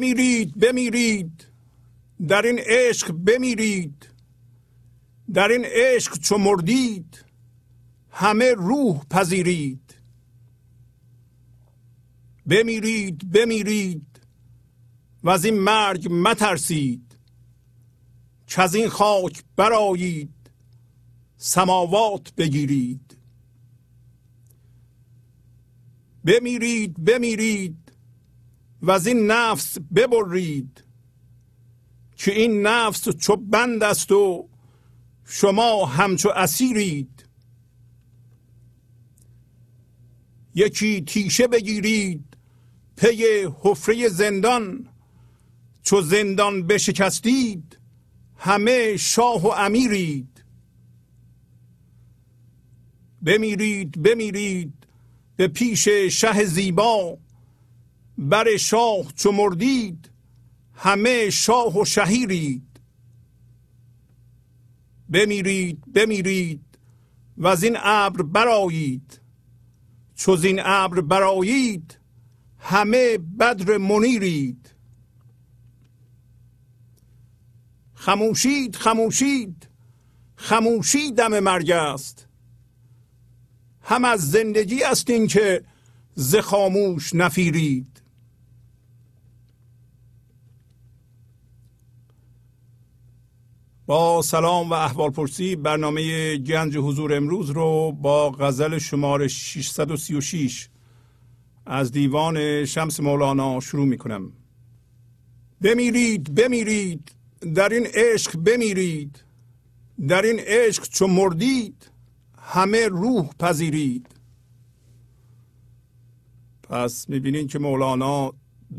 [0.00, 1.46] بمیرید بمیرید.
[2.28, 4.06] در این عشق بمیرید.
[5.32, 7.24] در این عشق چو مردید
[8.10, 9.94] همه روح پذیرید.
[12.46, 14.20] بمیرید بمیرید
[15.22, 17.18] و از این مرگ مترسید.
[18.46, 20.50] که از این خاک برایید
[21.36, 23.16] سماوات بگیرید.
[26.24, 27.79] بمیرید بمیرید.
[28.82, 30.84] و از این نفس ببرید
[32.16, 34.48] که این نفس چو بند است و
[35.24, 37.24] شما همچو اسیرید.
[40.54, 42.24] یکی تیشه بگیرید
[42.96, 43.24] پی
[43.62, 44.88] حفره زندان
[45.82, 47.78] چو زندان بشکستید
[48.36, 50.44] همه شاه و امیرید.
[53.22, 54.72] بمیرید بمیرید
[55.36, 57.18] به پیش شه زیبا.
[58.20, 60.10] بر شاه چو مردید
[60.74, 62.80] همه شاه و شهیرید.
[65.10, 66.64] بمیرید بمیرید
[67.36, 69.20] و از این ابر برایید
[70.14, 71.98] چو این ابر برایید
[72.58, 74.74] همه بدر منیرید.
[77.94, 79.68] خموشید خموشید
[80.36, 82.26] خموشی دم مرگ است.
[83.82, 85.64] هم از زندگی است این که
[86.14, 87.89] ز خاموش نفیرید.
[93.90, 100.68] با سلام و احوال پرسی برنامه گنج حضور امروز رو با غزل شماره 636
[101.66, 104.32] از دیوان شمس مولانا شروع می کنم
[105.60, 107.10] بمیرید بمیرید
[107.54, 109.24] در این عشق بمیرید
[110.08, 111.90] در این عشق چو مردید
[112.38, 114.06] همه روح پذیرید.
[116.62, 118.32] پس می‌بینید که مولانا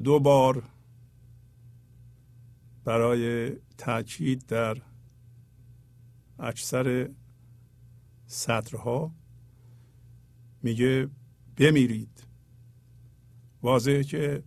[0.03, 0.63] دو بار
[2.85, 4.77] برای تاکید در
[6.41, 7.09] اکثر
[8.25, 9.15] سطرها
[10.63, 11.09] میگه
[11.57, 12.23] بمیرید.
[13.61, 14.43] واضحه که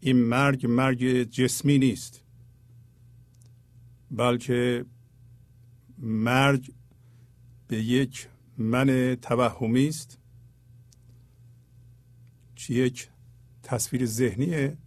[0.00, 2.24] این مرگ مرگ جسمی نیست.
[4.10, 4.84] بلکه
[5.98, 6.72] مرگ
[7.68, 8.28] به یک
[8.58, 10.18] من توهمی است.
[12.56, 13.08] که یک
[13.62, 14.78] تصویر ذهنیه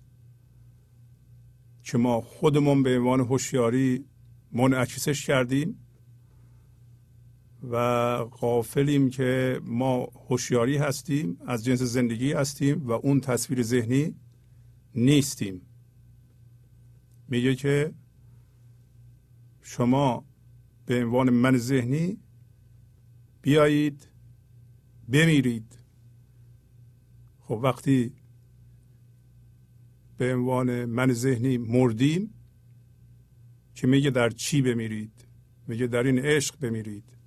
[1.84, 4.06] که ما خودمون به عنوان هوشیاری
[4.52, 5.78] منعکسش کردیم
[7.64, 7.76] و
[8.32, 14.16] قافلیم که ما هوشیاری هستیم از جنس زندگی هستیم و اون تصویر ذهنی
[14.96, 15.62] نیستیم.
[17.28, 17.94] میگه که
[19.62, 20.26] شما
[20.86, 22.18] به عنوان من ذهنی
[23.42, 24.08] بیایید
[25.10, 25.80] بمیرید.
[27.40, 28.14] خب وقتی
[30.18, 32.34] به عنوان من ذهنی مردیم
[33.76, 35.28] که میگه در چی بمیرید؟
[35.68, 37.18] میگه در این عشق بمیرید.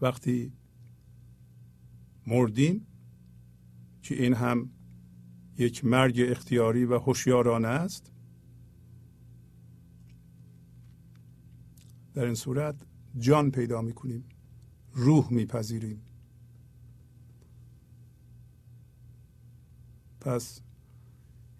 [0.00, 0.52] وقتی
[2.26, 2.86] مردیم
[4.02, 4.70] که این هم
[5.58, 8.12] یک مرگ اختیاری و هوشیارانه است
[12.14, 12.86] در این صورت
[13.18, 14.24] جان پیدا می‌کنیم
[14.92, 16.02] روح میپذیریم.
[20.20, 20.60] پس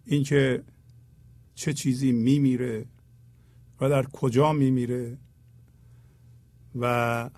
[0.05, 0.65] اینکه
[1.61, 2.87] چه چیزی میمیره
[3.81, 5.19] و در کجا میمیره
[6.75, 7.31] و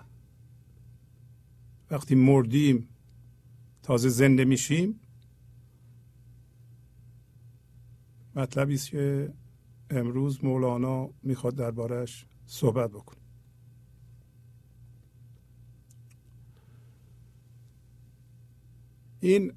[1.91, 2.87] وقتی مردیم
[3.81, 4.99] تازه زنده میشیم
[8.35, 9.33] مطلبی است که
[9.89, 13.21] امروز مولانا می‌خواد دربارش صحبت بکنه.
[19.19, 19.53] این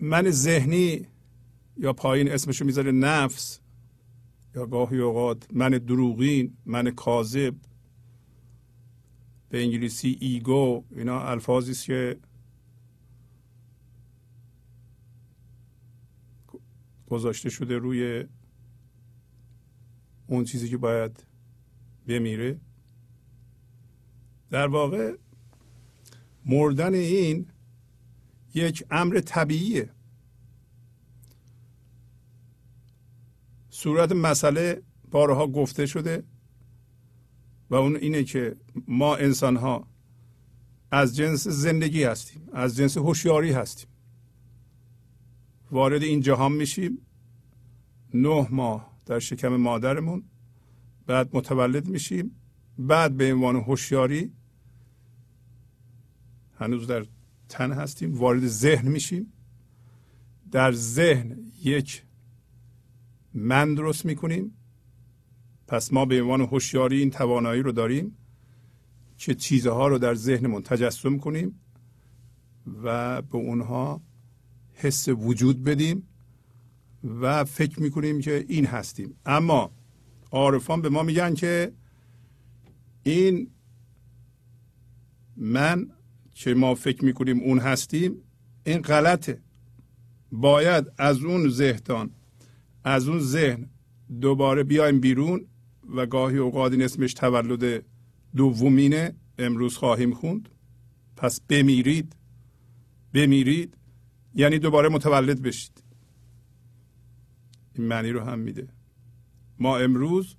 [0.00, 1.06] من ذهنی
[1.76, 3.60] یا پایین اسمشو می‌ذاره نفس.
[4.54, 7.54] یا گاهی اوقات من دروغین من کاذب
[9.48, 12.20] به انگلیسی ایگو اینا الفاظی است که
[17.08, 18.24] گذاشته شده روی
[20.26, 21.26] اون چیزی که باید
[22.06, 22.60] بمیره.
[24.50, 25.16] در واقع
[26.46, 27.46] مردن این
[28.54, 29.90] یک امر طبیعیه.
[33.82, 36.24] صورت مسئله بارها گفته شده
[37.70, 38.56] و اون اینه که
[38.88, 39.86] ما انسان ها
[40.90, 43.88] از جنس زندگی هستیم از جنس هوشیاری هستیم.
[45.70, 46.98] وارد این جهان میشیم
[48.14, 50.22] نه ماه در شکم مادرمون
[51.06, 52.36] بعد متولد میشیم
[52.78, 54.32] بعد به عنوان هوشیاری
[56.54, 57.06] هنوز در
[57.48, 59.32] تن هستیم وارد ذهن میشیم.
[60.50, 62.07] در ذهن یک
[63.38, 64.54] من درست می‌کنیم؟
[65.66, 68.16] پس ما به عنوان هوشیاری این توانایی رو داریم
[69.18, 71.60] که چیزها رو در ذهنمون تجسم کنیم
[72.82, 74.02] و به اونها
[74.72, 76.08] حس وجود بدیم
[77.04, 79.14] و فکر می‌کنیم که این هستیم.
[79.26, 79.72] اما
[80.30, 81.72] عارفان به ما میگن که
[83.02, 83.50] این
[85.36, 85.90] من
[86.32, 88.16] که ما فکر می‌کنیم اون هستیم
[88.64, 89.42] این غلطه.
[90.32, 92.10] باید از اون ذهن
[92.88, 93.66] از اون ذهن
[94.20, 95.46] دوباره بیایم بیرون
[95.94, 97.84] و گاهی اوقات این اسمش تولد
[98.36, 100.48] دومینه امروز خواهیم خوند.
[101.16, 102.16] پس بمیرید
[103.14, 103.76] بمیرید
[104.34, 105.82] یعنی دوباره متولد بشید.
[107.74, 108.68] این معنی رو هم میده.
[109.58, 110.36] ما امروز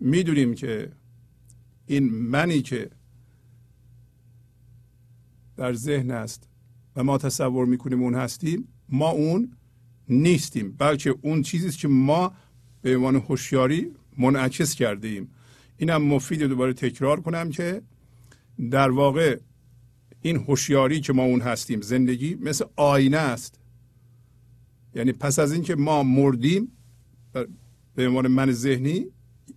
[0.00, 0.92] می‌دونیم که
[1.86, 2.90] این منی که
[5.56, 6.48] در ذهن است
[6.96, 9.56] و ما تصور می‌کنیم اون هستیم ما اون
[10.08, 12.32] نیستیم بلکه اون چیزی که ما
[12.82, 15.30] به عنوان هوشیاری منعکس کرده ایم.
[15.76, 17.82] اینم مفید دوباره تکرار کنم که
[18.70, 19.38] در واقع
[20.22, 23.60] این هوشیاری که ما اون هستیم زندگی مثل آینه است.
[24.94, 26.72] یعنی پس از اینکه ما مردیم
[27.94, 29.06] به عنوان من ذهنی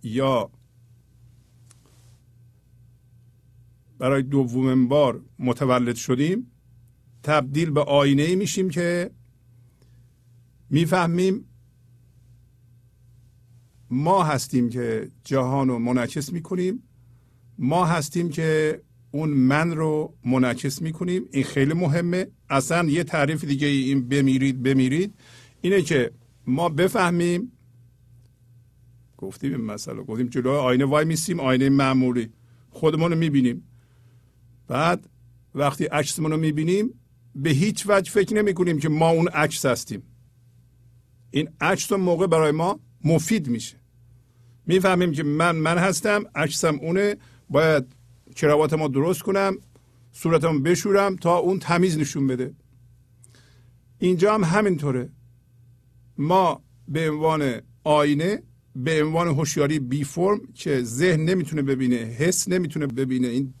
[0.02, 0.50] یا
[3.98, 6.50] برای دومین بار متولد شدیم
[7.22, 9.10] تبدیل به آینه ای میشیم که
[10.70, 11.44] می‌فهمیم
[13.90, 16.82] ما هستیم که جهان رو منعکس می‌کنیم.
[17.58, 21.22] ما هستیم که اون من رو منعکس می‌کنیم.
[21.32, 22.26] این خیلی مهمه.
[22.50, 25.14] اصلا یه تعریف دیگه این بمیرید بمیرید.
[25.60, 26.12] اینه که
[26.46, 27.52] ما بفهمیم.
[29.16, 30.02] گفتیم این مسئله.
[30.02, 32.28] گفتیم جلو آینه وای میسیم آینه معمولی.
[32.70, 33.62] خودمون رو می‌بینیم.
[34.66, 35.08] بعد
[35.54, 36.94] وقتی عکسمون رو می‌بینیم
[37.34, 40.02] به هیچ وجه فکر نمی کنیم که ما اون عکس هستیم.
[41.30, 43.76] این عکس موقع برای ما مفید میشه.
[44.66, 47.16] می‌فهمیم که من من هستم عکسم اونه
[47.50, 47.84] باید
[48.36, 49.56] کراوات ما درست کنم
[50.12, 52.54] صورتم بشورم تا اون تمیز نشون بده.
[53.98, 55.10] اینجا هم همینطوره.
[56.18, 58.42] ما به عنوان آینه
[58.76, 63.54] به عنوان هوشیاری بی فرم که ذهن نمی‌تونه ببینه حس نمی‌تونه ببینه این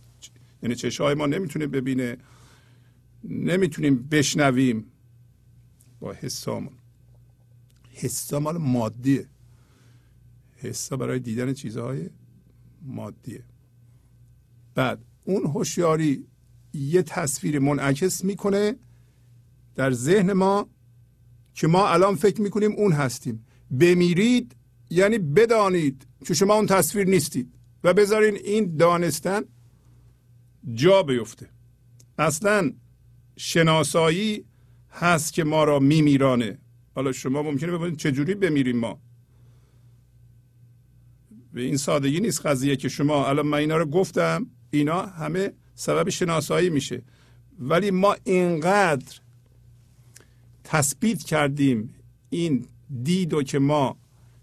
[0.62, 2.16] یعنی چشای ما نمی‌تونه ببینه
[3.24, 4.84] نمی‌تونیم بشنویم
[6.00, 6.77] با حسامون.
[7.98, 9.28] حسا مال مادیه.
[10.56, 12.10] حسا برای دیدن چیزهای
[12.82, 13.44] مادیه.
[14.74, 16.26] بعد اون هوشیاری
[16.72, 18.76] یه تصویر منعکس می‌کنه
[19.74, 20.68] در ذهن ما
[21.54, 23.44] که ما الان فکر می‌کنیم اون هستیم.
[23.70, 24.56] بمیرید
[24.90, 29.42] یعنی بدانید که شما اون تصویر نیستید و بذارین این دانستن
[30.74, 31.50] جا بیفته.
[32.18, 32.72] اصلا
[33.36, 34.44] شناسایی
[34.90, 36.58] هست که ما را میمیرانه.
[36.98, 38.98] حالا شما ممکنه ببینید چجوری بمیریم ما.
[41.52, 46.08] به این سادگی نیست قضیه که شما الان من اینا رو گفتم اینا همه سبب
[46.08, 47.02] شناسایی میشه.
[47.58, 49.20] ولی ما اینقدر
[50.64, 51.94] تثبیت کردیم
[52.30, 52.66] این
[53.02, 53.96] دید و که ما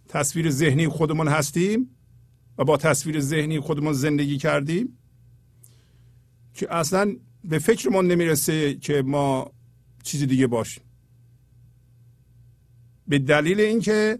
[0.07, 1.89] تصویر ذهنی خودمون هستیم
[2.57, 4.97] و با تصویر ذهنی خودمون زندگی کردیم
[6.53, 9.51] که اصلا به فکرمون نمی‌رسه که ما
[10.03, 10.84] چیز دیگه باشیم.
[13.07, 14.19] به دلیل اینکه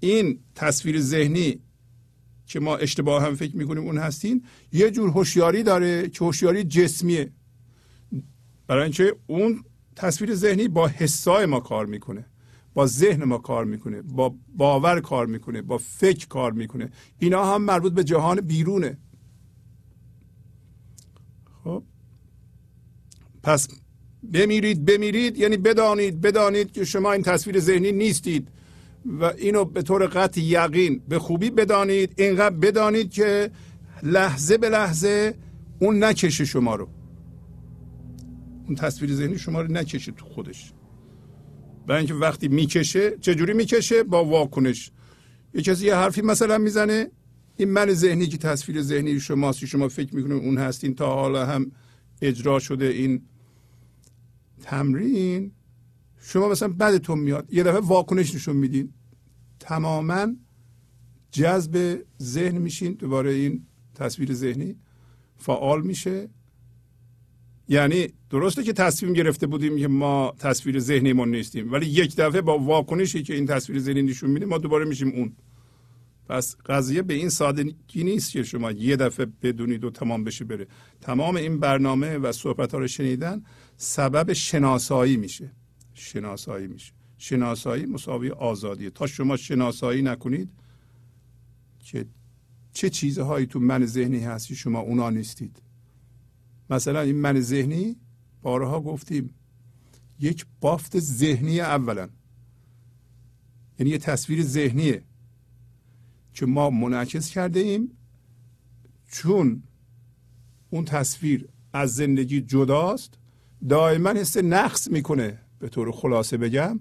[0.00, 1.60] این تصویر ذهنی
[2.46, 4.42] که ما اشتباه هم فکر می‌کنیم اون هستیم
[4.72, 7.32] یه جور هوشیاری داره که هوشیاری جسمیه.
[8.66, 9.64] برای اینکه اون
[9.96, 12.26] تصویر ذهنی با حسای ما کار می‌کنه
[12.74, 16.90] با ذهن ما کار می‌کنه با باور کار می‌کنه با فکر کار می‌کنه.
[17.18, 18.98] اینا هم مربوط به جهان بیرونه.
[21.64, 21.82] خب.
[23.42, 23.68] پس
[24.32, 28.48] بمیرید بمیرید یعنی بدانید بدانید که شما این تصویر ذهنی نیستید
[29.20, 33.50] و اینو به طور قطع یقین به خوبی بدانید اینقدر بدانید که
[34.02, 35.34] لحظه به لحظه
[35.78, 36.88] اون نکشه شما رو.
[38.66, 40.72] اون تصویر ذهنی شما رو نکشه تو خودش.
[41.86, 44.90] برای اینکه وقتی می‌کشه چجوری می‌کشه؟ با واکنش.
[45.54, 47.10] یه کسی یه حرفی مثلا می‌زنه
[47.56, 51.72] این من ذهنی که تصویر ذهنی شماست شما فکر می‌کنید اون هستین تا حالا هم
[52.22, 53.22] اجرا شده این
[54.66, 55.52] تمرین.
[56.18, 58.92] شما مثلا بدتون میاد یه دفعه واکنش نشون میدین.
[59.60, 60.26] تماما
[61.30, 64.76] جذب ذهن میشین دوباره این تصویر ذهنی
[65.36, 66.28] فعال میشه.
[67.68, 72.58] یعنی درسته که تصمیم گرفته بودیم که ما تصویر ذهنیمون نیستیم ولی یک دفعه با
[72.58, 75.32] واکنشی که این تصویر ذهنی نشون میده ما دوباره میشیم اون.
[76.28, 80.66] پس قضیه به این سادگی نیست که شما یه دفعه بدونید و تمام بشه بره.
[81.00, 83.42] تمام این برنامه و صحبت ها رو شنیدن
[83.76, 85.52] سبب شناسایی میشه.
[85.94, 86.92] شناسایی میشه.
[87.18, 88.90] شناسایی مساوی آزادیه.
[88.90, 90.50] تا شما شناسایی نکنید
[91.78, 92.06] که
[92.72, 95.62] چه چیزهایی تو من ذهنی هستی شما اونا نیستید؟
[96.70, 97.96] مثلا این من ذهنی
[98.42, 99.34] بارها گفتیم
[100.20, 102.08] یک بافت ذهنی اولا.
[103.78, 105.04] یعنی یه تصویر ذهنیه
[106.32, 107.90] که ما منعکس کرده ایم.
[109.12, 109.62] چون
[110.70, 113.18] اون تصویر از زندگی جداست
[113.68, 116.80] دائما حس نقص می‌کنه به طور خلاصه بگم.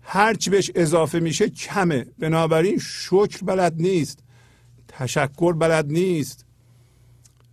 [0.00, 2.06] هرچی بهش اضافه میشه کمه.
[2.18, 4.18] بنابراین شکر بلد نیست
[4.88, 6.44] تشکر بلد نیست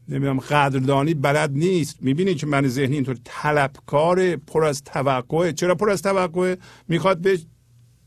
[0.10, 1.98] نمی‌دونم قدردانی بلد نیست.
[2.01, 5.53] می‌بینی که من ذهنی اینطور طلبکار پر از توقعه.
[5.53, 7.39] چرا پر از توقعه؟ می‌خواد به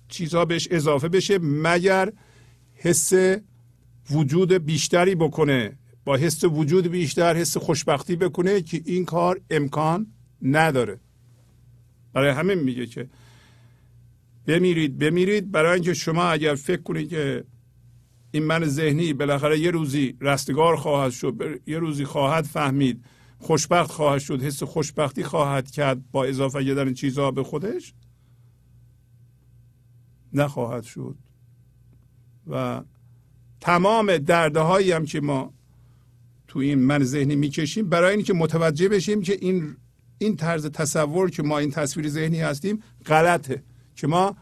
[0.08, 2.12] چیزها بهش اضافه بشه مگر
[2.74, 3.12] حس
[4.10, 5.78] وجود بیشتری بکنه.
[6.04, 10.06] با حس وجود بیشتر حس خوشبختی بکنه که این کار امکان
[10.42, 11.00] نداره.
[12.12, 13.08] برای همه میگه که
[14.46, 17.44] بمیرید بمیرید برای اینکه شما اگر فکر کنید که
[18.30, 23.05] این من ذهنی بالاخره یه روزی رستگار خواهد شد یه روزی خواهد فهمید
[23.38, 27.94] خوشبخت خواهد شد حس خوشبختی خواهد کرد با اضافه کردن چیزها به خودش؟
[30.33, 31.16] نخواهد شد.
[32.46, 32.83] و
[33.61, 35.55] تمام دردهایی هم که ما
[36.48, 39.76] تو این من ذهنی می‌کشیم برای اینکه متوجه بشیم که این
[40.22, 43.62] این طرز تصور که ما این تصویر ذهنی هستیم غلطه.
[43.96, 44.37] که ما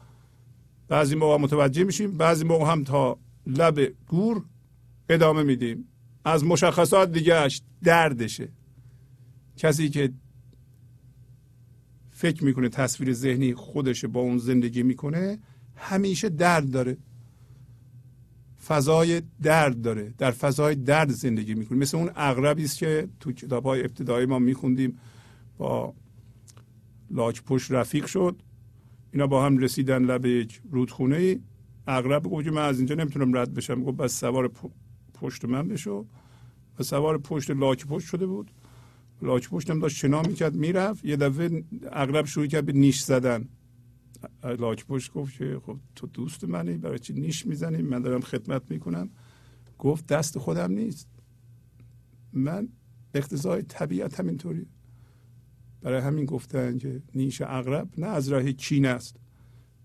[0.89, 4.45] بعضی موقع متوجه میشیم بعضی موقع هم تا لب گور
[5.09, 5.85] ادامه میدیم.
[6.25, 8.49] از مشخصات دیگهش دردشه.
[9.57, 10.13] کسی که
[12.11, 15.39] فکر می‌کنه تصویر ذهنی خودش با اون زندگی می‌کنه
[15.77, 16.97] همیشه درد داره.
[18.67, 20.15] فضای درد داره.
[20.19, 21.79] در فضای درد زندگی می‌کنه.
[21.79, 24.99] مثل اون اغربی است که تو کتاب های ابتدایی ما میخوندیم.
[25.61, 25.95] با
[27.11, 28.43] لاک پشت رفیق شد.
[29.13, 31.41] اینا با هم رسیدن لب یک رودخونه
[31.87, 33.83] اغرب گفت من از اینجا نمی‌تونم رد بشم.
[33.83, 34.53] گفت بس سوار
[35.15, 36.07] پشت من بشو.
[36.79, 38.51] و سوار پشت لاک پشت شده بود.
[39.23, 41.05] لاک پشت هم داشت شنا می‌کرد می‌رفت.
[41.05, 43.49] یه دفعه اغرب شروع کرد به نیش زدن.
[44.43, 48.71] لاک پشت گفت که خب تو دوست منی برای چی نیش می‌زنی؟ من دارم خدمت
[48.71, 49.11] می‌کنم.
[49.79, 51.09] گفت دست خودم نیست.
[52.33, 52.69] من
[53.15, 54.67] اقتضای طبیعت همینطوری
[55.83, 59.17] برای همین گفتن که نیش اغرب نه از راه کین است.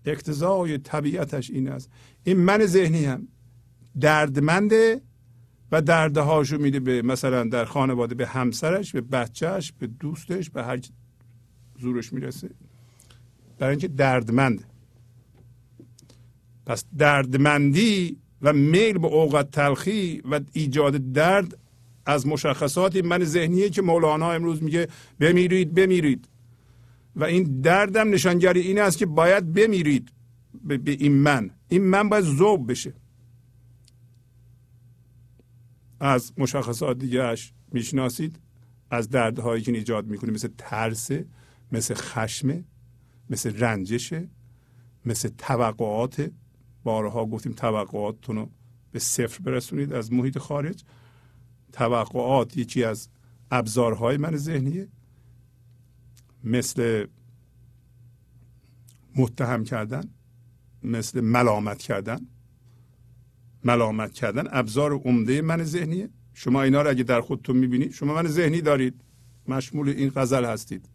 [0.04, 1.90] اقتضای طبیعتش این است.
[2.24, 3.28] این من ذهنی هم.
[4.00, 5.00] دردمنده
[5.72, 10.80] و دردهاشو میده به مثلا در خانواده به همسرش به بچهش به دوستش به هر
[11.80, 12.50] زورش می‌رسه.
[13.58, 14.64] برای اینکه دردمند.
[16.66, 21.58] پس دردمندی و میل به اوقات تلخی و ایجاد درد
[22.06, 24.88] از مشخصات من ذهنیه که مولانا امروز میگه
[25.20, 26.28] بمیرید بمیرید.
[27.16, 30.12] و این دردم نشانگری این است که باید بمیرید
[30.64, 31.50] به این من.
[31.68, 32.94] این من باید زوب بشه.
[36.00, 38.38] از مشخصات دیگهش می‌شناسید؟
[38.90, 41.10] از دردهایی که ایجاد می‌کنه مثل ترس
[41.72, 42.64] مثل خشم
[43.30, 44.28] مثل رنجشه
[45.06, 46.30] مثل توقعات.
[46.84, 48.50] بارها گفتیم توقعاتتون رو
[48.92, 50.84] به صفر برسونید از محیط خارج.
[51.76, 53.08] توقعات یکی از
[53.50, 54.88] ابزارهای من ذهنیه.
[56.44, 57.06] مثل
[59.16, 60.04] متهم کردن
[60.82, 62.20] مثل ملامت کردن.
[63.64, 66.10] ملامت کردن ابزار عمده من ذهنیه.
[66.34, 69.04] شما اینا رو اگه در خودتون می‌بینید شما من ذهنی دارید.
[69.48, 70.88] مشمول این غزل هستید.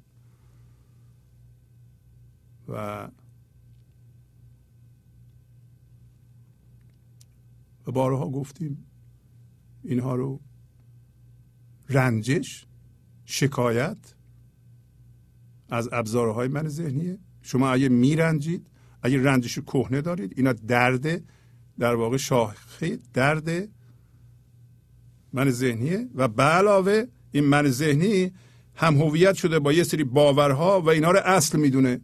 [2.68, 3.08] و
[7.88, 8.86] و بارها گفتیم
[9.84, 10.40] اینها رو
[11.92, 12.66] رنجش
[13.26, 13.98] شکایت
[15.70, 17.18] از ابزارهای من ذهنیه.
[17.42, 18.68] شما اگه میرنجید
[19.02, 21.24] اگه رنجش کهنه دارید اینا درده
[21.80, 23.70] در واقع شاخه درد
[25.34, 26.10] من ذهنیه.
[26.16, 28.32] و به علاوه این من ذهنی
[28.76, 32.02] هم هویت شده با یه سری باورها و اینا رو اصل می‌دونه.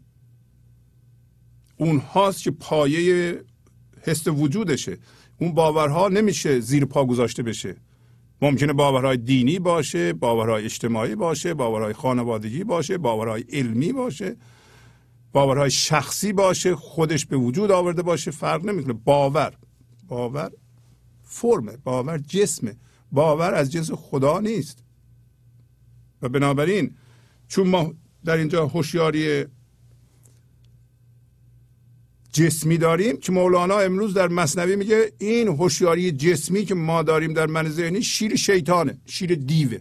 [1.77, 3.41] اون هاست که پایه
[4.01, 4.97] حس وجودشه.
[5.39, 7.75] اون باورها نمیشه زیر پا گذاشته بشه.
[8.41, 14.35] ممکنه باورهای دینی باشه باورهای اجتماعی باشه باورهای خانوادگی باشه باورهای علمی باشه
[15.31, 18.93] باورهای شخصی باشه خودش به وجود آورده باشه فرق نمی‌کنه.
[18.93, 19.53] باور
[20.07, 20.51] باور
[21.23, 22.77] فرمه باور جسمه.
[23.11, 24.83] باور از جنس خدا نیست.
[26.21, 26.95] و بنابراین
[27.47, 27.93] چون ما
[28.25, 29.45] در اینجا هوشیاری
[32.37, 37.45] جسمی داریم که مولانا امروز در مصنوی میگه این هوشیاری جسمی که ما داریم در
[37.45, 39.77] من ذهنی شیر شیطانه شیر دیوه.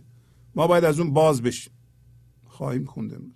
[0.54, 1.72] ما باید از اون باز بشیم.
[2.44, 3.35] خواهیم خوند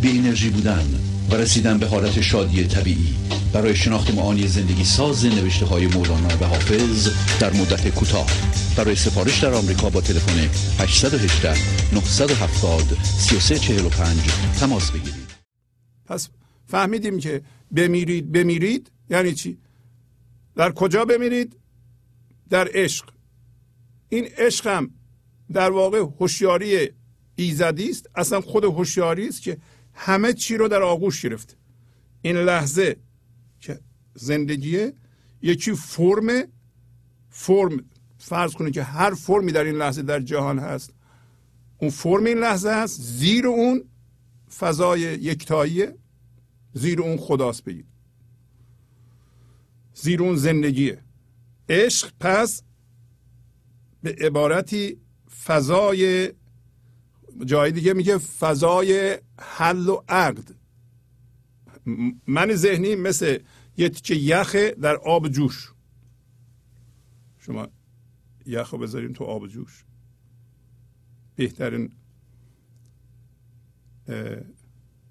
[0.00, 0.84] بی انرژی بودن
[1.30, 3.14] و رسیدن به حالت شادی طبیعی.
[3.52, 7.08] برای شناخت معانی زندگی ساز نوشته های مولانا و حافظ
[7.40, 8.26] در مدت کوتاه.
[8.76, 10.38] برای سفارش در آمریکا با تلفن
[10.82, 11.54] 818
[11.94, 14.18] 970 3345
[14.60, 15.30] تماس بگیرید.
[16.06, 16.28] پس
[16.66, 17.42] فهمیدیم که
[17.76, 19.58] بمیرید بمیرید یعنی چی؟
[20.56, 21.56] در کجا بمیرید؟
[22.50, 23.04] در عشق.
[24.08, 24.90] این عشق هم
[25.52, 26.88] در واقع هوشیاری
[27.36, 28.10] ایزدی است.
[28.14, 29.58] اصلا خود هوشیاری است که
[29.94, 31.54] همه چی رو در آغوش گرفته
[32.22, 32.96] این لحظه
[33.60, 33.80] که
[34.14, 34.92] زندگیه
[35.42, 36.44] یکی فرم
[37.30, 37.84] فرم
[38.18, 40.94] فرض کنید که هر فرمی در این لحظه در جهان هست.
[41.78, 43.84] اون فرم این لحظه هست زیر اون
[44.58, 45.94] فضای یکتاییه
[46.72, 47.86] زیر اون خداست بگید.
[49.94, 50.98] زیر اون زندگیه.
[51.68, 52.62] عشق پس
[54.02, 55.00] به عبارتی
[55.44, 56.32] فضای
[57.44, 60.54] جای دیگه میگه فضای حل و عقد.
[62.26, 63.38] من ذهنی مثل
[63.76, 65.72] یه تیکه یخ در آب جوش.
[67.38, 67.68] شما
[68.46, 69.84] یخ رو بذاریم تو آب جوش.
[71.36, 71.92] بهترین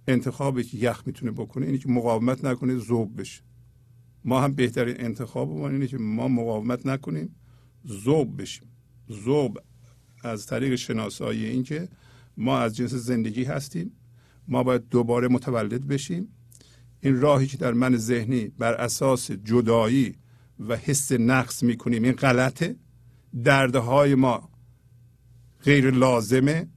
[0.08, 3.42] انتخابی که یخ می‌تونه بکنه اینه که مقاومت نکنه ذوب بشه.
[4.26, 7.36] ما هم بهترین انتخاب اینه که ما مقاومت نکنیم
[7.88, 8.68] ذوب بشیم.
[9.12, 9.60] ذوب
[10.24, 11.90] از طریق شناسایی این که
[12.38, 13.92] ما از جنس زندگی هستیم.
[14.50, 16.28] ما باید دوباره متولد بشیم.
[17.02, 20.16] این راهی که در من ذهنی بر اساس جدایی
[20.60, 22.76] و حس نقص می‌کنیم این غلطه.
[23.44, 24.50] دردهای ما
[25.64, 26.68] غیر لازمه.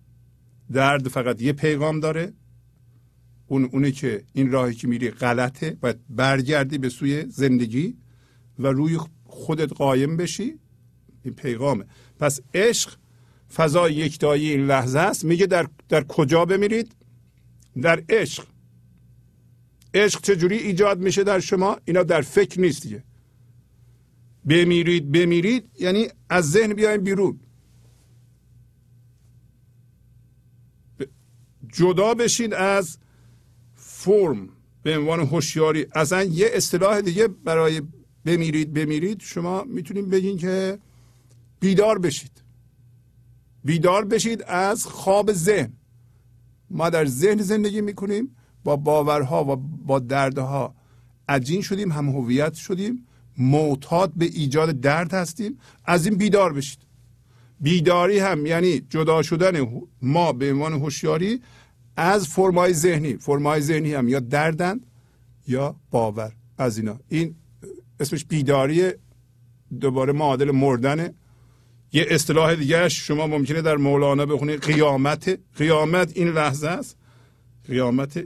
[0.73, 2.33] درد فقط یه پیغام داره.
[3.47, 5.77] اون اونه که این راهی که میری غلطه.
[5.81, 7.97] باید برگردی به سوی زندگی
[8.59, 10.59] و روی خودت قایم بشی.
[11.25, 11.85] این پیغامه.
[12.19, 12.97] پس عشق
[13.55, 15.25] فضای یکتایی این لحظه است.
[15.25, 16.95] میگه در, در کجا بمیرید؟
[17.81, 18.47] در عشق.
[19.95, 23.05] عشق چجوری ایجاد میشه در شما؟ اینا در فکر نیست دیگه.
[24.45, 27.41] بمیرید بمیرید یعنی از ذهن بیاین بیرون.
[31.73, 32.99] جدا بشین از
[33.75, 34.49] فرم
[34.83, 35.87] به عنوان هوشیاری.
[35.95, 37.83] اصلا یه اصطلاح دیگه برای
[38.25, 40.79] بمیرید بمیرید شما می‌تونید بگین که
[41.61, 42.43] بیدار بشید.
[43.65, 45.73] بیدار بشید از خواب ذهن.
[46.73, 49.57] ما در ذهن زندگی می‌کنیم با باورها و
[49.87, 50.75] با دردها
[51.29, 53.07] عجین شدیم هم هویت شدیم
[53.39, 56.79] معتاد به ایجاد درد هستیم از این بیدار بشید.
[57.61, 59.67] بیداری هم یعنی جدا شدن
[60.03, 61.41] ما به عنوان هوشیاری
[61.97, 63.17] از فرمای ذهنی.
[63.17, 64.81] فرمای ذهنی هم یا دردن
[65.49, 66.33] یا باور.
[66.59, 66.99] از اینا.
[67.09, 67.35] این
[68.01, 68.91] اسمش بیداری
[69.81, 71.15] دوباره معادل مردنه
[71.93, 75.39] یه اصطلاح دیگرش شما ممکنه در مولانا بخونید قیامت.
[75.57, 76.97] قیامت این لحظه است.
[77.67, 78.25] قیامت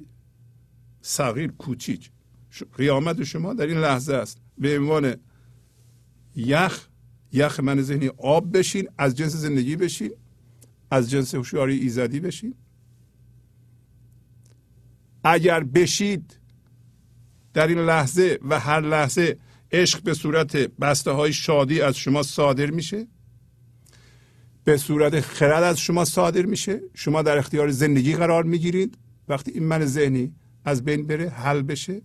[1.00, 2.10] صغیر کوچیک.
[2.76, 4.40] قیامت شما در این لحظه است.
[4.58, 5.14] به عنوان
[6.36, 6.86] یخ
[7.32, 10.10] یخ من ذهنی آب بشین از جنس زندگی بشین
[10.90, 12.54] از جنس هوشیاری ایزدی بشین.
[15.24, 16.38] اگر بشید
[17.54, 19.38] در این لحظه و هر لحظه
[19.72, 23.06] عشق به صورت بسته های شادی از شما صادر میشه
[24.66, 26.80] به صورت خرد از شما صادر میشه.
[26.94, 28.98] شما در اختیار زندگی قرار می‌گیرید.
[29.28, 30.32] وقتی این من ذهنی
[30.64, 32.02] از بین بره حل بشه.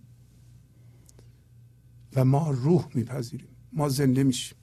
[2.16, 3.48] و ما روح میپذیریم.
[3.72, 4.58] ما زنده میشیم.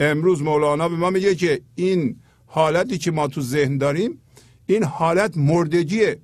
[0.00, 4.20] امروز مولانا به ما میگه که این حالتی که ما تو ذهن داریم
[4.66, 6.18] این حالت مردگیه.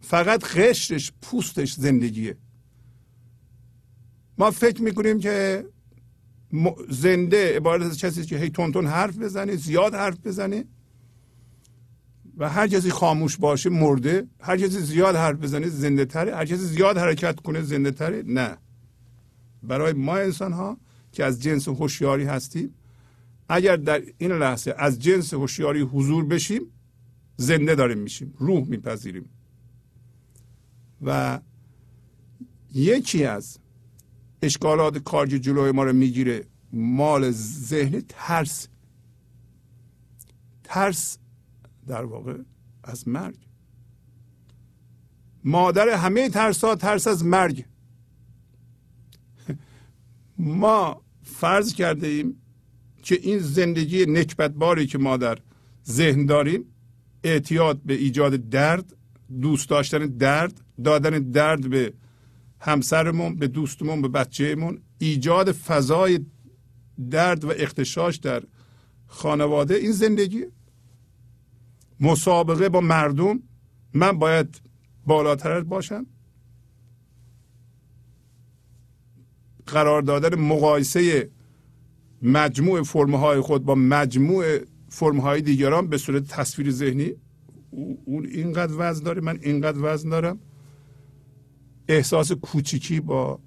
[0.00, 2.36] فقط قشرش پوستش زندگیه.
[4.38, 5.64] ما فکر می‌کنیم که
[6.88, 10.64] زنده عبارت از کسی که هی تون حرف بزنه زیاد حرف بزنه.
[12.36, 16.56] و هر کسی خاموش باشه مرده هر کسی زیاد حرف بزنه زنده تره هر کسی
[16.56, 18.56] زیاد حرکت کنه زنده تره نه.
[19.62, 20.76] برای ما انسان ها
[21.12, 22.74] که از جنس هوشیاری هستیم
[23.48, 26.62] اگر در این لحظه از جنس هوشیاری حضور بشیم
[27.36, 29.28] زنده داریم میشیم روح میپذیریم.
[31.02, 31.40] و
[32.74, 33.58] یکی از
[34.42, 36.44] اشکالات کارج جلوی ما رو می‌گیره.
[36.72, 38.68] مال ذهن ترس.
[40.64, 41.18] ترس
[41.86, 42.38] در واقع
[42.84, 43.36] از مرگ.
[45.44, 47.64] مادر همه ترس ها ترس از مرگ.
[50.38, 52.36] ما فرض کرده ایم
[53.02, 55.38] که این زندگی نکبتباری که ما در
[55.86, 56.64] ذهن داریم
[57.24, 58.96] اعتیاد به ایجاد درد
[59.40, 61.92] دوست داشتن درد دادن درد به
[62.64, 66.20] همسرمون به دوستمون به بچهمون ایجاد فضای
[67.10, 68.42] درد و اختشاش در
[69.06, 69.74] خانواده.
[69.74, 70.44] این زندگی
[72.00, 73.42] مسابقه با مردم
[73.94, 74.60] من باید
[75.06, 76.06] بالاتر باشم.
[79.66, 81.30] قرار دادن مقایسه
[82.22, 87.12] مجموع فرمهای خود با مجموع فرمهای دیگران به صورت تصویر ذهنی
[88.04, 90.38] اون اینقدر وزن داره من اینقدر وزن دارم.
[91.88, 93.40] احساس کوچیکی با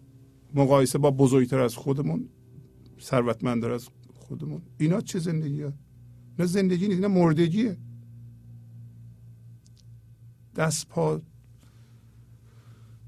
[0.53, 2.29] مقایسه با بزرگتر از خودمون
[3.01, 4.61] ثروتمندتر از خودمون.
[4.77, 5.73] اینا چه زندگی ها؟
[6.39, 7.77] نه زندگی نیست نه مردگیه.
[10.55, 11.21] دست پا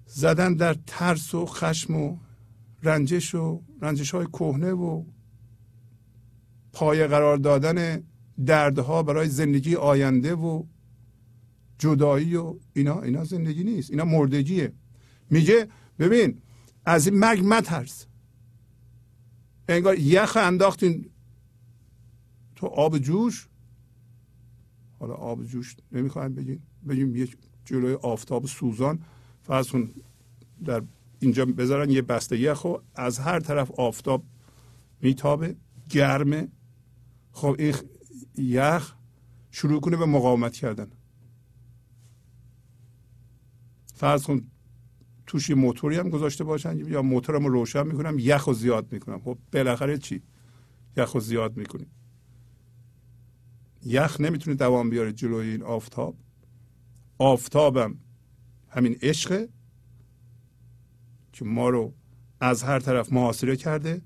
[0.06, 2.18] زدن در ترس و خشم و
[2.84, 5.04] رنجش و رنجش های کهنه و
[6.74, 8.04] پایه قرار دادن
[8.46, 10.64] دردها برای زندگی آینده و
[11.78, 13.92] جدایی و اینا اینا زندگی نیست.
[13.92, 14.74] اینا مردگیه.
[15.30, 15.68] میگه
[16.00, 16.42] ببین
[16.86, 18.06] از این مرگ مترس.
[19.70, 21.10] انگار یخ انداختین
[22.56, 23.48] تو آب جوش.
[25.00, 26.64] حالا آب جوش نمی‌خوایم بگیم.
[26.88, 27.28] بگیم یه
[27.66, 29.00] جلوی آفتاب سوزان
[29.44, 29.90] فرض کن
[30.66, 30.84] در
[31.20, 34.24] اینجا بذارن یه بسته یخ و از هر طرف آفتاب
[35.02, 35.56] میتابه
[35.90, 36.48] گرمه.
[37.32, 37.76] خب این
[38.38, 38.96] یخ
[39.52, 40.88] شروع کنه به مقاومت کردن.
[43.94, 44.42] فرض کن
[45.28, 49.20] توش یه موتوری هم گذاشته باشن یا موتورم رو روشن می‌کنم یخ رو زیاد می‌کنم.
[49.20, 50.22] خب بالاخره چی؟
[50.98, 51.92] یخ رو زیاد می‌کنیم.
[53.86, 56.16] یخ نمی‌تونه دوام بیاره جلوی این آفتاب.
[57.18, 57.96] آفتابم
[58.70, 59.50] همین عشقه
[61.34, 61.94] که ما رو
[62.42, 64.02] از هر طرف محاصره کرده.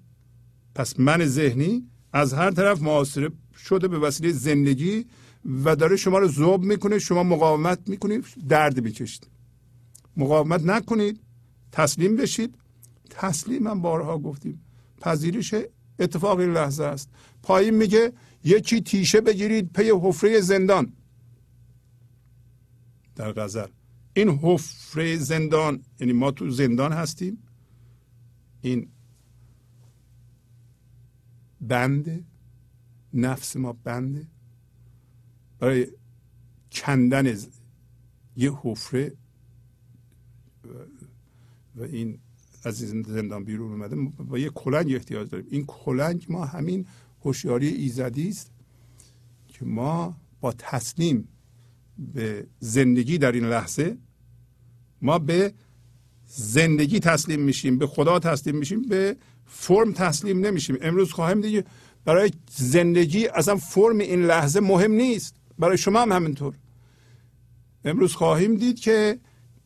[0.76, 5.06] پس من ذهنی از هر طرف محاصره شده به وسیله زندگی
[5.66, 9.31] و داره شما رو ذوب می‌کنه شما مقاومت می‌کنید درد می‌کشید.
[10.18, 11.20] مقاومت نکنید
[11.72, 12.56] تسلیم بشید.
[13.10, 14.66] تسلیم هم بارها گفتیم.
[15.02, 15.56] پذیرش
[16.00, 17.10] اتفاق این لحظه است.
[17.44, 18.14] پایین میگه
[18.44, 20.94] یکی تیشه بگیرید پی حفره زندان.
[23.16, 23.68] در غزل.
[24.14, 27.44] این حفره زندان یعنی ما تو زندان هستیم.
[28.62, 28.88] این
[31.62, 32.24] بنده
[33.14, 34.28] نفس ما بنده.
[35.60, 35.88] برای
[36.72, 37.38] کندن
[38.36, 39.14] یه حفره
[41.76, 42.20] و این
[42.64, 43.96] از این زندان بیرون اومده.
[44.24, 45.48] با یه کلنگ احتیاج داریم.
[45.50, 46.86] این کلنگ ما همین
[47.26, 48.52] هوشیاری ایزدی است
[49.48, 51.28] که ما با تسلیم
[52.14, 53.98] به زندگی در این لحظه
[55.02, 55.54] ما به
[56.26, 59.16] زندگی تسلیم میشیم به خدا تسلیم میشیم به
[59.46, 60.78] فرم تسلیم نمیشیم.
[60.82, 61.66] امروز خواهیم دیگه
[62.06, 65.36] برای زندگی اصلا فرم این لحظه مهم نیست.
[65.60, 66.54] برای شما هم همینطور.
[67.86, 69.20] امروز خواهیم دید که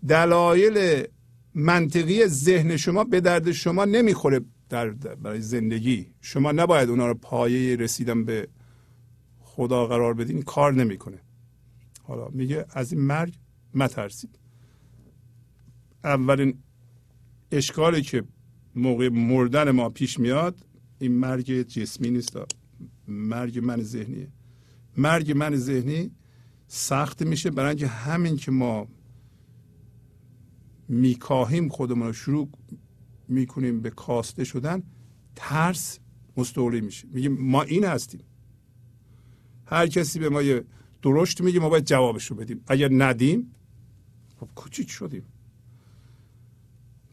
[0.08, 1.08] دلایل
[1.56, 6.08] منطقی ذهن شما به درد شما نمی‌خوره در برای زندگی.
[6.22, 8.48] شما نباید اونا رو پایه رسیدن به
[9.40, 11.20] خدا قرار بدین کار نمی‌کنه.
[12.04, 13.34] حالا میگه از این مرگ
[13.74, 14.40] مترسید.
[16.04, 16.58] اولین
[17.52, 18.24] اشکالی که
[18.76, 20.66] موقع مردن ما پیش میاد
[21.00, 22.38] این مرگ جسمی نیست.
[23.08, 24.28] مرگ من ذهنیه.
[24.98, 26.12] مرگ من ذهنی
[26.68, 28.88] سخت میشه برای همین که ما
[30.88, 32.50] میکاهیم خودمون رو شروع
[33.28, 34.84] می‌کنیم به کاسته شدن
[35.36, 36.00] ترس
[36.38, 37.08] مستولی میشه.
[37.12, 38.22] میگیم ما این هستیم.
[39.66, 40.66] هر کسی به ما یه
[41.02, 42.62] درشت میگه ما باید جوابش رو بدیم.
[42.68, 43.52] اگر ندیم
[44.40, 45.24] خب کوچیک شدیم.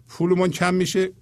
[0.09, 1.13] پولمون کم میشه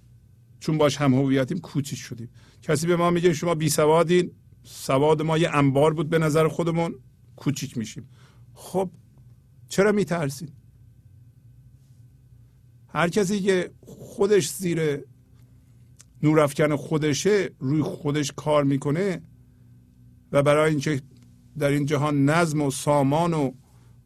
[0.59, 2.29] چون باش هم هویتیم کوچیک شدیم.
[2.61, 4.31] کسی به ما میگه شما بی سوادین
[4.63, 6.95] سواد ما یه انبار بود به نظر خودمون
[7.35, 8.09] کوچیک میشیم.
[8.53, 8.89] خب
[9.67, 10.53] چرا میترسید؟
[12.93, 14.99] هر کسی که خودش زیر
[16.23, 19.21] نورافکن خودشه روی خودش کار می‌کنه
[20.31, 21.01] و برای اینکه
[21.59, 23.51] در این جهان نظم و سامان و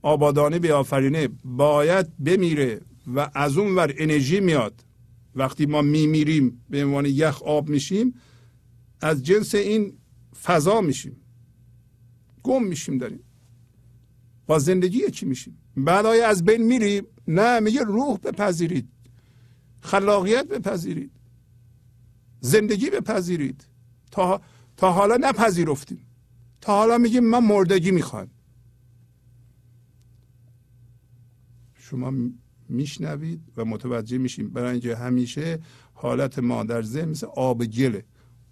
[0.01, 2.81] آبادانی بیافرینه باید بمیره
[3.15, 4.85] و از اون ور انرژی میاد.
[5.35, 8.13] وقتی ما میمیریم به عنوان یخ آب میشیم
[9.01, 9.93] از جنس این
[10.43, 11.17] فضا میشیم.
[12.43, 13.19] گم میشیم داریم
[14.47, 17.03] با زندگی چی میشیم؟ بعد از بین میریم.
[17.27, 18.89] نه میگه روح بپذیرید.
[19.81, 21.11] خلاقیت بپذیرید.
[22.39, 23.67] زندگی بپذیرید.
[24.11, 24.41] تا,
[24.77, 26.05] تا حالا نپذیرفتیم.
[26.61, 28.27] تا حالا میگیم من مردگی می‌خوام.
[31.75, 32.13] شما
[32.69, 34.49] میشنوید و متوجه میشیم.
[34.49, 35.59] برای اینکه همیشه
[35.93, 38.05] حالت ما در ذهن مثل آب گله.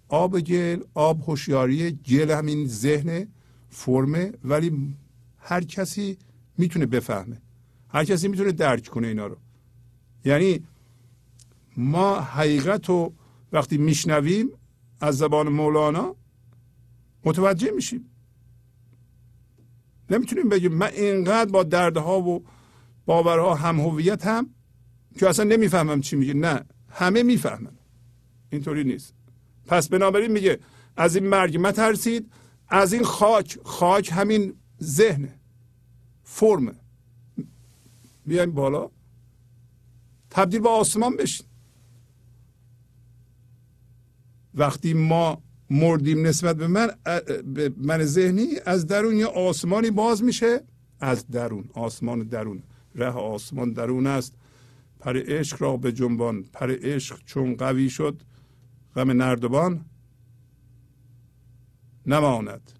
[0.08, 3.28] آب گل آب هوشیاری گل همین ذهن
[3.68, 4.96] فرمه ولی
[5.38, 6.18] هر کسی
[6.58, 7.40] می‌تونه بفهمه.
[7.94, 9.36] هر کسی می‌تونه درک کنه اینا رو.
[10.24, 10.66] یعنی
[11.76, 13.14] ما حقیقت رو
[13.52, 14.50] وقتی میشنویم
[15.00, 16.16] از زبان مولانا
[17.24, 18.10] متوجه میشیم.
[20.10, 22.44] نمی‌تونیم بگیم من اینقدر با دردها و
[23.06, 24.50] باورها هم هویت هم
[25.18, 26.34] که اصلا نمی‌فهمم چی میگه.
[26.34, 27.78] نه همه می‌فهمن.
[28.50, 29.14] اینطوری نیست.
[29.66, 30.58] پس بنابراین میگه
[30.96, 32.32] از این مرگ مترسید
[32.68, 35.38] از این خاک خاک همین ذهنه
[36.22, 36.83] فرمه.
[38.26, 38.90] بیایم بالا.
[40.30, 41.46] تبدیل به آسمان بشین.
[44.54, 46.88] وقتی ما مردیم نسبت به من
[47.54, 50.60] به من ذهنی از درون یه آسمانی باز میشه.
[51.00, 52.62] از درون آسمان درون.
[52.94, 54.34] ره آسمان درون است.
[55.00, 56.42] پر عشق را به جنبان.
[56.42, 58.22] پر عشق چون قوی شد
[58.96, 59.84] غم نردبان
[62.06, 62.72] نماند.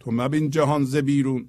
[0.00, 1.48] تو مبین جهان ز بیرون.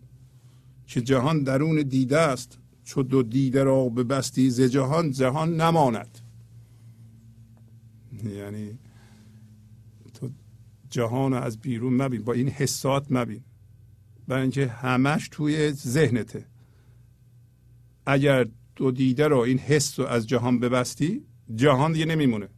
[0.92, 6.20] که جهان درون دیده است چو دو دیده را به بستی ز جهان جهان نماند.
[8.24, 8.80] یعنی
[10.14, 10.30] تو
[10.90, 13.44] جهان از بیرون مبین با این حسات مبین.
[14.28, 16.46] برای اینکه همش توی ذهنته.
[18.06, 21.26] اگر دو دیده رو این حس رو از جهان ببستی
[21.56, 22.50] جهان دیگه نمیمونه.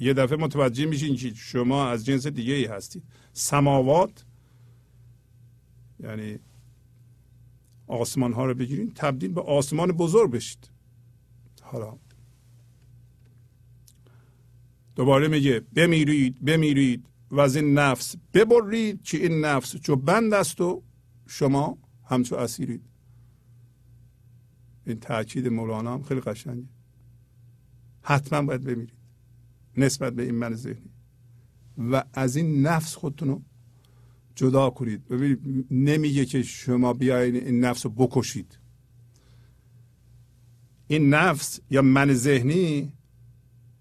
[0.00, 3.02] یه دفعه متوجه میشین که شما از جنس دیگه ای هستید.
[3.32, 4.24] سماوات
[6.00, 6.38] یعنی
[7.90, 10.70] آسمان ها رو بگیرین تبدیل به آسمان بزرگ بشید.
[11.62, 11.98] حالا.
[14.96, 20.60] دوباره میگه بمیرید بمیرید و از این نفس ببرید که این نفس چو بند است
[20.60, 20.82] و
[21.26, 22.82] شما همچو اسیرید.
[24.86, 26.68] این تاکید مولانا هم خیلی قشنگه.
[28.02, 28.98] حتما باید بمیرید.
[29.76, 30.90] نسبت به این من ذهنی.
[31.78, 33.42] و از این نفس خودتون رو
[34.34, 35.08] جدا کنید.
[35.08, 38.58] ببینید نمیگه که شما بیاین این نفس رو بکشید.
[40.88, 42.92] این نفس یا من ذهنی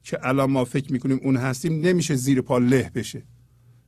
[0.04, 3.24] که الان ما فکر می‌کنیم اون هستیم نمیشه زیر پا له بشه.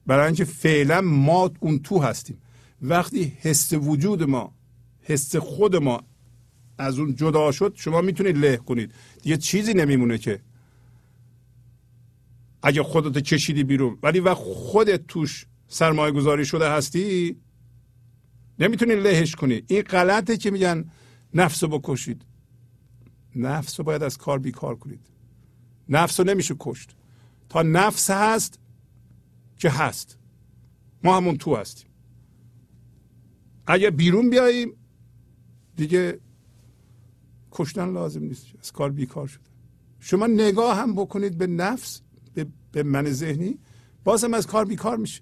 [0.06, 2.38] برای اینکه فعلا ما اون تو هستیم.
[2.82, 4.56] وقتی حس وجود ما
[5.02, 6.04] حس خود ما
[6.78, 8.94] از اون جدا شد شما می‌تونید له کنید.
[9.24, 10.42] دیگه چیزی نمیمونه که.
[12.64, 13.98] اگه خودت کشیدی بیرون.
[14.04, 17.38] ولی وقت خودت توش سرمایه گذاری شده هستی؟
[18.60, 19.64] نمی‌تونی لهش کنی.
[19.68, 20.86] این غلطه که میگن
[21.34, 22.26] نفس رو بکشید.
[23.36, 25.00] نفس رو باید از کار بیکار کنید.
[25.90, 26.96] نفس رو نمیشه کشت.
[27.50, 28.60] تا نفس هست
[29.58, 30.18] که هست.
[31.04, 31.90] ما همون تو هستیم.
[33.68, 34.74] اگر بیرون بیاییم
[35.76, 36.20] دیگه
[37.52, 38.46] کشتن لازم نیست.
[38.60, 39.50] از کار بیکار شده.
[40.00, 42.02] شما نگاه هم بکنید به نفس
[42.34, 43.60] به به من ذهنی
[44.04, 45.22] بازم از کار بیکار میشه.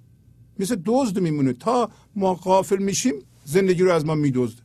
[0.59, 1.53] مثل دزد میمونه.
[1.53, 3.13] تا ما غافل میشیم
[3.45, 4.61] زندگی رو از ما میدزده.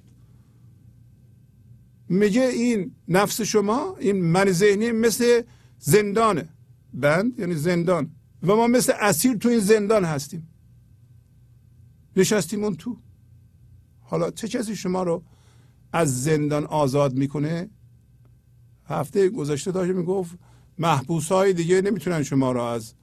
[2.08, 5.42] میگه این نفس شما این من ذهنی مثل
[5.78, 6.48] زندانه.
[6.94, 8.10] بند یعنی زندان.
[8.42, 10.48] و ما مثل اسیر تو این زندان هستیم.
[12.16, 12.96] نشستیم اون تو.
[14.00, 15.22] حالا چه کسی شما رو
[15.92, 17.70] از زندان آزاد می‌کنه؟
[18.84, 20.38] هفته گذشته داشت می‌گفت
[20.78, 22.94] محبوس های دیگه نمی‌تونن شما را از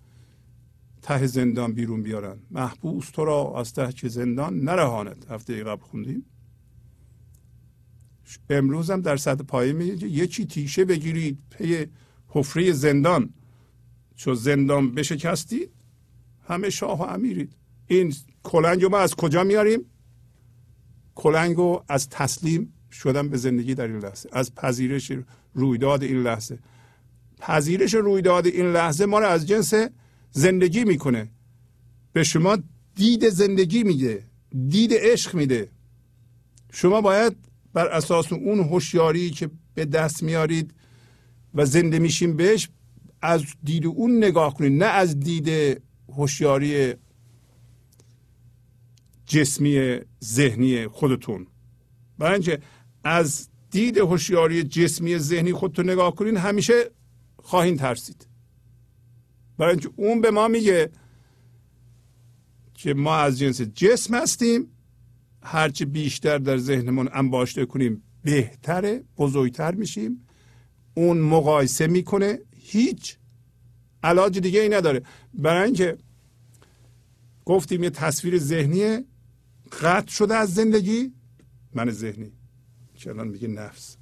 [1.01, 2.39] ته زندان بیرون بیارن.
[2.51, 5.25] محبوس تو را از ته زندان نرهاند.
[5.29, 6.25] هفته قبل خوندیم.
[8.49, 11.85] امروز هم در سطح پایه میگه یکی تیشه بگیرید پی
[12.27, 13.33] حفره زندان.
[14.15, 15.71] چون زندان بشکستید
[16.47, 17.55] همه شاه و امیرید.
[17.87, 19.85] این کلنگ ما از کجا میاریم؟
[21.15, 21.57] کلنگ
[21.89, 24.29] از تسلیم شدن به زندگی در این لحظه.
[24.31, 25.11] از پذیرش
[25.53, 26.59] رویداد این لحظه.
[27.39, 29.73] پذیرش رویداد این لحظه ما رو از جنس
[30.31, 31.31] زندگی می‌کنه.
[32.13, 32.57] به شما
[32.95, 34.23] دید زندگی میده
[34.69, 35.71] دید عشق میده.
[36.71, 37.35] شما باید
[37.73, 40.73] بر اساس اون هوشیاری که به دست میارید
[41.53, 42.69] و زنده میشیم بهش
[43.21, 44.83] از دید اون نگاه کنید.
[44.83, 46.93] نه از دید هوشیاری
[49.25, 51.47] جسمی ذهنی خودتون.
[52.17, 52.59] برای اینکه
[53.03, 56.91] از دید هوشیاری جسمی ذهنی خودتون نگاه کنین همیشه
[57.43, 58.27] خواهین ترسید.
[59.61, 60.91] برای اینکه اون به ما میگه
[62.73, 64.67] که ما از جنس جسم هستیم
[65.43, 70.27] هرچه بیشتر در ذهنمون انباشته کنیم بهتره بزرگتر میشیم.
[70.93, 73.17] اون مقایسه می‌کنه هیچ
[74.03, 75.01] علاج دیگه ای نداره.
[75.33, 75.97] برای اینکه
[77.45, 78.97] گفتیم یه تصویر ذهنی
[79.81, 81.13] قطع شده از زندگی
[81.73, 82.31] من ذهنی.
[82.95, 83.97] که الان میگه نفس.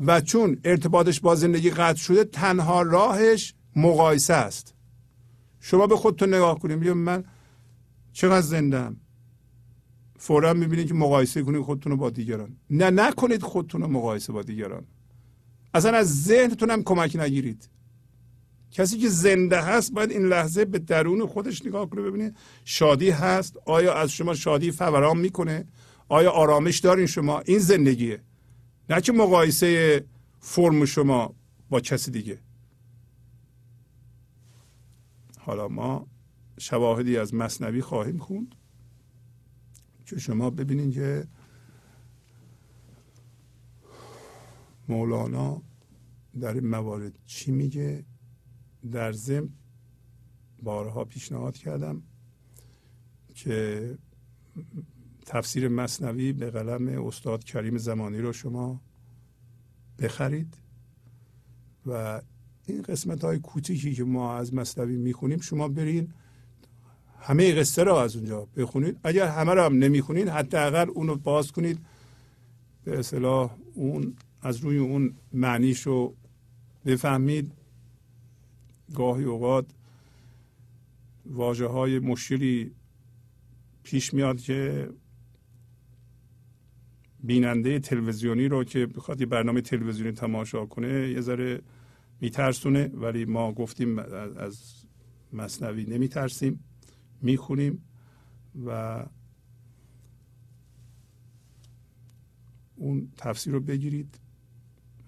[0.00, 4.74] و چون ارتباطش با زندگی قطع شده تنها راهش مقایسه است.
[5.60, 7.24] شما به خودتون نگاه کنید میگم من
[8.12, 8.96] چقدر زندم
[10.18, 12.56] فورا می‌بینید که مقایسه کنید خودتون رو با دیگران.
[12.70, 14.84] نه نکنید خودتون رو مقایسه با دیگران.
[15.74, 17.68] اصلا از ذهنتون هم کمک نگیرید.
[18.70, 23.56] کسی که زنده هست باید این لحظه به درون خودش نگاه کنه ببینید شادی هست.
[23.64, 25.64] آیا از شما شادی فوران می‌کنه؟
[26.08, 28.20] آیا آرامش دارین شما؟ این زندگیه.
[28.90, 30.04] نه که مقایسه
[30.40, 31.34] فرم شما
[31.70, 32.38] با کسی دیگه.
[35.38, 36.06] حالا ما
[36.58, 38.54] شواهدی از مصنوی خواهیم خوند.
[40.06, 41.26] که شما ببینید که
[44.88, 45.62] مولانا
[46.40, 48.04] در این موارد چی میگه.
[48.92, 49.48] در زم
[50.62, 52.02] بارها پیشنهاد کردم
[53.34, 53.98] که
[55.26, 58.80] تفسیر مصنوی به قلم استاد کریم زمانی رو شما
[59.98, 60.54] بخرید
[61.86, 62.22] و
[62.66, 66.12] این قسمت های کوچیکی که ما از مصنوی می‌خونیم شما برین
[67.20, 68.98] همه قصه رو از اونجا بخونید.
[69.04, 71.78] اگر همه رو هم نمی‌خونید حداقل اون رو باز کنید.
[72.84, 76.14] به اصطلاح اون از روی اون معنیش رو
[76.86, 77.52] بفهمید.
[78.94, 79.66] گاهی اوقات
[81.26, 82.70] واجه های مشکلی
[83.82, 84.88] پیش میاد که
[87.26, 91.62] بیننده تلویزیونی رو که بخواد یه برنامه تلویزیونی تماشا کنه یه ذره
[92.20, 92.90] میترسونه.
[92.94, 94.84] ولی ما گفتیم از
[95.32, 96.64] مصنوی نمیترسیم
[97.22, 97.84] می‌خونیم
[98.66, 99.04] و
[102.76, 104.18] اون تفسیر رو بگیرید.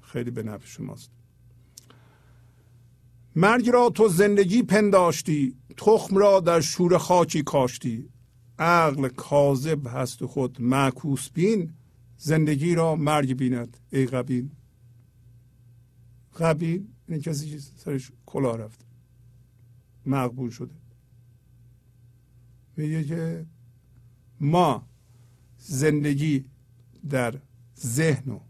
[0.01, 1.11] خیلی به نفع شماست.
[3.37, 8.09] مرگ را تو زندگی پنداشتی تخم را در شور خاکی کاشتی.
[8.59, 11.75] عقل کاذب هست خود معکوس بین
[12.19, 14.51] زندگی را مرگ بیند ای قبین
[16.39, 18.87] قبین این کسی که سرش کلا رفت
[20.07, 20.75] مقبول شده.
[22.77, 23.47] میگه که
[24.41, 24.89] ما
[25.59, 26.45] زندگی
[27.09, 27.41] در
[27.81, 28.41] ذهن و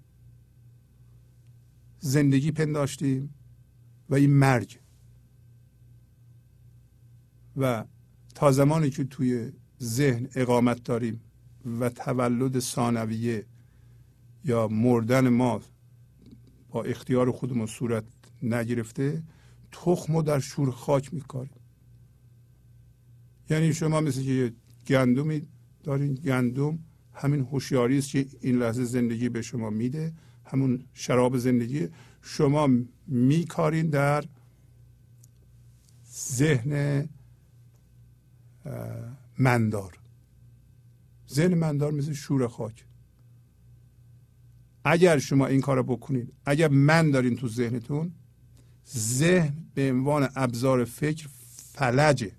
[1.99, 3.35] زندگی پنداشتیم
[4.09, 4.79] و این مرگ.
[7.57, 7.85] و
[8.35, 9.53] تا زمانی که توی
[9.83, 11.21] ذهن اقامت داریم
[11.81, 13.47] و تولد ثانویه
[14.49, 15.61] یا مردن ما
[16.71, 18.05] با اختیار خودمون صورت
[18.43, 19.23] نگرفته
[19.73, 21.61] تخم رو در شور خاک میکاریم.
[23.51, 24.53] یعنی شما مثل که
[24.87, 25.43] گندمی
[25.83, 26.79] دارین گندم
[27.13, 30.13] همین هوشیاری است که این لحظه زندگی به شما میده
[30.45, 31.89] همون شراب زندگی
[32.23, 32.69] شما
[33.07, 34.25] میکارین در
[36.13, 37.09] ذهن
[39.39, 39.99] مندار.
[41.31, 42.88] ذهن مندار مثل شور خاک.
[44.91, 48.13] اگر شما این کار بکنید اگر من دارین تو ذهنتون
[48.97, 51.29] ذهن به عنوان ابزار فکر
[51.75, 52.33] فلجه.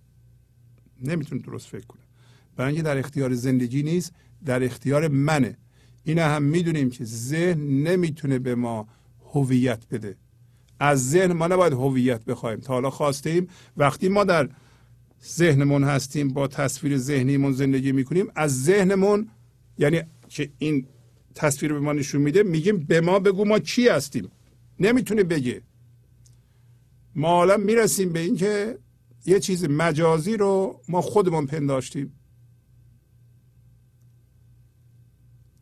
[1.02, 2.02] نمی‌تونه درست فکر کنه
[2.56, 4.14] برای اینکه در اختیار زندگی نیست
[4.46, 5.58] در اختیار منه.
[6.04, 8.88] این هم می‌دونیم که ذهن نمی‌تونه به ما
[9.34, 10.16] هویت بده.
[10.80, 12.60] از ذهن ما نباید هویت بخوایم.
[12.60, 13.48] تا حالا خواستیم
[13.78, 14.50] وقتی ما در
[15.26, 19.30] ذهنمون هستیم با تصویر ذهنیمون زندگی می‌کنیم از ذهنمون
[19.78, 20.88] یعنی که این
[21.40, 24.32] تصویر به ما نشون میده میگیم به ما بگو ما چی هستیم.
[24.80, 25.62] نمی‌تونه بگه
[27.16, 28.80] ما حالا می‌رسیم به اینکه
[29.26, 32.14] یه چیز مجازی رو ما خودمون پنداشتیم.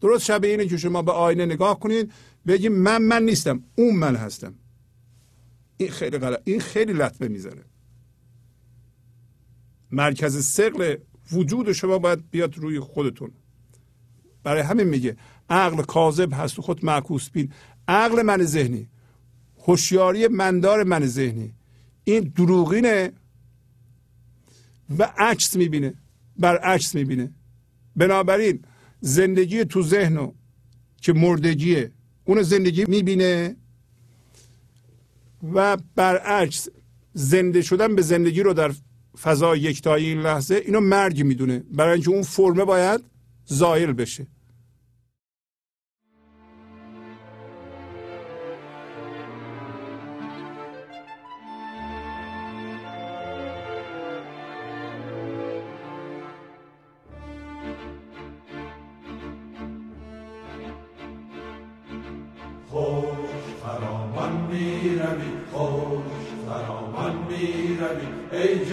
[0.02, 2.12] درست شبیه اینه که شما به آینه نگاه کنید
[2.48, 4.54] بگیم من من نیستم اون من هستم.
[5.78, 7.64] این خیلی غلط این خیلی لطمه می‌زنه
[9.92, 10.96] مرکز سقل
[11.32, 13.32] وجود شما باید بیاد روی خودتون.
[14.44, 15.18] برای همین میگه
[15.50, 17.52] عقل کاذب هست و خود معکوس بین.
[17.88, 18.88] عقل من ذهنی.
[19.68, 21.54] هوشیاری مندار من ذهنی.
[22.04, 23.12] این دروغینه
[25.00, 25.94] و عکس می‌بینه.
[26.40, 27.32] برعکس می‌بینه.
[27.96, 28.62] بنابراین
[29.02, 30.32] زندگی تو ذهن
[31.02, 31.92] که مردگیه
[32.26, 33.56] اون زندگی می‌بینه
[35.54, 36.68] و برعکس
[37.14, 38.72] زنده شدن به زندگی رو در
[39.22, 41.60] فضای یکتایی این لحظه اینو مرگ می‌دونه.
[41.60, 43.02] برای اینکه اون فرمه باید
[43.46, 44.28] زایل بشه.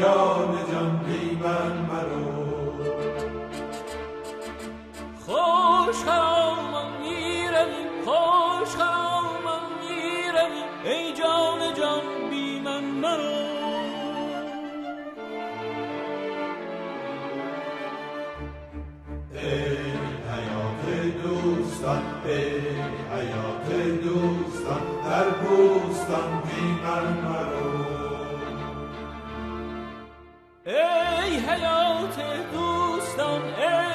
[0.05, 2.29] جان جان بی من مرو.
[5.27, 13.35] خوش خرامان می‌روی خوش خرامان می‌روی ای جان جان بی من مرو.
[19.33, 19.77] ای
[20.31, 20.85] حیات
[21.23, 22.61] دوستان ای
[23.15, 23.69] حیات
[24.05, 27.54] دوستان در بوستان بی من مرو.
[31.55, 32.17] حیات
[32.53, 33.94] دوستان ای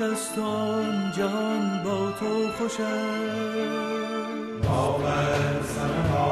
[0.00, 4.68] خوش است آن جهان با تو خوش است.
[4.68, 6.28] با من سنما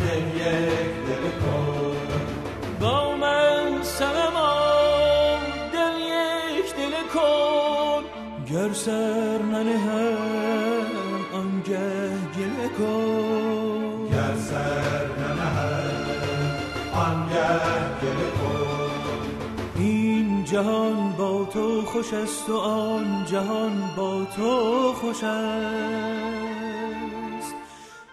[0.00, 1.96] دل یک دل کن
[2.80, 4.54] با من سنما
[5.72, 5.98] دل
[6.58, 8.02] یک دل کن.
[8.50, 10.86] گر سر ننهم
[11.34, 14.08] آنگه گله کن.
[14.12, 15.94] گر سر ننهم
[16.94, 17.48] آنگه
[18.02, 18.74] گله کن.
[19.76, 21.33] این جهان با تو
[21.94, 25.54] خوش است و آن جهان با تو خوش است.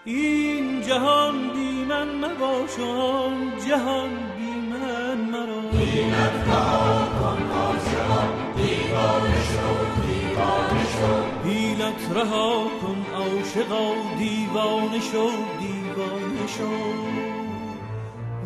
[0.06, 5.62] این جهان بی من مباش آن جهان بی من مرا.
[5.72, 8.24] بینت رها کن عاشقا
[8.56, 9.70] دیوانه شو
[10.08, 11.14] دیوانه شو
[11.50, 12.52] حیلت رها
[12.82, 15.28] کن عاشقا دیوانه شو
[15.60, 16.72] دیوانه شو.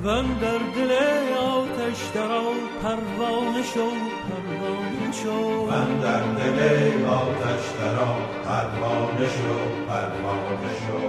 [0.03, 0.91] ون در دل
[1.33, 2.43] آتش درا
[2.83, 3.89] پروانه شو
[4.27, 4.84] پروانه
[5.23, 9.55] شو من در دل آتش درا پروانه شو
[9.87, 10.99] پروانه شو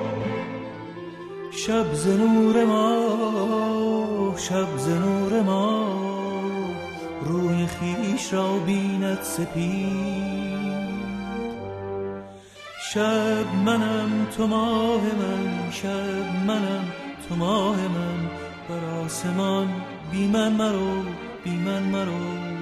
[1.50, 5.86] شب ز نور ما شب ز نور ما.
[7.22, 10.66] روی خیش را بیند سپید.
[12.92, 15.70] شب منم تو ماه من.
[15.70, 16.84] شب منم
[17.28, 18.30] تو ماه من.
[18.68, 19.68] بر آسمان
[20.11, 21.02] بی من مرو
[21.44, 22.55] بی من مرو بی من مرو.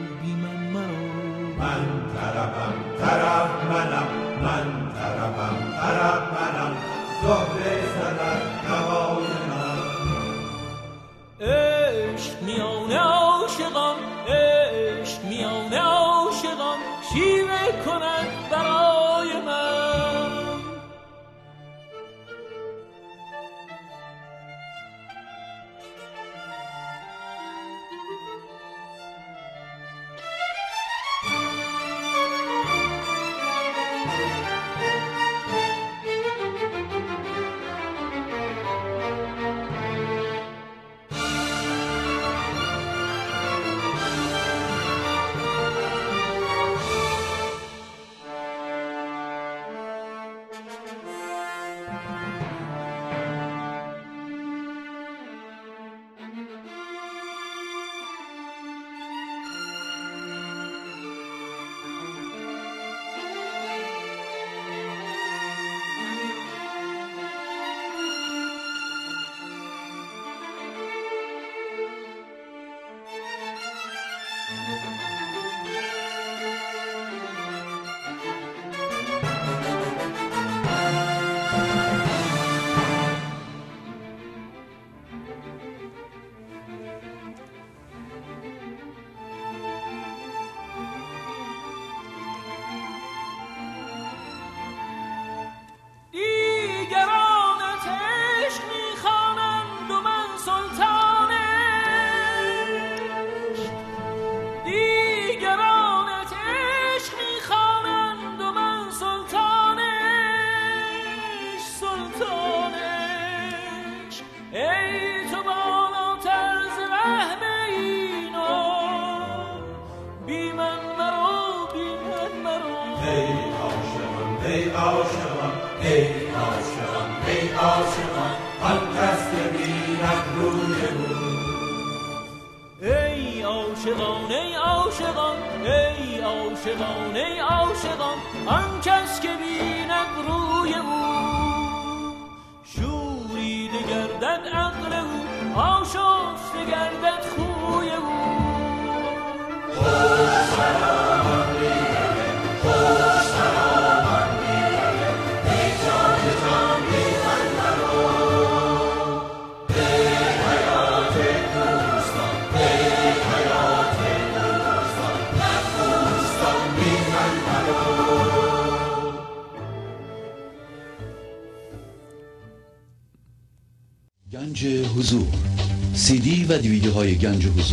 [1.58, 1.82] من
[2.14, 4.08] طربم طرب منم
[4.42, 6.72] من طربم طرب منم
[7.22, 9.78] زهره زدن نوای من
[11.40, 14.13] عشق میان عاشقان.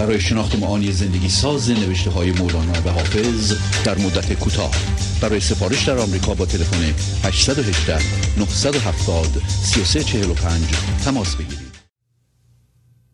[0.00, 3.52] برای شناخت معانی زندگی ساز نوشته های مولانا و حافظ
[3.84, 4.70] در مدت کوتاه.
[5.22, 6.82] برای سفارش در آمریکا با تلفن
[7.24, 7.98] 818
[8.38, 10.64] 970 3345
[11.04, 11.70] تماس بگیرید.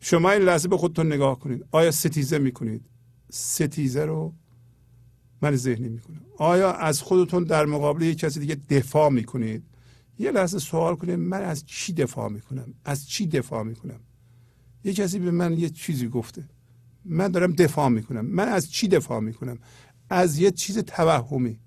[0.01, 1.65] شما این لحظه به خودتون نگاه کنید.
[1.71, 2.91] آیا ستیزه می‌کنید؟
[3.31, 4.35] ستیزه رو
[5.43, 6.23] من ذهنی می‌کنم.
[6.39, 9.65] آیا از خودتون در مقابل یک کسی دیگه دفاع می‌کنید؟
[10.19, 14.01] یه لحظه سوال کنید من از چی دفاع می‌کنم؟ از چی دفاع می‌کنم؟
[14.85, 16.49] یه کسی به من یه چیزی گفته.
[17.09, 18.27] من دارم دفاع می‌کنم.
[18.27, 19.59] من از چی دفاع می‌کنم؟
[20.11, 21.59] از یه چیز توهمی.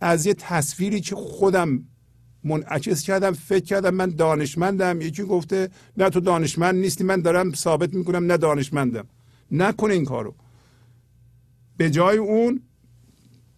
[0.00, 1.84] از یه تصویری که خودم
[2.44, 5.00] منعکس کردم فکر کردم من دانشمندم.
[5.00, 9.06] یکی گفته نه تو دانشمند نیستی من دارم ثابت می‌کنم نه دانشمندم.
[9.50, 10.34] نکنه این کارو.
[11.76, 12.62] به جای اون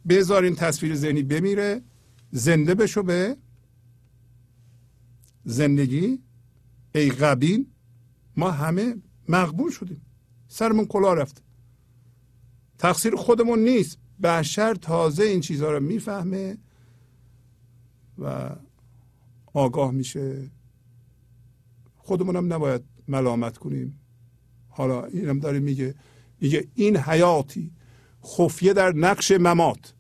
[0.09, 1.83] بذارین تصویر ذهنی بمیره.
[2.31, 3.37] زنده بشو به
[5.45, 6.19] زندگی.
[6.95, 7.67] ای غبین
[8.37, 8.97] ما همه
[9.31, 10.03] مقبول شدیم.
[10.49, 11.43] سرمون کلا رفته
[12.79, 13.99] تقصیر خودمون نیست.
[14.23, 16.59] بشر تازه این چیزها رو می‌فهمه
[18.19, 18.51] و
[19.53, 20.51] آگاه میشه.
[21.97, 24.01] خودمونم نباید ملامت کنیم.
[24.69, 25.95] حالا اینم داره میگه.
[26.41, 27.73] میگه این حیاتی
[28.25, 29.95] خفیه در نقش ممات.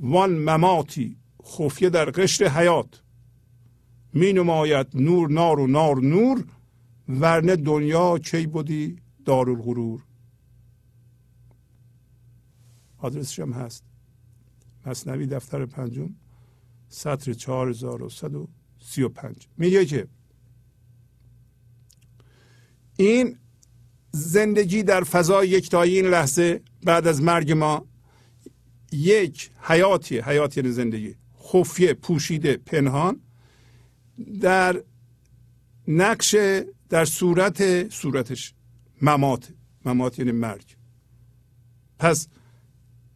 [0.00, 3.02] وان مماتی خفیه در قشر حیات.
[4.12, 6.44] می نماید نور نار و نار نور
[7.10, 10.04] ورنه دنیا کی بودی دارالغرور؟
[12.98, 13.84] آدرسش هم هست.
[14.86, 16.10] مصنوی دفتر پنجم
[16.88, 20.06] سطر 4135 میگه که
[22.96, 23.38] این
[24.12, 27.86] زندگی در فضای یکتایی این لحظه بعد از مرگ ما
[28.92, 33.20] یک حیاتی حیات یعنی زندگی خفیه پوشیده پنهان
[34.40, 34.82] در
[35.88, 36.36] نقش
[36.90, 38.54] در صورت صورتش
[39.02, 39.52] ممات.
[39.84, 40.76] ممات یعنی مرگ.
[41.98, 42.28] پس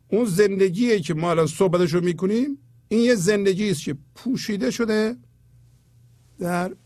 [0.09, 2.59] اون زندگیه که ما الان صحبتش رو می‌کنیم
[2.89, 5.17] این یه زندگی است که پوشیده شده
[6.39, 6.77] در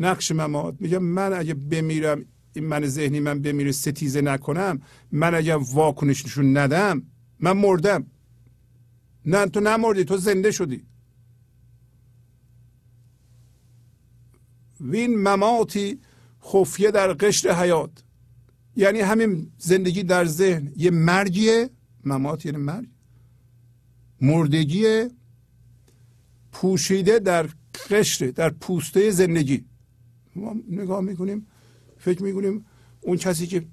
[0.00, 0.74] نقش ممات.
[0.80, 4.80] میگم من اگه بمیرم این من ذهنی من بمیره ستیزه نکنم
[5.12, 7.02] من اگه واکنش نشون ندم
[7.40, 8.06] من مردم.
[9.26, 10.86] نه تو نمردی تو زنده شدی.
[14.80, 16.00] وین مماتی
[16.44, 17.90] خفیه در قشر حیات.
[18.76, 20.72] یعنی همین زندگی در ذهن.
[20.76, 21.70] یه مرگیه.
[22.04, 22.86] ممات یعنی مرگ.
[24.20, 25.04] مردگی
[26.52, 27.48] پوشیده در
[27.90, 29.64] قشر در پوسته زندگی.
[30.36, 31.46] ما نگاه می‌کنیم
[31.98, 32.66] فکر می‌کنیم
[33.00, 33.66] اون کسی که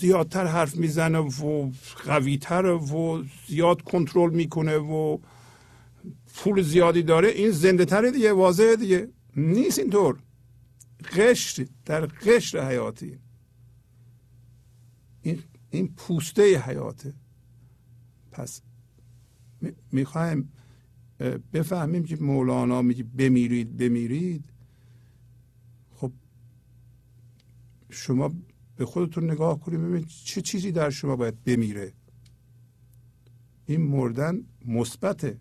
[0.00, 1.70] زیادتر حرف می‌زنه و
[2.04, 5.18] قویتر و زیاد کنترل می‌کنه و
[6.34, 9.08] پول زیادی داره این زنده تره دیگه واضحه دیگه.
[9.36, 10.18] نیست اینطور.
[11.04, 13.18] قشر در قشر حیاتی.
[15.22, 17.14] این این پوسته حیاته
[18.30, 18.62] پس
[19.92, 20.52] می‌خوایم
[21.52, 24.52] بفهمیم که مولانا میگه بمیرید بمیرید.
[25.94, 26.12] خب
[27.90, 28.34] شما
[28.76, 31.92] به خودتون نگاه کنید ببینید چه چیزی در شما باید بمیره.
[33.66, 35.40] این مردن مثبته.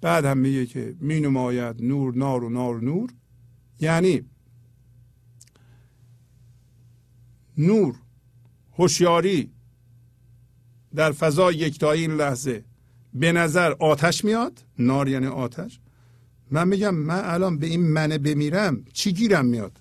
[0.00, 3.10] بعد هم میگه که می نماید نور نار و نار نور.
[3.80, 4.22] یعنی
[7.58, 7.96] نور
[8.72, 9.52] هوشیاری
[10.94, 12.64] در فضا یکتایی این لحظه
[13.14, 14.64] به نظر آتش میاد.
[14.78, 15.80] نار یعنی آتش.
[16.50, 19.80] من میگم من الان به این منه بمیرم چی گیرم میاد؟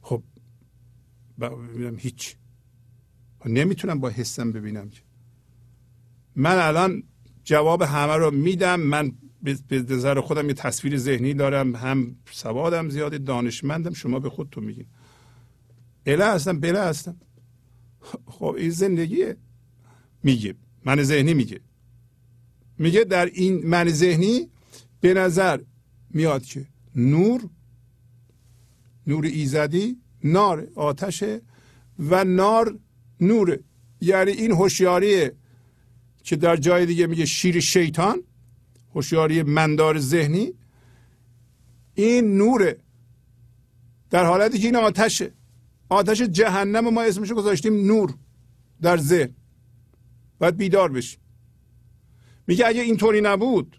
[0.00, 0.22] خب
[1.40, 2.36] ببینم هیچ.
[3.46, 5.00] نمی‌تونم با حسم ببینم که.
[6.36, 7.02] من الان
[7.46, 8.80] جواب همه رو میدم.
[8.80, 11.76] من به نظر خودم یه تصویر ذهنی دارم.
[11.76, 13.92] هم سوادم زیاده دانشمندم.
[13.92, 14.86] شما به خودتون میگین.
[16.06, 17.16] اله هستم بله هستم.
[18.26, 19.36] خب این زندگیه
[20.22, 21.60] میگه من ذهنی میگه.
[22.78, 24.50] میگه در این من ذهنی
[25.00, 25.60] به نظر
[26.10, 27.48] میاد که نور
[29.06, 31.42] نور ایزدی نار آتشه
[31.98, 32.78] و نار
[33.20, 33.58] نور
[34.00, 35.30] یعنی این هوشیاری
[36.26, 38.22] که در جای دیگه میگه شیر شیطان
[38.94, 40.52] هوشیاری مندار ذهنی
[41.94, 42.78] این نوره.
[44.10, 45.32] در حالتی که این آتشه
[45.88, 48.14] آتش جهنم ما اسمشو گذاشتیم نور
[48.82, 49.34] در ذهن.
[50.38, 51.20] باید بیدار بشیم.
[52.46, 53.76] میگه اگه اینطوری نبود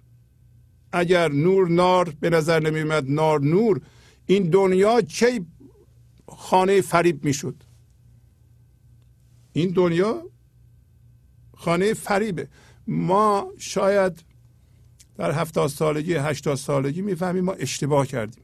[0.91, 3.81] اگر نور نار به نظر نمیومد نار نور
[4.25, 5.45] این دنیا چه
[6.27, 7.63] خانه فریب می‌شد؟
[9.53, 10.23] این دنیا
[11.57, 12.47] خانه فریبه.
[12.87, 14.23] ما شاید
[15.17, 18.43] در هفتاد سالگی هشتاد سالگی می‌فهمیم ما اشتباه کردیم.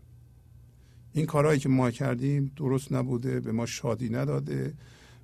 [1.13, 4.73] این کارهایی که ما کردیم درست نبوده به ما شادی نداده.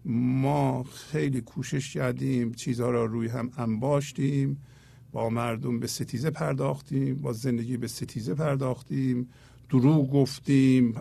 [0.06, 4.64] ما خیلی کوشش کردیم چیزها را روی هم انباشتیم
[5.12, 9.30] با مردم به ستیزه پرداختیم با زندگی به ستیزه پرداختیم
[9.70, 10.96] دروغ گفتیم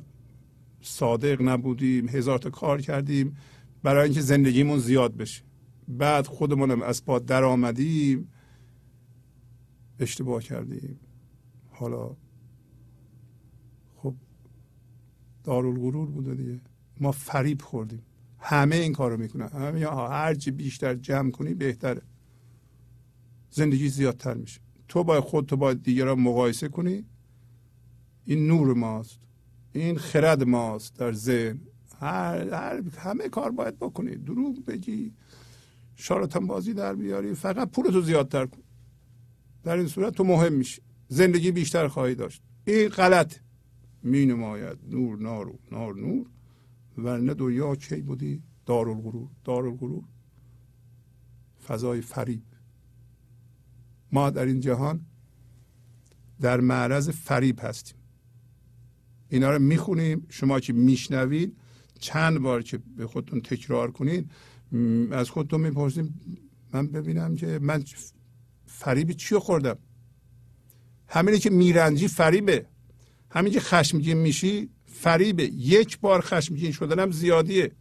[0.83, 3.37] صادق نبودیم هزار تا کار کردیم
[3.83, 5.48] برای اینکه زندگیمون زیاد بشه.
[5.89, 8.29] بعد خودمونم از پا در آمدیم
[9.99, 11.01] اشتباه کردیم.
[11.71, 12.17] حالا
[15.45, 16.61] دارالغرور بوده دیگه.
[17.01, 18.03] ما فریب خوردیم.
[18.39, 19.49] همه این کارو می‌کنن.
[19.49, 22.03] همه هر چی بیشتر جمع کنی بهتره.
[23.51, 24.61] زندگی زیادتر میشه.
[24.89, 27.05] تو باید خود تو باید دیگران مقایسه کنی.
[28.25, 29.21] این نور ماست.
[29.73, 31.61] این خرد ماست در ذهن.
[32.01, 34.17] هر, هر همه کار باید بکنی.
[34.17, 35.13] دروغ بگی.
[36.01, 37.35] شارتان بازی در بیاری.
[37.35, 38.63] فقط پولتو زیادتر کن.
[39.65, 40.83] در این صورت تو مهم میشی.
[41.09, 42.43] زندگی بیشتر خواهی داشت.
[42.65, 43.37] این غلط.
[44.03, 46.27] می نماید نور نارو نار نور.
[46.99, 49.29] ورنه دنیا کی بودی؟ دارالغرور.
[49.45, 50.05] دارالغرور.
[51.67, 52.43] فضای فریب.
[54.13, 55.07] ما در این جهان
[56.41, 57.99] در معرض فریب هستیم.
[59.29, 60.27] اینا رو می‌خونیم.
[60.29, 61.57] شما که میشنوید
[61.99, 64.31] چند بار که به خودتون تکرار کنید
[65.11, 66.21] از خودتون می‌پرسیم.
[66.73, 67.85] من ببینم که من
[68.67, 69.79] فریب چی خوردم؟
[71.09, 72.67] همینی که میرنجی فریبه.
[73.31, 75.45] همین که خشمگین میشی فریبه.
[75.45, 77.73] یک بار خشمگین شدنم زیادیه.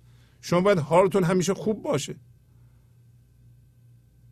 [0.41, 2.15] شما باید حالتون همیشه خوب باشه.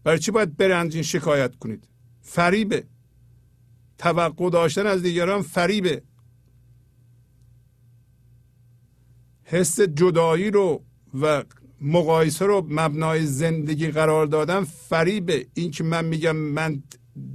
[0.03, 1.87] برای چی باید برنجین شکایت کنید؟
[2.21, 2.87] فریبه.
[3.97, 6.01] توقع داشتن از دیگران فریبه.
[9.43, 10.83] حس جدایی رو
[11.21, 11.43] و
[11.81, 16.83] مقایسه رو مبنای زندگی قرار دادن فریبه این که من میگم من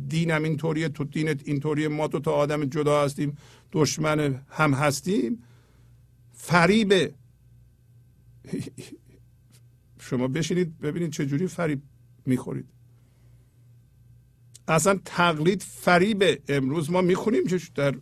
[0.09, 3.39] دینم اینطوریه تو دینت اینطوریه ما تو تا آدم جدا هستیم
[3.73, 5.43] دشمن هم هستیم.
[6.33, 7.15] فریبه
[10.01, 11.83] شما بشینید ببینید چجوری فریب
[12.27, 12.67] می‌خورید.
[14.69, 17.95] اصلا تقلید فریبه امروز ما می‌خونیم که در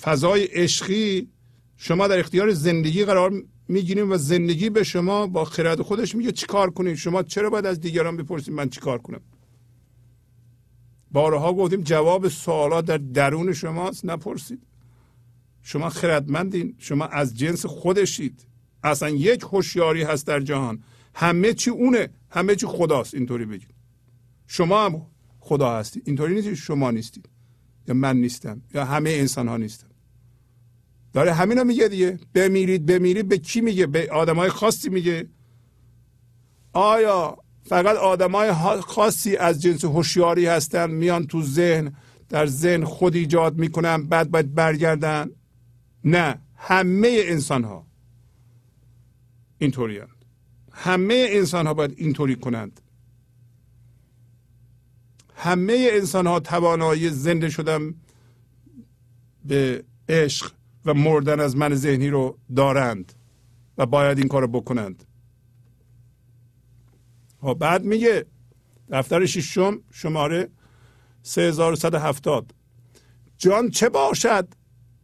[0.00, 1.28] فضای عشقی
[1.76, 6.70] شما در اختیار زندگی قرار می‌گیریم و زندگی به شما با خرد خودش میگه چیکار
[6.70, 9.20] کنید شما چرا باید از دیگران بپرسید من چیکار کنم؟
[11.10, 14.62] بارها گفتیم جواب سوالات در درون شماست نپرسید.
[15.62, 18.46] شما خردمندین شما از جنس خودشید.
[18.82, 20.82] اصلا یک هوشیاری هست در جهان.
[21.14, 23.74] همه چی اونه همه چی خداست اینطوری بگید.
[24.46, 25.06] شما هم
[25.40, 27.28] خدا هستید اینطوری نیست شما نیستید.
[27.88, 29.86] یا من نیستم یا همه انسان ها نیستم
[31.12, 32.18] داره همینو میگه دیگه.
[32.34, 33.28] بمیرید بمیرید.
[33.28, 35.28] به کی میگه؟ به آدمای خاصی میگه.
[36.72, 41.92] آیا فقط آدمای خاصی از جنس هوشیاری هستن؟ میان تو ذهن
[42.28, 45.30] در ذهن خود ایجاد می‌کنن بعد باید برگردن؟
[46.04, 46.38] نه.
[46.54, 47.86] همه انسان ها
[49.58, 50.00] اینطوری
[50.72, 52.80] همه انسان ها باید اینطوری کنند.
[55.34, 57.94] همه انسان ها توانایی زنده شدن
[59.44, 60.52] به عشق.
[60.84, 63.12] و مردن از من ذهنی رو دارند
[63.78, 65.04] و باید این کار بکنند.
[67.42, 68.26] و بعد میگه
[68.88, 70.48] دفتر ششم شماره
[71.22, 72.54] 3170
[73.36, 74.48] جان چه باشد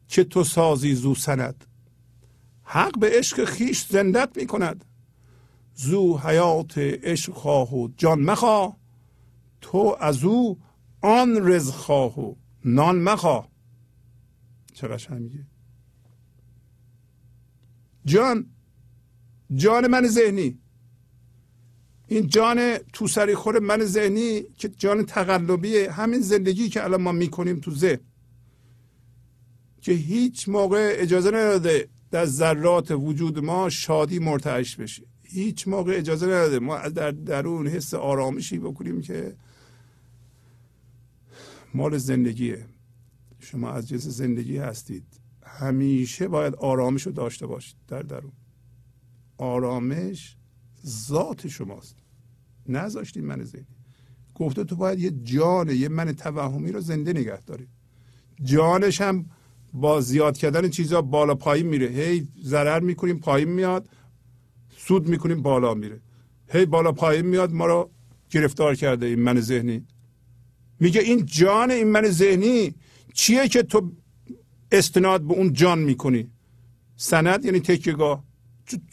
[0.09, 1.65] که تو سازی زو سند؟
[2.63, 4.85] حق به عشق خیش زندت می کند
[5.75, 8.77] زو حیات عشق خواه و جان مخواه.
[9.61, 10.59] تو از او
[11.01, 13.49] آن رزق خواه و نان مخواه.
[14.75, 15.47] چقدر میگه؟
[18.13, 18.47] جان
[19.55, 20.59] جان من ذهنی.
[22.09, 27.13] این جان تو سری خور من ذهنی که جان تقلبیه همین زندگی که الان ما
[27.13, 28.01] می‌کنیم تو ذهن.
[29.81, 35.03] که هیچ موقع اجازه نداده در ذرات وجود ما شادی مرتعش بشه.
[35.23, 39.37] هیچ موقع اجازه نداده ما در درون حس آرامشی بکنیم که
[41.75, 42.67] مال زندگیه.
[43.41, 45.18] شما از جنس زندگی هستید.
[45.59, 48.33] همیشه باید آرامش رو داشته باشید در درون.
[49.39, 50.37] آرامش
[50.87, 51.97] ذات شماست.
[52.69, 53.67] نذاشتید من ذهنی.
[54.35, 57.67] گفته تو باید یه جان یه من توهمی رو زنده نگه داری.
[58.43, 59.27] جانش هم
[59.73, 61.87] با زیاد کردن چیزا بالا پایین میره.
[61.87, 63.89] هی ضرر می‌کنیم پایین میاد.
[64.77, 66.01] سود می‌کنیم بالا میره.
[66.49, 67.91] هی بالا پایین میاد ما رو
[68.31, 69.87] گرفتار کرده این من ذهنی.
[70.81, 72.75] میگه این جان این من ذهنی
[73.15, 73.93] چیه که تو
[74.73, 76.31] استناد به اون جان می‌کنی.
[76.97, 78.25] سند یعنی تکیگاه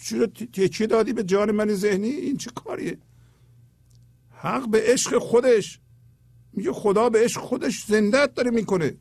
[0.04, 2.98] چرا تکیه دادی به جان من ذهنی؟ این چه کاریه؟
[4.32, 5.80] حق به عشق خودش.
[6.54, 8.96] میگه خدا به عشق خودش زندت داره می‌کنه.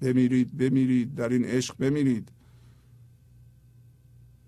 [0.00, 1.14] بمیرید بمیرید.
[1.14, 2.28] در این عشق بمیرید.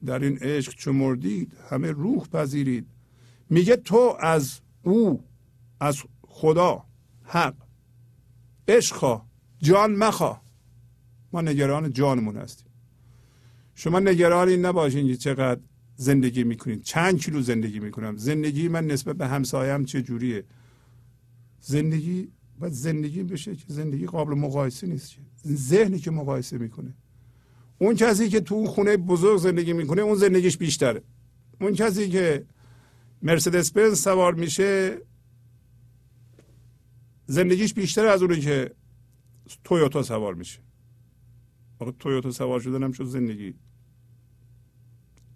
[0.06, 2.86] در این عشق چه مردید همه روح پذیرید.
[3.50, 5.24] میگه تو از او
[5.80, 6.84] از خدا
[7.24, 7.54] حق.
[8.68, 9.20] عشق
[9.62, 10.45] جان مخوا
[11.32, 12.66] ما نگران جانمون هستیم.
[13.74, 15.60] شما نگران این نباشین که چقدر
[15.96, 18.16] زندگی می‌کنید چند کیلو زندگی می‌کنم.
[18.16, 20.44] زندگی من نسبت به همسایم چه جوریه؟
[21.60, 25.16] زندگی باید زندگی بشه که زندگی قابل مقایسه نیست
[25.46, 26.94] ذهنی که مقایسه می‌کنه.
[27.78, 31.02] اون کسی که تو خونه بزرگ زندگی می‌کنه اون زندگیش بیشتره.
[31.60, 32.46] اون کسی که
[33.22, 34.98] مرسدس بنز سوار میشه
[37.26, 38.70] زندگیش بیشتر از اونی که
[39.64, 40.65] تویوتا سوار میشه.
[41.78, 43.54] آقا تویوتا سوار شدن هم شد زندگی.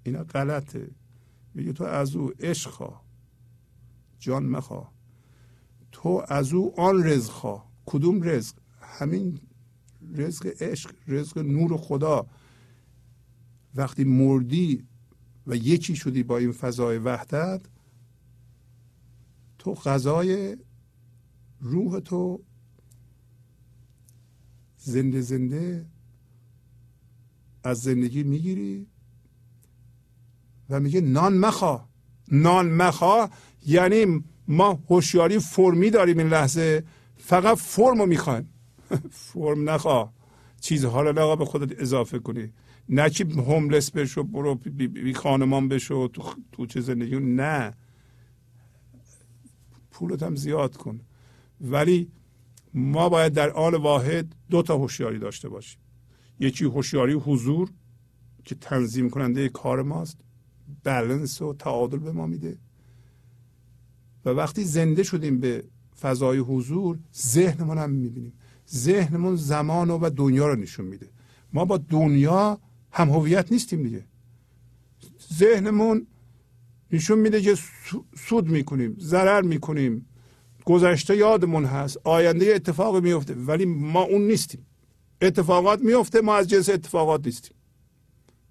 [0.03, 0.91] اینا غلطه.
[1.55, 3.05] میگه تو از او عشق خواه
[4.18, 4.93] جان مخواه
[5.93, 9.41] تو از او آن رزق خواه کدوم رزق؟ همین
[10.12, 12.26] رزق عشق رزق نور خدا.
[13.74, 14.86] وقتی مردی
[15.47, 17.61] و یکی شدی با این فضای وحدت
[19.59, 20.57] تو غذای
[21.61, 22.43] روح تو
[24.76, 25.86] زنده زنده
[27.64, 28.86] از زندگی می‌گیری
[30.70, 31.88] و میگه نان مخوا
[32.32, 33.30] نان مخوا
[33.66, 36.84] یعنی ما هوشیاری فرمی داریم این لحظه
[37.16, 38.48] فقط فرم رو می‌خوایم.
[39.11, 40.12] فرم نخوا
[40.61, 42.52] چیزها رو نقا به خودت اضافه کنی.
[42.88, 47.18] نه که هوملس بشو برو بی خانمان بشو تو, تو چه زندگی.
[47.18, 47.74] نه.
[49.90, 51.00] پولت هم زیاد کن.
[51.61, 52.11] ولی
[52.74, 55.80] ما باید در آن واحد دو تا هوشیاری داشته باشیم.
[56.41, 57.70] یکی هوشیاری حضور
[58.45, 60.18] که تنظیم کننده کار ماست.
[60.84, 62.59] بلنس و تعادل به ما میده.
[64.24, 65.64] و وقتی زنده شدیم به
[66.01, 68.32] فضای حضور ذهنمون هم می‌بینیم.
[68.70, 71.11] ذهنمون زمان و دنیا رو نشون میده.
[71.53, 72.59] ما با دنیا
[72.93, 74.05] هم هویت نیستیم دیگه.
[75.32, 76.07] ذهنمون
[76.93, 77.55] نشون میده که
[78.16, 80.07] سود می‌کنیم ضرر می‌کنیم.
[80.64, 84.66] گذشته یادمون هست آینده اتفاق میفته ولی ما اون نیستیم.
[85.21, 87.57] اتفاقات میفته ما از جنس اتفاقات نیستیم.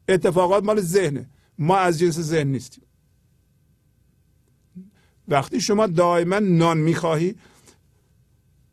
[0.09, 1.29] اتفاقات مال ذهنه.
[1.57, 2.83] ما از جنس ذهن نیستیم.
[5.27, 7.35] وقتی شما دائما نان می‌خواهی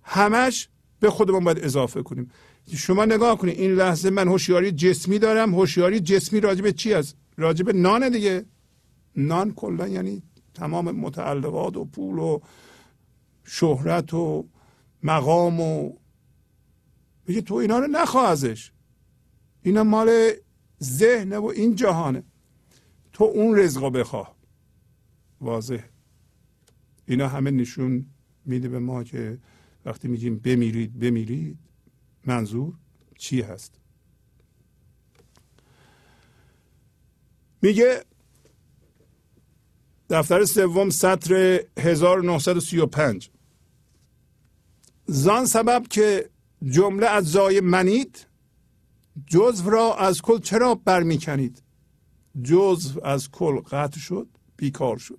[0.02, 0.68] همش
[1.00, 2.30] به خودمون باید اضافه کنیم.
[2.76, 5.54] شما نگاه کنید این لحظه من هوشیاری جسمی دارم.
[5.54, 8.44] هوشیاری جسمی راجب چی است راجب نان دیگه.
[9.16, 10.22] نان کلا یعنی
[10.54, 12.40] تمام متعلقات و پول و
[13.44, 14.46] شهرت و
[15.02, 15.92] مقام و
[17.28, 18.72] میگه تو اینا رو نخواه ازش.
[19.62, 20.30] اینا مال
[20.82, 22.22] ذهنه و این جهانه.
[23.12, 24.36] تو اون رزقا بخواه
[25.40, 25.84] واضح.
[27.06, 28.06] اینا همه نشون
[28.44, 29.38] میده به ما که
[29.84, 31.58] وقتی میگیم بمیرید بمیرید
[32.24, 32.74] منظور
[33.18, 33.74] چی هست؟
[37.62, 38.04] میگه
[40.10, 43.30] دفتر سوم سطر 1935
[45.06, 46.30] زان سبب که
[46.64, 48.26] جمله از زای منید
[49.26, 51.62] جزو را از کل چرا برمیکنید؟
[52.42, 55.18] جزو از کل قطع شد بیکار شد.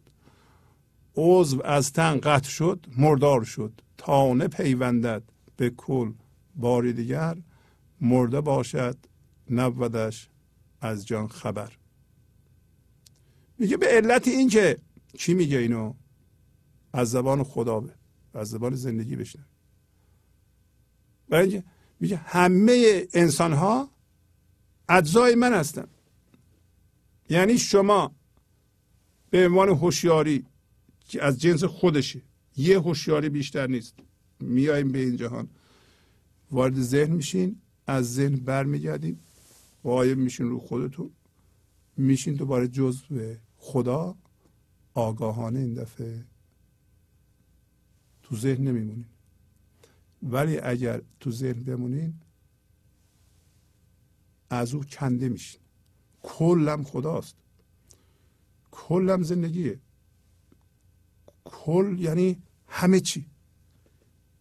[1.15, 3.81] عضو از تن قطع شد مردار شد.
[3.97, 5.23] تانه پیوندد
[5.57, 6.11] به کل.
[6.55, 7.37] باری دیگر
[8.01, 8.97] مرده باشد
[9.49, 10.29] نبودش
[10.81, 11.77] از جان خبر.
[13.57, 14.77] میگه به علت این که
[15.17, 15.93] چی میگه اینو؟
[16.93, 17.93] از زبان خدا به
[18.33, 19.45] از زبان زندگی بشنه
[21.29, 21.63] برای
[21.99, 23.89] میگه همه انسان ها
[24.89, 25.87] اجزای من هستن.
[27.29, 28.11] یعنی شما
[29.29, 30.45] به عنوان هوشیاری
[31.07, 32.21] که از جنس خودشه
[32.57, 33.93] یه هوشیاری بیشتر نیست.
[34.39, 35.49] میایم به این جهان.
[36.51, 39.19] وارد ذهن میشین از ذهن برمیگردیم
[39.83, 41.09] قایم میشین رو خودتون
[41.97, 44.15] میشین دوباره جزء خدا
[44.93, 46.25] آگاهانه این دفعه
[48.23, 49.05] تو ذهن نمیمونین.
[50.23, 52.13] ولی اگر تو ذهن بمونین
[54.49, 55.61] از او کنده میشین.
[56.23, 57.35] کلم خداست.
[58.71, 59.79] کلم زندگیه.
[61.45, 63.25] کل یعنی همه چی.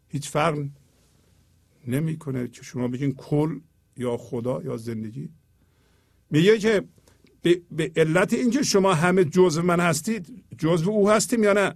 [0.09, 0.69] هیچ فرق
[1.87, 3.61] نمی‌کنه که شما بگین کل
[3.97, 5.29] یا خدا یا زندگی.
[6.31, 6.89] میگه که
[7.71, 11.75] به علت اینکه شما همه جزء من هستید جزء او هستیم یا نه؟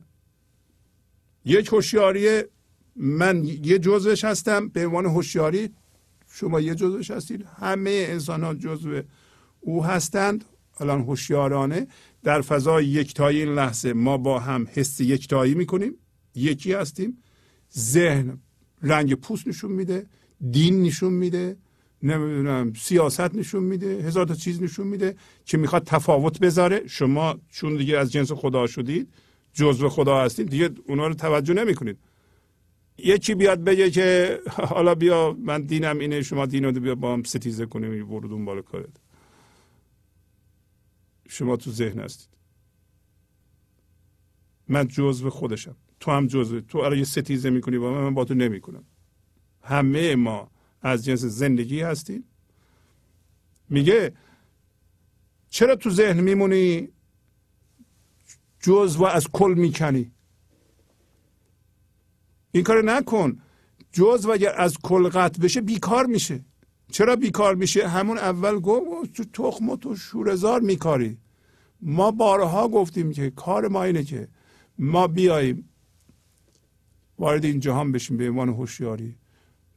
[1.44, 2.42] یک هوشیاری
[2.96, 5.70] من یه جزوش هستم به عنوان هوشیاری.
[6.32, 7.46] شما یه جزوش هستید.
[7.60, 9.02] همه انسان ها جزو
[9.60, 10.44] او هستند.
[10.80, 11.86] الان هوشیارانه.
[12.22, 15.94] در فضای یکتایی این لحظه ما با هم حس یکتایی می‌کنیم.
[16.34, 17.18] یکی هستیم.
[17.78, 18.38] ذهن
[18.82, 20.06] رنگ پوست نشون میده.
[20.50, 21.56] دین نشون میده.
[22.02, 23.86] نمی‌دونم سیاست نشون میده.
[23.86, 26.82] هزار تا چیز نشون میده که می‌خواد تفاوت بذاره.
[26.86, 29.08] شما چون دیگه از جنس خدا شدید
[29.52, 31.98] جزو خدا هستید دیگه اونا رو توجه نمی‌کنید.
[33.04, 37.22] یکی بیاد بگه که حالا بیا من دینم اینه شما دین رو بیا با هم
[37.22, 39.00] ستیزه کنیم ورود بالا کارت.
[41.28, 42.28] شما تو ذهن هستید.
[44.68, 45.76] من جزو خودشم.
[46.00, 48.84] تو هم جزو تو الان یه ستیزه می‌کنی با من من با تو نمی‌کنم.
[49.62, 50.50] همه ما
[50.82, 52.24] از جنس زندگی هستیم.
[53.68, 54.12] میگه
[55.50, 56.88] چرا تو ذهن میمونی؟
[58.60, 60.12] جز و از کل می‌کنی.
[62.52, 63.38] این کار نکن.
[63.92, 66.44] جز و اگر از کل قطع بشه بیکار میشه.
[66.92, 71.18] چرا بیکار میشه؟ همون اول گفت تو تخم و تو شورزار میکاری.
[71.82, 74.28] ما بارها گفتیم که کار ما اینه که
[74.78, 75.68] ما بیاییم
[77.18, 79.14] وارد این جهان بشیم به عنوان هوشیاری.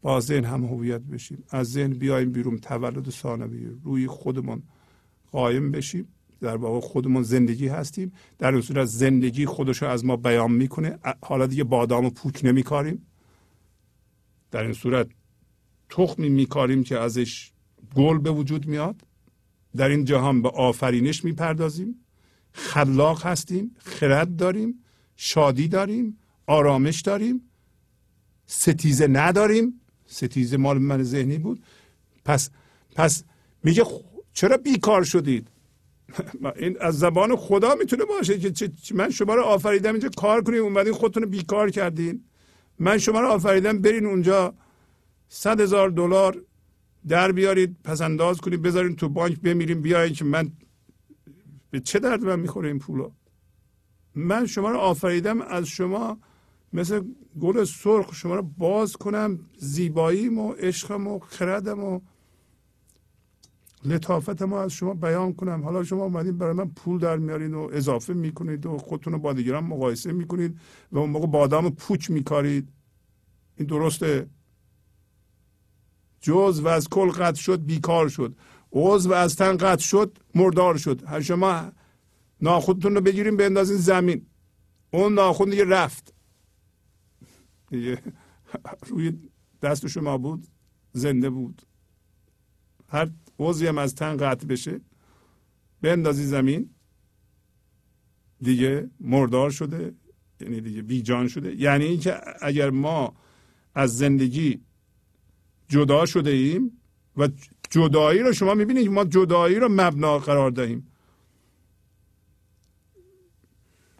[0.01, 1.43] با ذهن هم هویت بشیم.
[1.49, 4.63] از ذهن بیایم بیرون تولد ثانوی روی خودمون
[5.31, 6.07] قایم بشیم.
[6.43, 8.13] در واقع خودمون زندگی هستیم.
[8.39, 10.99] در اون صورت زندگی خودش رو از ما بیان می‌کنه.
[11.21, 13.05] حالا دیگه بادام و پوک نمیکاریم.
[14.51, 15.07] در این صورت
[15.89, 17.51] تخمی میکاریم که ازش
[17.95, 19.01] گل به وجود میاد.
[19.75, 21.95] در این جهان به آفرینش می‌پردازیم.
[22.51, 24.83] خلاق هستیم خرد داریم
[25.15, 26.17] شادی داریم
[26.47, 27.41] آرامش داریم.
[28.45, 29.81] ستیزه نداریم.
[30.05, 31.63] ستیزه مال من ذهنی بود.
[32.25, 32.49] پس
[32.95, 33.23] پس
[33.63, 33.83] میگه
[34.33, 35.47] چرا بیکار شدید؟
[36.55, 40.93] این از زبان خدا می‌تونه باشه که من شما رو آفریدم اینجا کار کنید اومدین
[40.93, 42.23] خودتون بیکار کردین.
[42.80, 44.53] من شما رو آفریدم برین اونجا
[45.30, 46.41] صد هزار دلار
[47.07, 50.51] در بیارید پس انداز کنید بذارین تو بانک بمیریم بیاین که من
[51.71, 53.11] به چه درد من می‌خوره این پولا؟
[54.15, 56.17] من شما رو آفریدم از شما
[56.73, 57.01] مثل
[57.41, 61.99] گل سرخ شما رو باز کنم زیباییم و عشقم و خردم و
[63.85, 65.64] لطافت ما از شما بیان کنم.
[65.64, 69.34] حالا شما اومدین برای من پول در میارین و اضافه می‌کنید و خودتون رو با
[69.34, 70.60] دیگران مقایسه می‌کنید
[70.91, 72.69] و اون موقع بادام پوچ میکارید.
[73.57, 74.30] این درسته؟
[76.22, 78.35] جز و از کل قطع شد بیکار شد.
[78.72, 81.03] عضو از تن قطع شد مردار شد.
[81.05, 81.72] هر شما
[82.41, 84.26] ناخودتون رو بگیریم بندازین زمین.
[84.93, 86.14] اون ناخود دیگه رفت.
[87.69, 88.01] دیگه
[88.89, 89.19] روی
[89.61, 90.47] دست شما بود
[90.91, 91.61] زنده بود.
[92.88, 93.10] هر
[93.43, 94.81] عضوی هم از تن قطع بشه.
[95.81, 96.69] بندازی زمین.
[98.41, 99.93] دیگه مردار شده.
[100.39, 101.55] یعنی دیگه بیجان شده.
[101.55, 103.15] یعنی اینکه اگر ما
[103.75, 104.61] از زندگی
[105.67, 106.71] جدا شده ایم
[107.17, 107.29] و
[107.69, 110.87] جدایی رو شما می‌بینید ما جدایی رو مبنا قرار دهیم.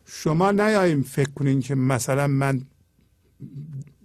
[0.06, 2.66] شما نیاییم فکر کنین که مثلا من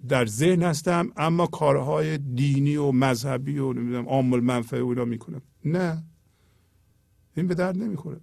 [0.09, 5.41] در ذهن هستم اما کارهای دینی و مذهبی و نمی‌دونم عامل منفعه و اینا می‌کنم.
[5.65, 6.03] نه.
[7.37, 8.19] این به درد نمی‌خوره.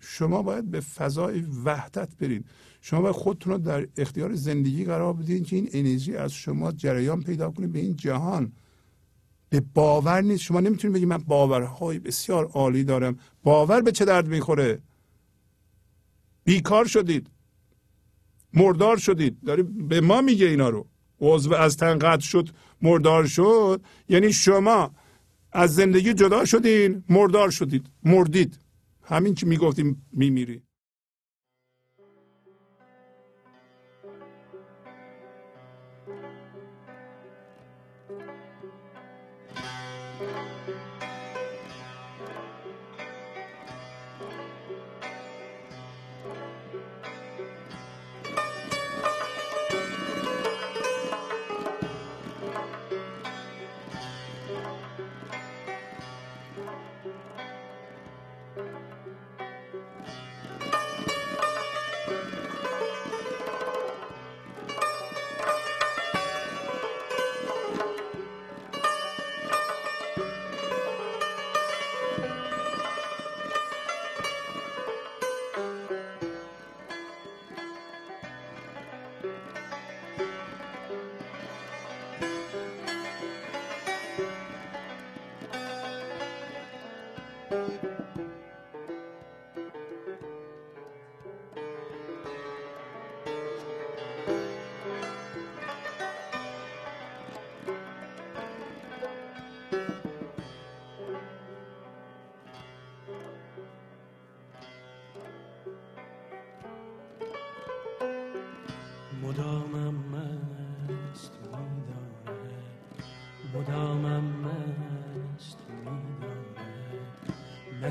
[0.00, 2.44] شما باید به فضای وحدت برین.
[2.80, 7.22] شما باید خودتون رو در اختیار زندگی قرار بدین که این انرژی از شما جریان
[7.22, 8.52] پیدا کنه به این جهان.
[9.48, 10.42] به باور نیست.
[10.42, 13.18] شما نمی‌تونید بگید من باورهای بسیار عالی دارم.
[13.42, 14.80] باور به چه درد می‌خوره؟
[16.44, 17.26] بیکار شدید.
[18.54, 19.40] مردار شدید.
[19.40, 20.86] داری به ما میگه اینا رو.
[21.20, 22.48] عضو از تن قطع شد
[22.82, 23.82] مردار شد.
[24.08, 24.90] یعنی شما
[25.52, 28.58] از زندگی جدا شدین مردار شدید مردید.
[29.02, 30.62] همین که می‌گفتیم میمیری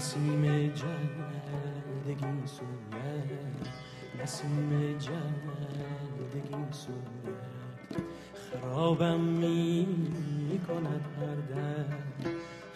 [0.10, 3.32] نسیم جلدگی سوید
[4.22, 8.04] نسیم جلدگی سوید
[8.34, 9.88] خرابم می
[10.68, 11.86] کند هر در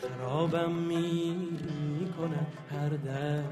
[0.07, 3.43] خرابم می کند هر در.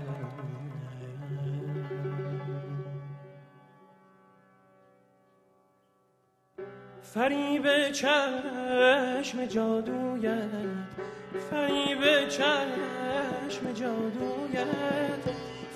[7.02, 10.92] فریب چشم جادویت
[11.40, 15.26] فریب چشم جادویت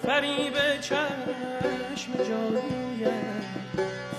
[0.03, 3.45] فریب چشم جادویت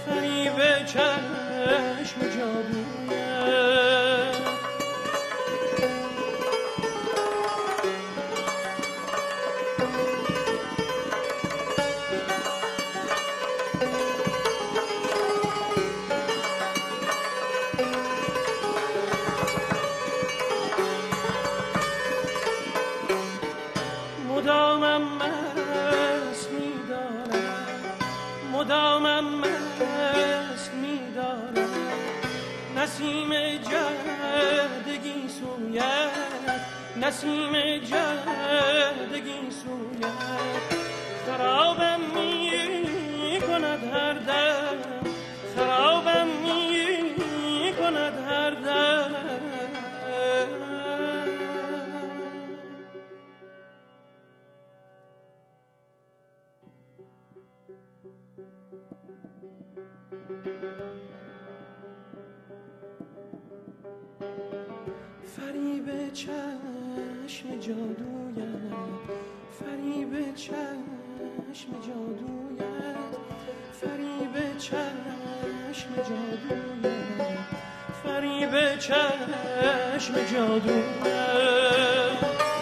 [0.07, 4.26] فریب چشم جادویت.
[37.07, 40.13] نسیم جهدگی سویت
[41.27, 44.79] خرابم می کند هر دم.
[45.57, 49.11] خرابم می کند هر دم.
[65.37, 66.76] فریب چند
[67.47, 68.47] چشم جادویت
[69.61, 72.97] فریب چشم جادویت
[73.81, 77.39] فریب چشم جادویت
[78.05, 82.56] فریب چشم جادویت.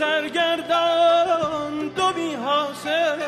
[0.00, 3.18] سرگردان دو بی حاصل.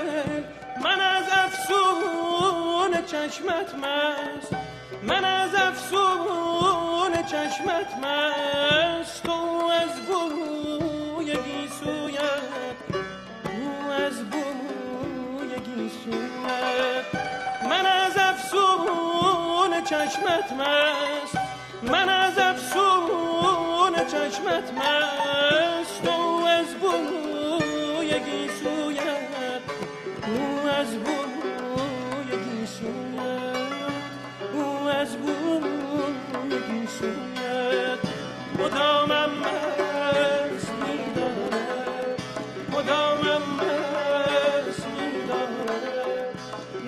[0.85, 4.57] من از افسون چشمت مست.
[5.03, 9.23] من از افسون چشمت مست.
[9.23, 12.43] تو از بوی گیسویت.
[13.45, 15.51] تو از بوی
[17.71, 21.39] من از افسون چشمت مست.
[21.83, 22.22] من از
[24.05, 29.63] چشمت مست تو از بوی گیسویت
[30.27, 33.73] او از بوی گیسویت
[34.55, 37.99] او از بوی گیسویت
[38.59, 42.23] مدامم مست میدارد
[42.73, 46.35] مدامم مست میدارد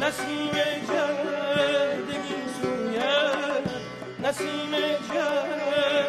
[0.00, 0.52] نسیم
[0.88, 3.70] جردگی سویت
[4.22, 4.70] نسیم
[5.14, 6.03] جردگی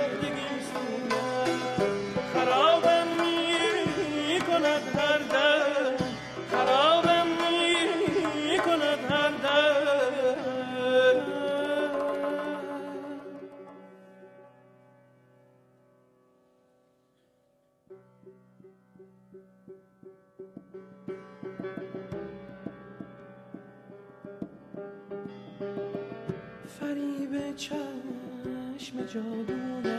[27.65, 29.95] چشم جادویت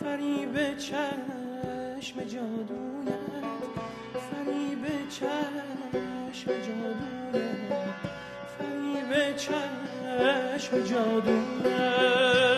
[0.00, 3.62] فریب چشم جادویت
[4.30, 7.84] فریب چشم جادویت
[8.58, 12.57] فریب چشم جادویت.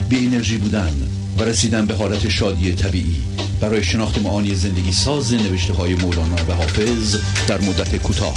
[0.11, 0.93] بی انرژی بودن
[1.37, 3.23] و رسیدن به حالت شادی طبیعی.
[3.61, 7.15] برای شناخت معانی زندگی ساز نوشته های مولانا و حافظ
[7.47, 8.33] در مدت کوتاه.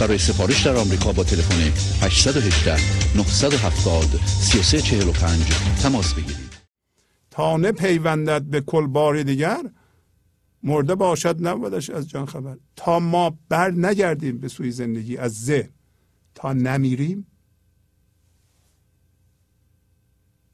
[0.00, 1.72] برای سفارش در آمریکا با تلفن
[2.02, 2.76] 818
[3.16, 5.42] 970 3345
[5.82, 6.52] تماس بگیرید.
[7.30, 9.62] تا پیوندد به کل بار دیگر
[10.62, 12.56] مرده باشد نبودش از جان خبر.
[12.76, 15.70] تا ما بر نگردیم به سوی زندگی از ذهن
[16.34, 17.26] تا نمیریم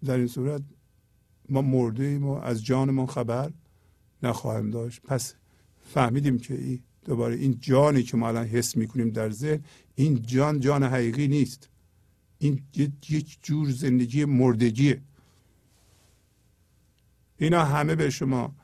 [0.04, 0.62] در این صورت
[1.48, 3.52] ما مرده ایم و از جانمون خبر
[4.22, 5.02] نخواهیم داشت.
[5.02, 5.34] پس
[5.94, 9.64] فهمیدیم که این دوباره این جانی که ما الان حس می‌کنیم در ذهن
[9.94, 11.68] این جان جان حقیقی نیست.
[12.38, 12.62] این
[13.08, 15.00] یک جور زندگی مردگیه.
[17.36, 18.54] اینا همه به شما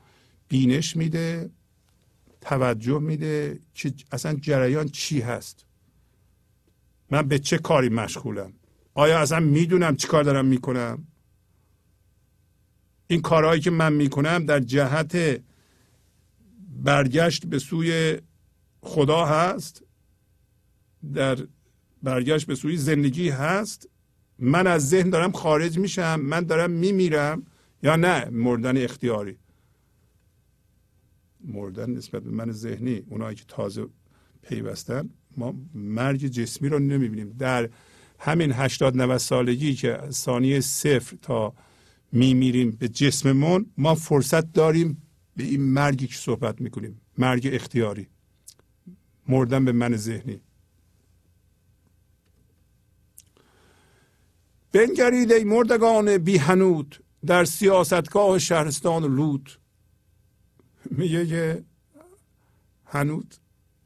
[0.47, 1.49] بینش میده
[2.41, 5.65] توجه میده که اصلا جریان چی هست.
[7.11, 8.53] من به چه کاری مشغولم؟
[8.93, 11.07] آیا اصلا می‌دونم چی کار دارم می‌کنم؟
[13.11, 15.41] این کارهایی که من می‌کنم در جهت
[16.83, 18.17] برگشت به سوی
[18.81, 19.83] خدا هست
[21.13, 21.37] در
[22.03, 23.89] برگشت به سوی زندگی هست.
[24.39, 27.45] من از ذهن دارم خارج میشم من دارم میمیرم
[27.83, 29.37] یا نه؟ مردن اختیاری.
[31.43, 33.87] مردن نسبت به من ذهنی اونایی که تازه
[34.41, 37.35] پیوستن ما مرگ جسمی رو نمی‌بینیم.
[37.39, 37.69] در
[38.19, 41.53] همین هشتاد 90 سالگی که ثانیه صفر تا
[42.11, 45.01] میمیریم به جسممون ما فرصت داریم
[45.35, 47.01] به این مرگی که صحبت می‌کنیم.
[47.17, 48.07] مرگ اختیاری.
[49.27, 50.41] مردن به من ذهنی.
[54.71, 59.51] بنگرید ای مردگان بی هنود در سیاستگاه شهرستان لود
[60.91, 61.63] میگه که
[62.85, 63.35] هنود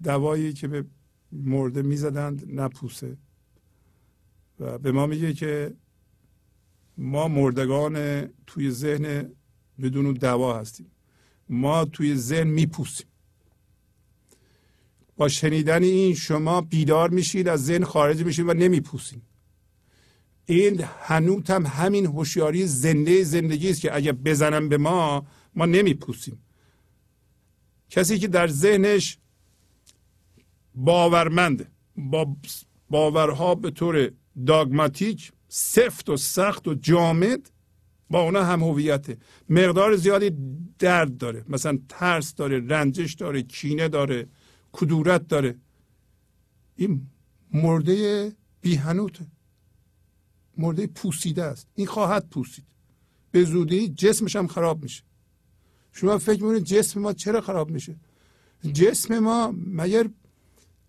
[0.04, 0.86] دوایی که به
[1.32, 3.18] مرده می‌زدند نپوسه.
[4.60, 5.74] و به ما میگه که
[6.98, 9.32] ما مردگان توی ذهن
[9.82, 10.92] بدون دوا هستیم.
[11.50, 13.08] ما توی ذهن میپوسیم.
[15.18, 19.22] با شنیدن این شما بیدار میشید از ذهن خارج میشید و نمیپوسید.
[20.46, 25.26] این هنوز هم همین هوشیاری زنده زندگی است که اگر بزنم به ما
[25.56, 26.40] ما نمیپوسیم.
[27.90, 29.18] کسی که در ذهنش
[30.76, 32.36] باورمنده با
[32.90, 34.12] باورها به طور
[34.46, 37.52] داگماتیک سفت و سخت و جامد
[38.10, 39.18] با اونا هم هویته.
[39.50, 40.32] مقدار زیادی
[40.80, 41.46] درد داره.
[41.50, 44.28] مثلا ترس داره رنجش داره کینه داره
[44.72, 45.56] کدورت داره.
[46.76, 47.08] این
[47.54, 48.32] مرده
[48.62, 49.26] بیهنوته.
[50.58, 51.68] مرده پوسیده است.
[51.76, 52.66] این خواهد پوسید.
[53.32, 55.04] به زودی جسمش هم خراب میشه.
[55.92, 57.96] شما فکر می‌کنید جسم ما چرا خراب میشه؟
[58.74, 60.10] جسم ما مگر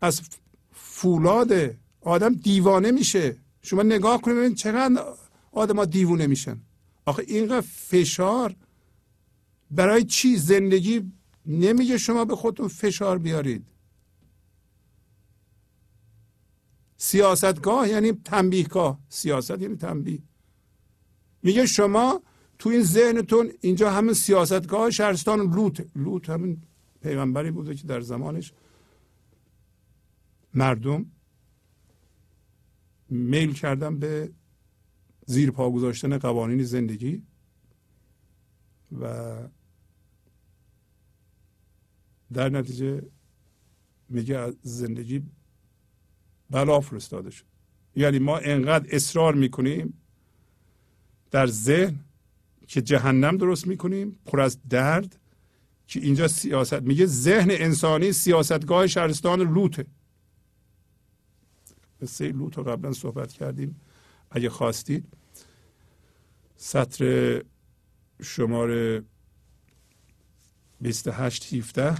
[0.00, 0.20] از
[0.72, 3.43] فولاد آدم دیوانه میشه.
[3.64, 5.04] شما نگاه کنید ببینید چقدر
[5.52, 6.60] آدم دیوونه میشن.
[7.04, 8.56] آخه اینقدر فشار
[9.70, 11.12] برای چی زندگی
[11.46, 13.66] نمیگه شما به خودتون فشار بیارید؟
[16.96, 19.00] سیاستگاه یعنی تنبیهگاه.
[19.08, 20.22] سیاست یعنی تنبیه.
[21.42, 22.22] میگه شما
[22.58, 25.86] تو این ذهنتون اینجا همین سیاستگاه شهرستان لوت.
[25.96, 26.62] لوت همین
[27.02, 28.52] پیغمبری بوده که در زمانش
[30.54, 31.06] مردم
[33.08, 34.30] میل کردن به
[35.26, 37.22] زیر پا گذاشتن قوانین زندگی
[39.00, 39.34] و
[42.32, 43.02] در نتیجه
[44.08, 45.22] میگه از زندگی
[46.50, 47.44] بلا فرستاده شد.
[47.96, 49.94] یعنی ما انقدر اصرار می‌کنیم
[51.30, 52.00] در ذهن
[52.66, 55.20] که جهنم درست می‌کنیم پر از درد
[55.86, 56.82] که اینجا سیاست.
[56.82, 59.86] میگه ذهن انسانی سیاستگاه شهرستان لوته.
[62.04, 63.80] قصه لوت رو قبلا صحبت کردیم.
[64.30, 65.04] اگه خواستید
[66.56, 67.42] سطر
[68.22, 69.04] شماره
[70.80, 71.94] 28 17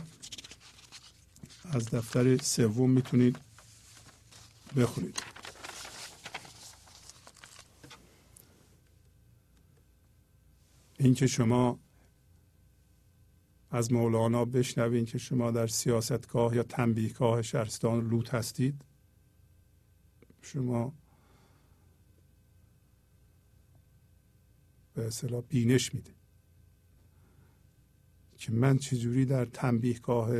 [1.65, 3.37] از دفتر سوم می‌تونید
[4.77, 5.23] بخونید.
[10.99, 11.79] اینکه شما
[13.71, 18.94] از مولانا بشنوین که شما در سیاستگاه یا تنبیهگاه شهرستان لوت هستید.
[20.45, 20.93] شما
[24.95, 26.15] به اصطلاح بینش میده.
[28.37, 30.31] که من چجوری در تنبیهگاه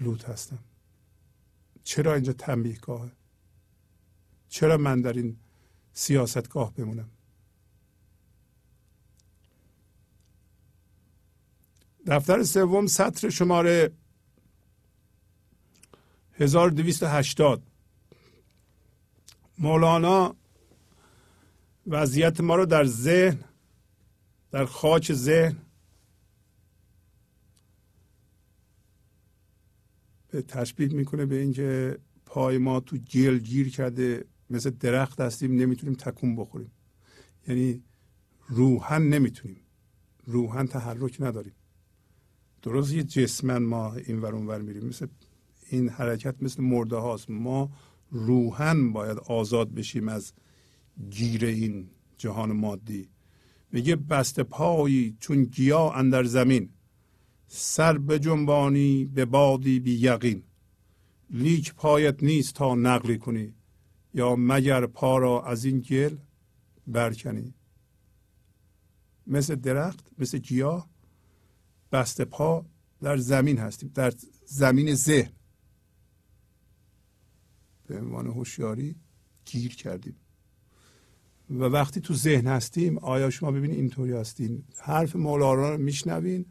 [0.00, 0.58] لوت هستم؟
[1.84, 3.12] چرا اینجا تنبیهگاهه
[4.48, 5.36] چرا من در این
[5.92, 7.10] سیاستگاه بمونم؟
[12.06, 13.92] دفتر سوم سطر شماره
[16.32, 17.73] 1280
[19.58, 20.36] مولانا
[21.86, 23.38] وضعیت ما رو در ذهن
[24.50, 25.56] در خاک ذهن
[30.28, 35.94] به تشبیه می‌کنه به اینکه پای ما تو گل گیر کرده مثل درخت هستیم نمی‌تونیم
[35.94, 36.70] تکون بخوریم.
[37.48, 37.82] یعنی
[38.48, 39.60] روحن نمی‌تونیم.
[40.26, 41.54] روحن تحرک نداریم.
[42.62, 44.86] درست یه جسمن ما این ور ور میریم.
[44.86, 45.06] مثل
[45.70, 47.30] این حرکت مثل مرده هاست.
[47.30, 47.70] ما
[48.14, 50.32] روحن باید آزاد بشیم از
[51.10, 53.08] گیر این جهان مادی.
[53.72, 56.68] میگه بسته پایی چون گیا اندر زمین
[57.46, 60.42] سر به جنبانی به بادی بی یقین.
[61.30, 63.54] لیک پایت نیست تا نقلی کنی
[64.14, 66.16] یا مگر پا را از این گل
[66.86, 67.54] برکنی.
[69.26, 70.88] مثل درخت مثل گیاه
[71.92, 72.66] بسته پا
[73.00, 74.12] در زمین هستیم در
[74.46, 75.32] زمین ذهن.
[77.86, 78.96] به عنوان هوشیاری
[79.44, 80.16] گیر کردیم.
[81.50, 86.46] و وقتی تو ذهن هستیم آیا شما ببینید اینطوری هستین؟ حرف مولانا رو میشنوین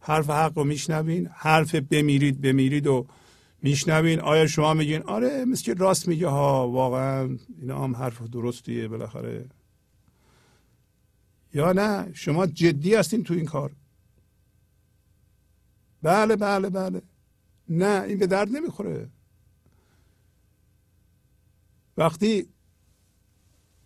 [0.00, 3.06] حرف حق رو میشنوین حرف بمیرید بمیرید و
[3.62, 4.20] میشنوین.
[4.20, 9.48] آیا شما میگین آره مثل که راست میگه؟ ها واقعا اینا هم حرف درستیه بالاخره.
[11.54, 13.72] یا نه شما جدی هستین تو این کار.
[16.02, 17.02] بله بله بله.
[17.68, 19.08] نه این به درد نمی‌خوره.
[21.98, 22.48] وقتی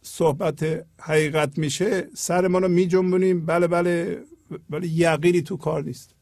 [0.03, 3.47] صحبت حقیقت میشه سر ما رو میجنبونیم.
[3.47, 4.25] بله بله
[4.71, 6.15] ولی یقینی تو کار نیست.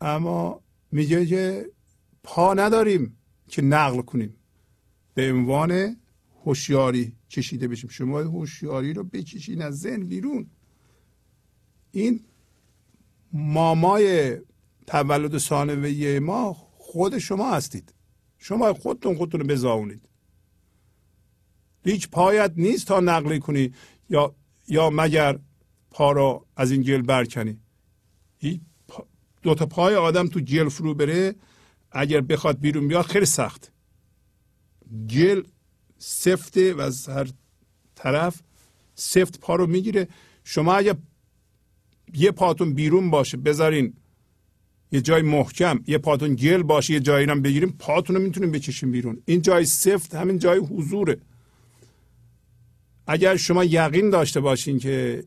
[0.00, 0.60] اما
[0.92, 1.70] میگه که
[2.22, 3.16] پا نداریم
[3.48, 4.36] که نقل کنیم.
[5.14, 5.96] به عنوان
[6.44, 7.90] هوشیاری کشیده بشیم.
[7.90, 10.50] شما هوشیاری رو بکشین از ذهن بیرون.
[11.92, 12.24] این
[13.32, 14.38] مامای
[14.86, 17.94] تولد ثانویه ما خود شما هستید.
[18.40, 20.08] شما خودتون خودتون بزاونید.
[21.84, 23.72] هیچ پایت نیست تا نقلی کنی
[24.08, 24.34] یا
[24.68, 25.38] یا مگر
[25.90, 27.60] پا را از این گل برکنی.
[29.42, 31.34] دو تا پای آدم تو گل فرو بره
[31.92, 33.72] اگر بخواد بیرون بیاد خیلی سخت.
[35.10, 35.42] گل
[35.98, 37.30] سفته و از هر
[37.94, 38.42] طرف
[38.94, 40.08] سفت پا رو می‌گیره.
[40.44, 40.96] شما اگر
[42.14, 43.94] یه پاتون بیرون باشه بذارین
[44.92, 48.90] یه جای محکم یه پاتون گل باشه یه جایی هم بگیریم پاتون رو می‌تونیم بکشیم
[48.90, 49.22] بیرون.
[49.24, 51.16] این جای سفت همین جای حضوره.
[53.06, 55.24] اگر شما یقین داشته باشین که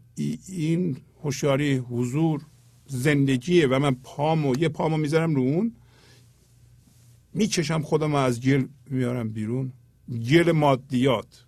[0.47, 2.41] این هوشیاری حضور
[2.87, 5.75] زندگیه و من پامو یه پامو می‌ذارم رو اون
[7.33, 9.73] می‌کشم خودم از گل میارم بیرون.
[10.29, 11.45] گل مادیات.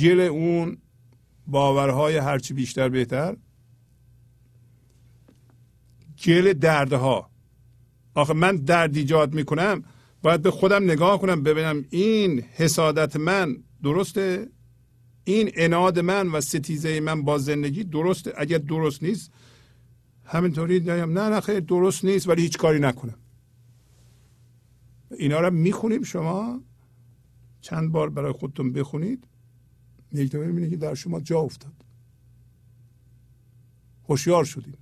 [0.00, 0.78] گل اون
[1.46, 3.36] باورهای هرچی بیشتر بهتر.
[6.24, 7.30] گل دردها.
[8.14, 9.84] آخه من درد ایجاد می‌کنم
[10.22, 14.48] باید به خودم نگاه کنم ببینم این حسادت من درسته؟
[15.24, 19.30] این اناد من و ستیزه من با زندگی درسته؟ اگر درست نیست
[20.24, 23.18] همینطوری داریم نه نه خیر درست نیست ولی هیچ کاری نکنم.
[25.18, 26.62] اینا رو می‌خونیم شما.
[27.60, 29.26] چند بار برای خودتون بخونید.
[30.12, 31.72] یک دفعه که در شما جا افتاد.
[34.08, 34.78] هوشیار شدید.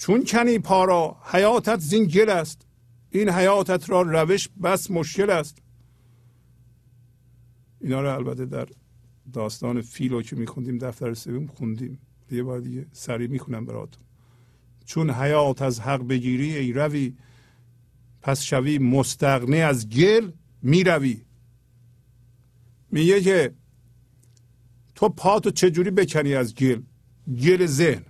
[0.00, 2.66] چون کنی پارا حیاتت زین است.
[3.10, 5.58] این حیاتت را روش بس مشکل است.
[7.80, 8.68] اینا رو البته در
[9.32, 11.98] داستان فیلو که میخوندیم دفتر سوم خوندیم.
[12.30, 14.02] یه بار دیگه سریع می‌خونم براتون.
[14.84, 17.14] چون حیات از حق بگیری ای روی
[18.22, 20.30] پس شوی مستغنی از گل
[20.62, 21.22] می‌روی.
[22.90, 23.54] میگه که
[24.94, 26.82] تو پاتو چجوری بکنی از گل؟
[27.42, 28.09] گل ذهن.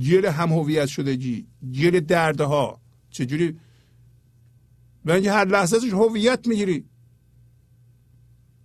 [0.00, 2.80] گل هم هویت شدگی گل دردها.
[3.10, 3.60] چجوری؟
[5.04, 6.84] و هر لحظه هویت می‌گیری.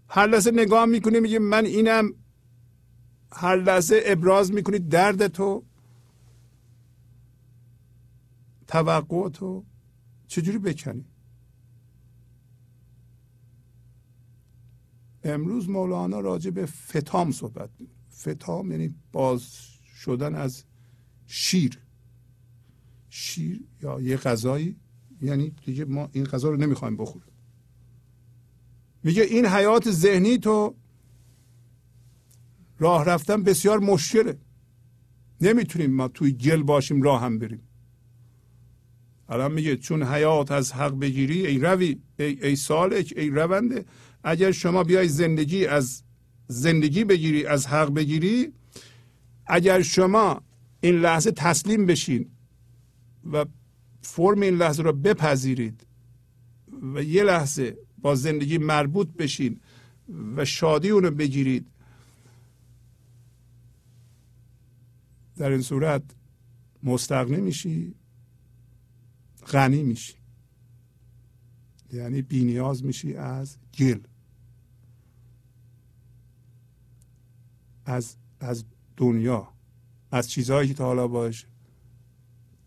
[0.09, 2.13] هر لحظه نگاه می‌کنی میگه من اینم.
[3.31, 5.63] هر لحظه ابراز می‌کنی درد تو.
[8.67, 9.65] توقع تو.
[10.27, 11.05] چجوری بکنی؟
[15.23, 17.69] امروز مولانا راجع به فتام صحبت
[18.11, 19.43] فتام یعنی باز
[19.95, 20.63] شدن از
[21.27, 21.79] شیر.
[23.09, 24.75] شیر یا یه غذایی
[25.21, 27.31] یعنی دیگه ما این غذا رو نمی‌خوایم بخوریم.
[29.03, 30.75] میگه این حیات ذهنی تو
[32.79, 34.37] راه رفتن بسیار مشکله.
[35.41, 37.61] نمی‌تونیم ما توی گل باشیم راه هم بریم.
[39.29, 43.85] الان میگه چون حیات از حق بگیری ای روی ای, ای سالک ای رونده
[44.23, 46.03] اگر شما بیای زندگی از
[46.47, 48.53] زندگی بگیری از حق بگیری
[49.47, 50.41] اگر شما
[50.81, 52.29] این لحظه تسلیم بشین
[53.31, 53.45] و
[54.01, 55.85] فرم این لحظه رو بپذیرید
[56.93, 59.59] و یه لحظه با زندگی مربوط بشین
[60.35, 61.67] و شادی اونو بگیرید.
[65.37, 66.03] در این صورت
[66.83, 67.95] مستقنی میشی
[69.47, 70.13] غنی میشی.
[71.93, 73.99] یعنی بینیاز میشی از گل.
[77.85, 78.65] از از
[78.97, 79.53] دنیا.
[80.11, 81.45] از چیزهایی که تا حالا باش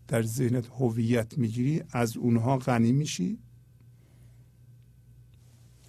[0.07, 3.37] در ذهنت هویت می‌گیری از اونها غنی میشی.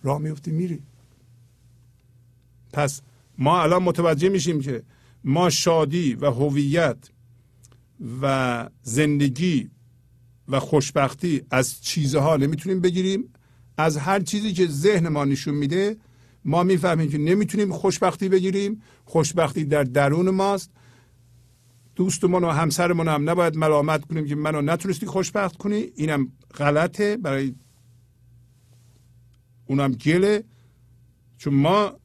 [0.02, 0.82] راه میفتی میری.
[2.72, 3.02] پس
[3.38, 4.82] ما الان متوجه میشیم که
[5.24, 7.10] ما شادی و هویت
[8.22, 9.70] و زندگی
[10.48, 13.24] و خوشبختی از چیزها نمی‌تونیم بگیریم.
[13.76, 15.96] از هر چیزی که ذهن ما نشون میده
[16.44, 18.82] ما می‌فهمیم که نمی‌تونیم خوشبختی بگیریم.
[19.04, 20.70] خوشبختی در درون ماست.
[21.96, 25.76] دوستمون و همسرمون هم نباید ملامت کنیم که منو نتونستی خوشبخت کنی.
[25.76, 27.54] اینم غلطه برای
[29.66, 30.44] اونم گله.
[31.38, 32.00] چون ما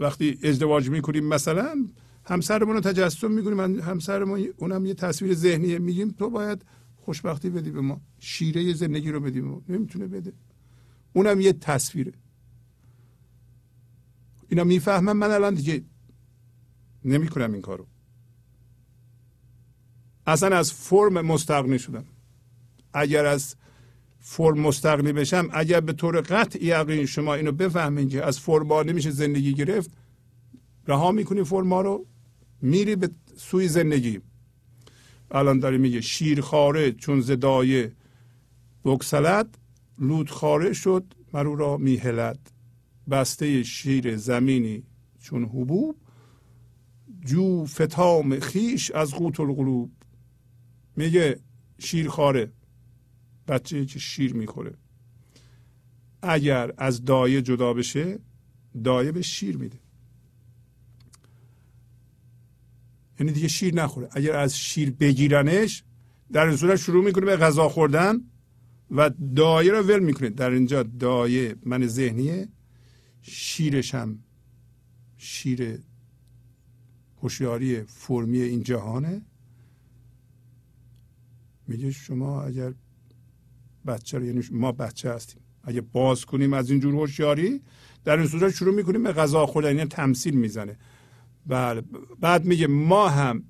[0.00, 1.86] وقتی ازدواج می‌کنیم مثلا
[2.24, 6.64] همسرمون رو تجسم می‌کنیم همسرمون اونم یه تصویر ذهنیه میگیم تو باید
[6.96, 10.32] خوشبختی بدی به ما شیره زندگی رو بدیم نمی‌تونه بده.
[11.12, 12.12] اونم یه تصویره.
[14.48, 15.84] اینا می‌فهمم من الان دیگه
[17.04, 17.86] نمی‌کنم این کارو.
[20.26, 22.04] اصلا از فرم مستقنی شدم.
[22.92, 23.56] اگر از
[24.20, 29.10] فرم مستقنی بشم اگر به طور قطع یقین شما اینو بفهمین که از فرما نمیشه
[29.10, 29.90] زندگی گرفت
[30.88, 32.06] رها می‌کنی فرما رو
[32.62, 34.20] میری به سوی زندگی.
[35.30, 37.92] الان داره میگه شیر خاره چون زدایه
[38.84, 39.58] بکسلد
[39.98, 42.50] لود خاره شد مرو را میهلد.
[43.10, 44.82] بسته شیر زمینی
[45.20, 45.96] چون حبوب
[47.24, 49.90] جو فتام خیش از قوت القلوب.
[50.96, 51.40] میگه
[51.78, 52.52] شیرخواره
[53.48, 54.74] بچه که شیر می‌خوره.
[56.22, 58.18] اگر از دایه جدا بشه
[58.84, 59.78] دایه به شیر میده.
[63.20, 64.08] یعنی دیگه شیر نخوره.
[64.10, 65.84] اگر از شیر بگیرنش
[66.32, 68.20] در این صورت شروع می‌کنه به غذا خوردن
[68.90, 70.30] و دایه رو ول می‌کنه.
[70.30, 72.48] در اینجا دایه من ذهنیه
[73.22, 74.18] شیرش هم
[75.16, 75.78] شیر
[77.22, 79.22] هوشیاری فرمی این جهانه.
[81.66, 82.74] میگه شما اگر
[83.86, 85.40] بچه رو یعنی ما بچه هستیم.
[85.62, 87.60] اگه باز کنیم از این جور هوشیاری
[88.04, 90.78] در این صورت شروع می‌کنیم به غذا خوردن یعنی تمثیل می‌زنه.
[91.46, 91.82] بله.
[92.20, 93.44] بعد میگه ما هم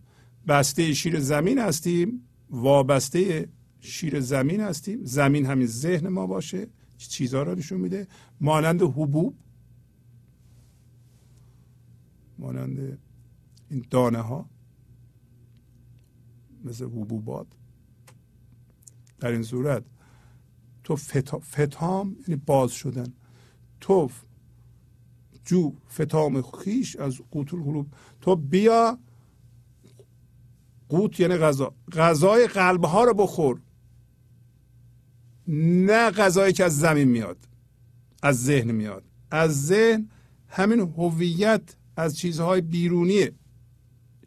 [0.49, 3.49] بسته شیر زمین هستیم وابسته
[3.81, 5.05] شیر زمین هستیم.
[5.05, 8.09] زمین همین ذهن ما باشه چیزها رو نشون میده.
[8.41, 9.37] مانند حبوب.
[12.39, 12.99] مانند
[13.71, 14.51] این دانه ها
[16.65, 17.47] مثل حبوبات.
[19.25, 19.85] در این صورت.
[20.85, 21.39] تو فتا...
[21.39, 23.13] فتام یعنی باز شدن.
[23.81, 24.11] تو
[25.45, 27.87] جو فتام خیش از قوت القلوب.
[28.21, 28.99] تو بیا
[30.89, 31.75] قوت یعنی غذا.
[31.93, 33.61] غذای قلب ها رو بخور.
[35.49, 37.49] نه غذایی که از زمین میاد
[38.23, 39.05] از ذهن میاد.
[39.31, 40.09] از ذهن
[40.49, 43.33] همین هویت از چیزهای بیرونیه.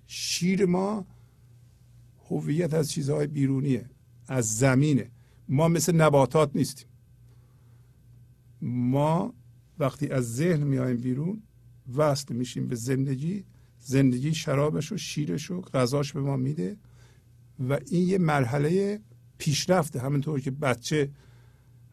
[0.08, 1.06] شیر ما
[2.30, 3.90] هویت از چیزهای بیرونیه.
[4.28, 5.12] از زمینه.
[5.50, 6.88] ما مثل نباتات نیستیم.
[8.62, 9.34] ما
[9.80, 11.44] وقتی از ذهن میایم بیرون
[11.96, 13.46] وصل میشیم به زندگی.
[13.80, 16.78] زندگی شرابش و شیرش و غذاش به ما میده
[17.70, 19.02] و این یه مرحله
[19.38, 21.12] پیشرفته همینطور که بچه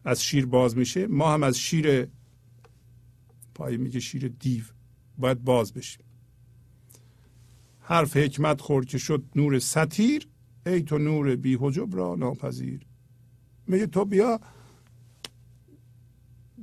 [0.05, 2.07] از شیر باز میشه ما هم از شیر
[3.55, 4.63] پای میگه شیر دیو.
[5.17, 6.05] باید باز بشیم.
[7.79, 10.27] حرف حکمت خور که شد نور ستیر
[10.65, 12.85] ای تو نور بی حجب را ناپذیر.
[13.67, 14.39] میگه تو بیا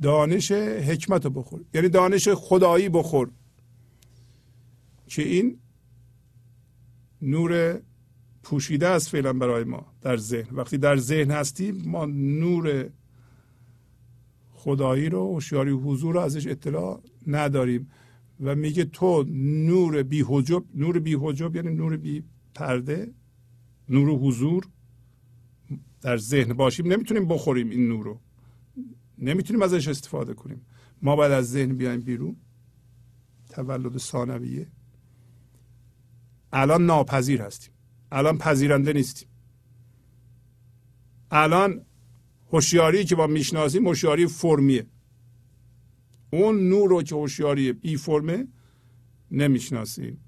[0.03, 1.65] دانش حکمت بخور.
[1.75, 3.31] یعنی دانش خدایی بخور.
[5.07, 5.59] که این
[7.23, 7.81] نور
[8.43, 10.57] پوشیده است فعلا برای ما در ذهن.
[10.57, 12.91] وقتی در ذهن هستیم ما نور
[14.53, 17.91] خدایی رو هوشیاری حضور رو ازش اطلاع نداریم.
[18.41, 19.25] و میگه تو
[19.67, 22.25] نور بی حجب نور بی حجب یعنی نور بی
[22.55, 23.15] پرده
[23.93, 24.67] نور حضور
[26.01, 26.93] در ذهن باشیم.
[26.93, 28.21] نمی‌تونیم بخوریم این نور رو.
[29.19, 30.67] نمی‌تونیم ازش استفاده کنیم.
[31.03, 32.37] ما باید از ذهن بیایم بیرون.
[33.51, 34.67] تولد ثانویه.
[36.53, 37.75] الان ناپذیر هستیم.
[38.13, 39.29] الان پذیرنده نیستیم.
[41.31, 41.85] الان
[42.53, 44.87] هوشیاری که ما می‌شناسیم هوشیاری فرمیه.
[46.33, 48.49] اون نور رو که هوشیاری بی فرمه
[49.31, 50.19] نمی‌شناسیم.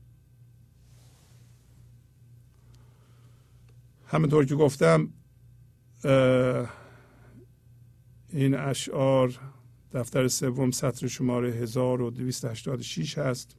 [4.07, 5.09] همونطور که گفتم
[8.29, 9.39] این اشعار
[9.93, 13.57] دفتر سوم سطر شماره 1286 هست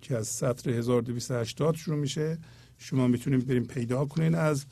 [0.00, 2.38] که از سطر 1280 شروع میشه.
[2.78, 4.66] شما می‌تونید بریم پیدا کنین از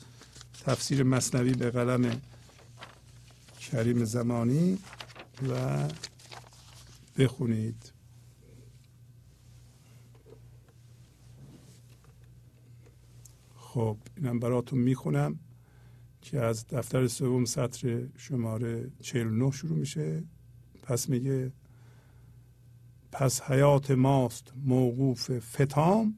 [0.65, 2.21] تفسیر مصنوی به قلم
[3.59, 4.77] کریم زمانی
[5.49, 5.87] و
[7.17, 7.98] بخونید.
[13.79, 15.39] خب اینم براتون می‌خونم
[16.21, 20.23] که از دفتر سوم سطر شماره 49 شروع میشه.
[20.83, 21.51] پس میگه
[23.11, 26.15] پس حیات ماست موقوف فتام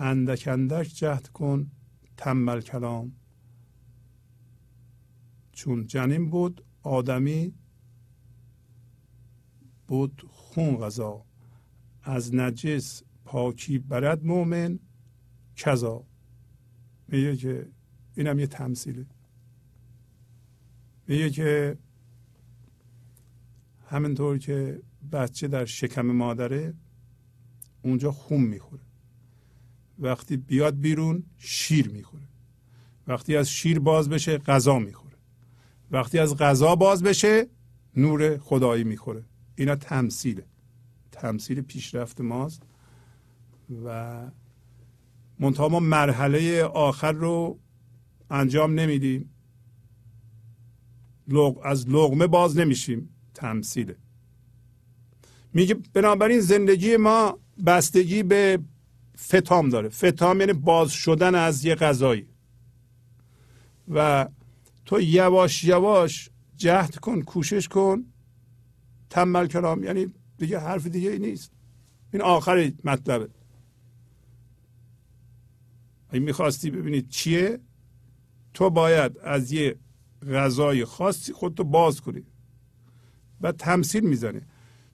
[0.00, 1.70] اندک اندک جهد کن
[2.16, 3.12] تنبل کلام.
[5.52, 7.54] چون جنین بود آدمی
[9.86, 11.24] بود خون غذا.
[12.02, 14.78] از نجس پاکی برد مؤمن
[15.56, 16.11] کذا.
[17.12, 17.68] میگه که
[18.16, 19.06] اینم یه تمثیله.
[21.08, 21.78] میگه که
[23.88, 24.82] همینطور که
[25.12, 26.74] بچه در شکم مادره
[27.82, 28.82] اونجا خون می‌خوره.
[29.98, 32.28] وقتی بیاد بیرون شیر می‌خوره.
[33.08, 35.16] وقتی از شیر باز بشه غذا می‌خوره.
[35.90, 37.46] وقتی از غذا باز بشه
[37.96, 39.24] نور خدایی می‌خوره.
[39.56, 40.46] اینا تمثیله.
[41.12, 42.62] تمثیل پیشرفت ماست
[43.84, 44.30] و
[45.42, 47.58] منتها ما مرحله آخر رو
[48.30, 49.28] انجام نمیدیم.
[51.64, 53.08] از لغمه باز نمیشیم.
[53.34, 53.96] تمثیله
[55.52, 58.58] میگه بنابراین زندگی ما بستگی به
[59.18, 59.88] فتام داره.
[59.88, 62.26] فتام یعنی باز شدن از یه غذایی.
[63.88, 64.28] و
[64.84, 68.04] تو یواش یواش جهد کن کوشش کن.
[69.10, 70.06] تنبل کلام یعنی
[70.38, 71.52] دیگه حرف دیگه ای نیست.
[72.12, 73.28] این آخر مطلبه.
[76.12, 77.60] اگه می‌خواستی ببینید چیه
[78.54, 79.76] تو باید از یه
[80.32, 82.22] غذای خاصی خودتو باز کنی
[83.40, 84.42] و تمثیل می‌زنه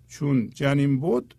[0.08, 1.34] چون جنین بود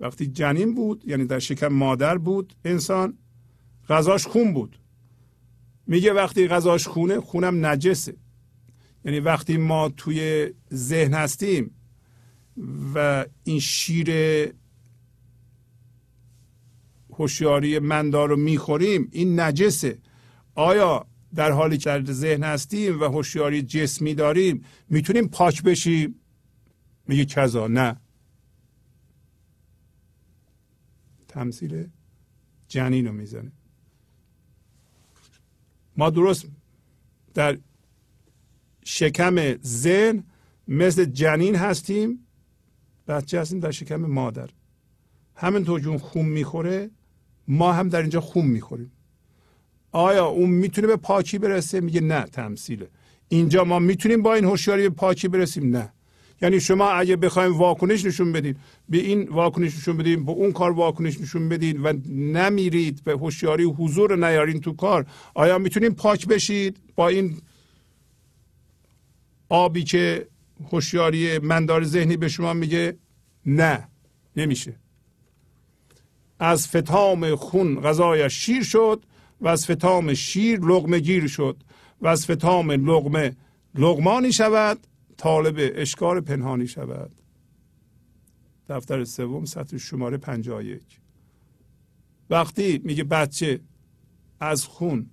[0.00, 3.18] وقتی جنین بود یعنی در شکم مادر بود انسان
[3.88, 4.78] غذاش خون بود.
[5.86, 8.16] میگه وقتی غذاش خونه خونم نجسه.
[9.04, 11.70] یعنی وقتی ما توی ذهن هستیم
[12.94, 14.10] و این شیر
[17.20, 19.98] هوشیاری مندار رو می‌خوریم این نجسه.
[20.54, 26.14] آیا در حالی که در ذهن هستیم و هوشیاری جسمی داریم می‌تونیم پاک بشیم؟
[27.06, 27.96] میگه کذا نه.
[31.28, 31.88] تمثیل
[32.68, 33.52] جنین رو می‌زنه.
[35.96, 36.46] ما درست
[37.34, 37.58] در
[38.84, 40.24] شکم ذهن
[40.68, 42.26] مثل جنین هستیم
[43.08, 44.50] بچه هستیم در شکم مادر.
[45.34, 46.90] همینطور جون خون می‌خوره
[47.50, 48.92] ما هم در اینجا خون می‌خوریم.
[49.92, 52.88] آیا اون می‌تونه به پاکی برسه؟ میگه نه تمثیله.
[53.28, 55.92] اینجا ما می‌تونیم با این هوشیاری به پاکی برسیم؟ نه.
[56.42, 58.56] یعنی شما اگه بخوایم واکنش نشون بدید
[58.88, 63.64] به این واکنش نشون بدید به اون کار واکنش نشون بدید و نمیرید به هوشیاری
[63.64, 67.36] حضور نیارین تو کار آیا می‌تونیم پاک بشید با این
[69.48, 70.26] آبی که
[70.72, 72.96] هوشیاری مندار ذهنی به شما میگه؟
[73.46, 73.88] نه.
[74.36, 74.74] نمیشه.
[76.40, 79.02] از فتام خون غذایش شیر شد
[79.40, 81.56] و از فتام شیر لغمه گیر شد
[82.00, 83.36] و از فتام لغمه
[83.74, 84.86] لغمانی شود
[85.16, 87.12] طالب اشکار پنهانی شود.
[88.68, 90.82] دفتر سوم سطر شماره 51
[92.30, 93.60] وقتی میگه بچه
[94.40, 95.10] از خون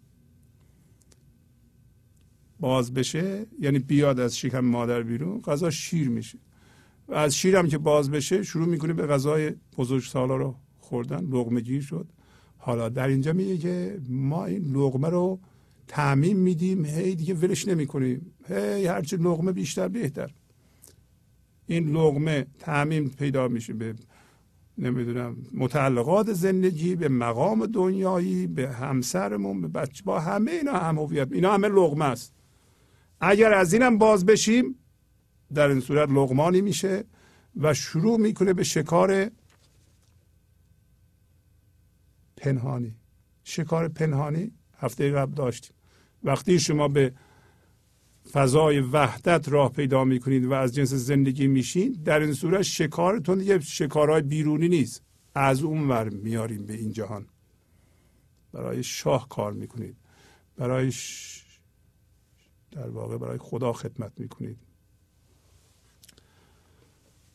[2.60, 6.40] باز بشه یعنی بیاد از شکم مادر بیرون غذا شیر میشه.
[7.08, 10.56] و از شیر هم که باز بشه شروع می‌کنه به غذای بزرگ سالا رو
[10.88, 12.08] خوردن لغمه گیر شد.
[12.58, 15.40] حالا در اینجا میگه که ما این لغمه رو
[15.88, 20.34] تعمیم میدیم هی دیگه ولش نمی کنیم هی هرچی لغمه بیشتر بهتر.
[21.68, 23.96] این لغمه تعمیم پیدا میشه به
[24.78, 31.32] نمی‌دونم متعلقات زندگی به مقام دنیایی به همسرمون به بچه با همه اینا هم هویت.
[31.32, 32.34] اینا همه لغمه است.
[33.22, 34.76] اگر از اینم باز بشیم
[35.54, 37.04] در این صورت لغمانی میشه
[37.56, 39.30] و شروع می‌کنه به شکار
[42.38, 42.96] پنهانی.
[43.44, 45.74] شکار پنهانی هفته قبل داشتیم.
[46.24, 47.14] وقتی شما به
[48.32, 53.60] فضای وحدت راه پیدا می‌کنید و از جنس زندگی میشین در این صورت شکارتون دیگه
[53.60, 55.04] شکارهای بیرونی نیست.
[55.36, 57.28] از اون ور میاریم به این جهان.
[58.54, 59.96] برای شاه کار می‌کنید.
[60.58, 60.94] برای
[62.72, 64.58] در واقع برای خدا خدمت می‌کنید.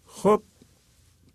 [0.06, 0.42] خب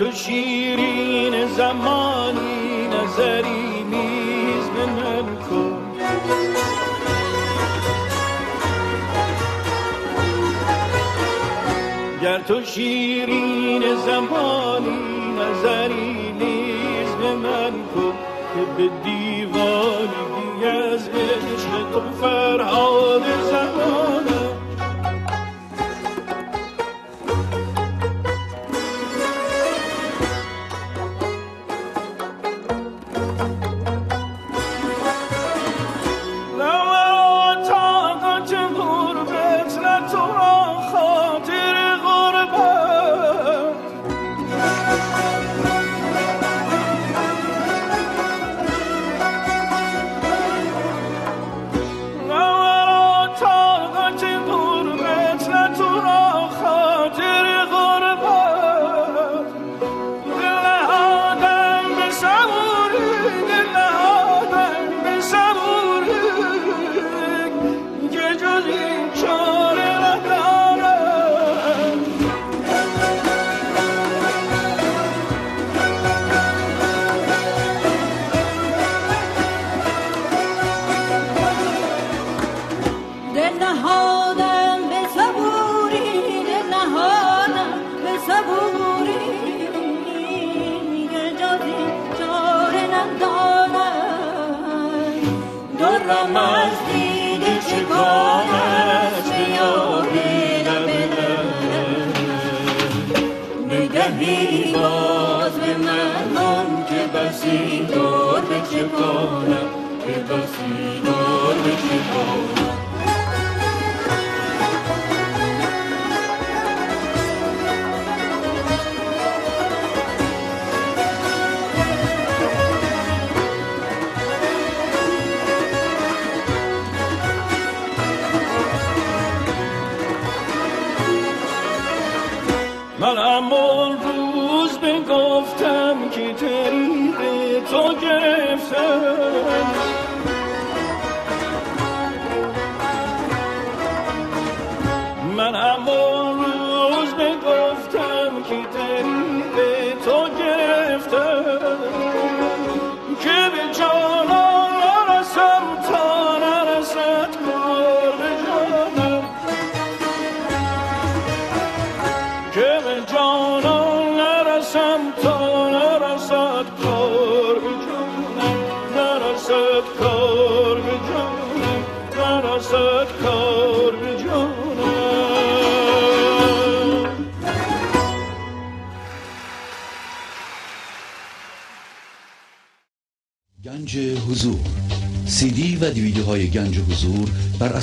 [0.00, 0.10] گر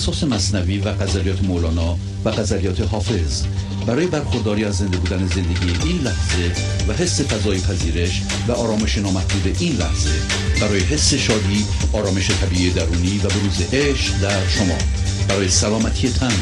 [0.07, 3.43] اساس مصنوی و غزلیات مولانا و غزلیات حافظ.
[3.88, 6.51] برای برخورداری از زنده بودن زندگی این لحظه
[6.88, 10.09] و حس فضای پذیرش و آرامش نامحدود این لحظه
[10.61, 14.77] برای حس شادی آرامش طبیعی درونی و بروز عشق در شما.
[15.29, 16.41] برای سلامتی تن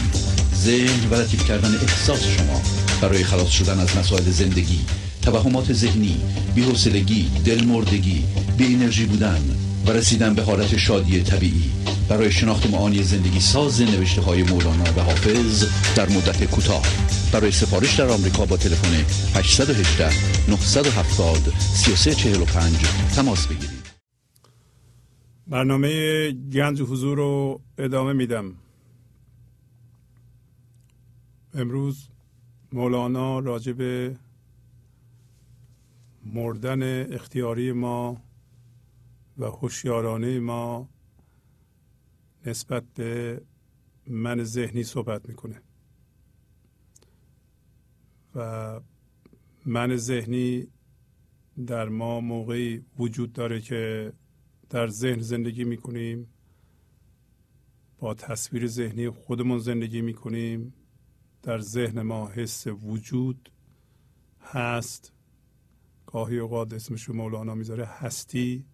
[0.55, 2.61] ذهن و لطیف کردن احساس شما.
[3.01, 4.79] برای خلاص شدن از مسائل زندگی
[5.21, 6.17] توهمات ذهنی
[6.55, 8.23] بی‌حوصلگی دلمردگی
[8.57, 9.41] بی انرژی بودن
[9.87, 11.74] و رسیدن به حالت شادی طبیعی.
[12.09, 15.65] برای شناخت معانی زندگی ساز نوشته های مولانا و حافظ
[15.95, 16.83] در مدت کوتاه.
[17.33, 18.93] برای سفارش در آمریکا با تلفن
[19.39, 20.09] 818
[20.49, 22.73] 970 3345
[23.15, 23.85] تماس بگیرید.
[25.47, 28.53] برنامه گنج حضور رو ادامه میدم.
[31.53, 32.07] امروز
[32.73, 34.15] مولانا راجع به
[36.25, 38.17] مردن اختیاری ما
[39.37, 40.89] و هوشیارانه ما
[42.45, 43.41] نسبت به
[44.07, 45.61] من ذهنی صحبت می‌کنه.
[48.35, 48.81] و
[49.65, 50.67] من ذهنی
[51.65, 54.13] در ما موقعی وجود داره که
[54.69, 56.27] در ذهن زندگی می‌کنیم
[57.97, 60.73] با تصویر ذهنی خودمون زندگی می‌کنیم.
[61.43, 63.51] در ذهن ما حس وجود
[64.41, 65.13] هست.
[66.05, 68.65] گاهی اوقات اسمش مولانا می‌ذاره هستی.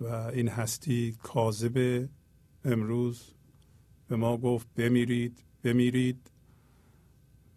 [0.00, 2.08] و این هستی کاذب
[2.64, 3.34] امروز
[4.08, 6.30] به ما گفت بمیرید بمیرید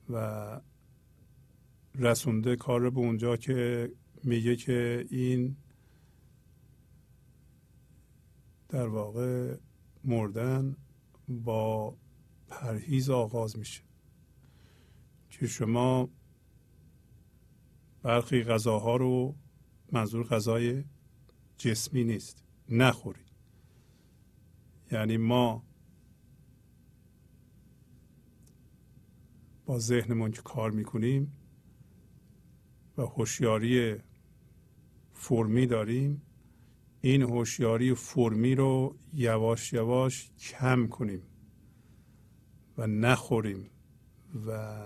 [0.09, 0.61] و
[1.95, 3.91] رسونده کار به اونجا که
[4.23, 5.57] میگه که این
[8.69, 9.57] در واقع
[10.03, 10.75] مردن
[11.27, 11.97] با
[12.47, 13.81] پرهیز آغاز میشه
[15.29, 16.09] که شما
[18.01, 19.35] برخی غذاها رو
[19.91, 20.83] منظور غذای
[21.57, 22.43] جسمی نیست.
[22.69, 23.21] نخوری.
[24.91, 25.63] یعنی ما
[29.65, 31.33] با ذهنمون که کار می‌کنیم
[32.97, 33.95] و هوشیاری
[35.13, 36.21] فرمی داریم
[37.01, 41.21] این هوشیاری فرمی رو یواش یواش کم کنیم
[42.77, 43.69] و نخوریم
[44.47, 44.79] و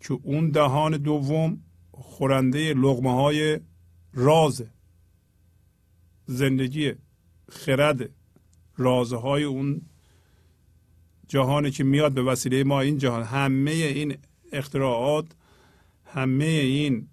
[0.00, 1.60] که اون دهان دوم
[1.92, 3.60] خورنده لغمه های
[4.14, 4.70] رازه.
[6.26, 6.92] زندگی
[7.48, 8.10] خرد
[8.76, 9.82] رازهای اون
[11.28, 13.22] جهانی که میاد به وسیله ما این جهان.
[13.22, 14.16] همه این
[14.52, 15.26] اختراعات
[16.04, 17.08] همه این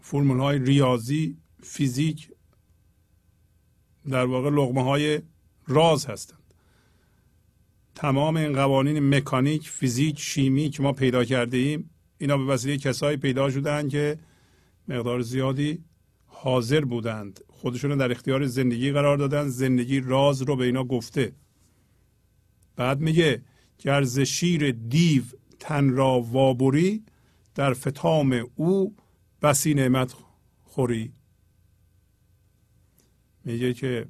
[0.00, 2.30] فرمول های ریاضی فیزیک
[4.08, 5.20] در واقع لغمه های
[5.66, 6.54] راز هستند.
[7.94, 13.16] تمام این قوانین مکانیک فیزیک شیمی که ما پیدا کرده ایم اینا به وسیله کسایی
[13.16, 14.18] پیدا شدن که
[14.88, 15.84] مقدار زیادی
[16.42, 17.40] حاضر بودند.
[17.48, 19.48] خودشون در اختیار زندگی قرار دادن.
[19.48, 21.32] زندگی راز رو به اینا گفته.
[22.76, 23.42] بعد میگه
[23.78, 25.22] گر شیر دیو
[25.60, 27.04] تن را وابری
[27.54, 28.96] در فتام او
[29.42, 30.14] بسی نعمت
[30.64, 31.12] خوری.
[33.44, 34.06] میگه که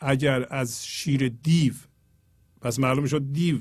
[0.00, 1.74] اگر از شیر دیو
[2.60, 3.58] پس معلوم شد دیو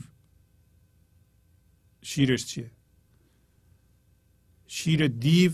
[2.08, 2.72] شیرش چیه؟
[4.68, 5.52] شیر دیو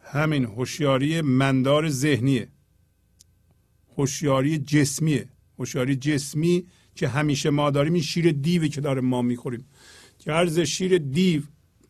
[0.00, 2.48] همین هوشیاری مندار ذهنیه.
[3.96, 5.28] هوشیاری جسمیه.
[5.58, 9.66] هوشیاری جسمی که همیشه ما داریم این شیر دیوی که داره ما می‌خوریم.
[10.18, 11.42] که عرض شیر دیو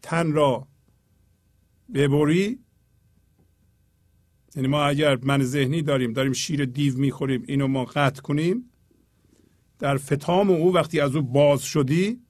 [0.03, 0.69] تن را
[1.95, 2.59] ببری
[4.57, 8.71] یعنی ما اگر من ذهنی داریم داریم شیر دیو می‌خوریم اینو ما قطع کنیم
[9.79, 12.28] در فتام او وقتی از او باز شدی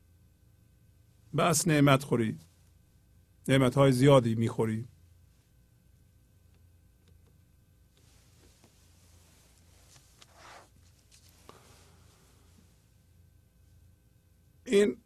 [1.37, 2.39] بس نعمت خوری.
[3.49, 4.89] نعمت های زیادی می‌خوری.
[14.65, 14.97] این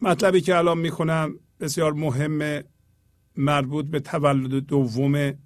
[0.00, 2.64] مطلبی که الان می‌خونم بسیار مهمه
[3.36, 5.38] مربوط به تولد دومه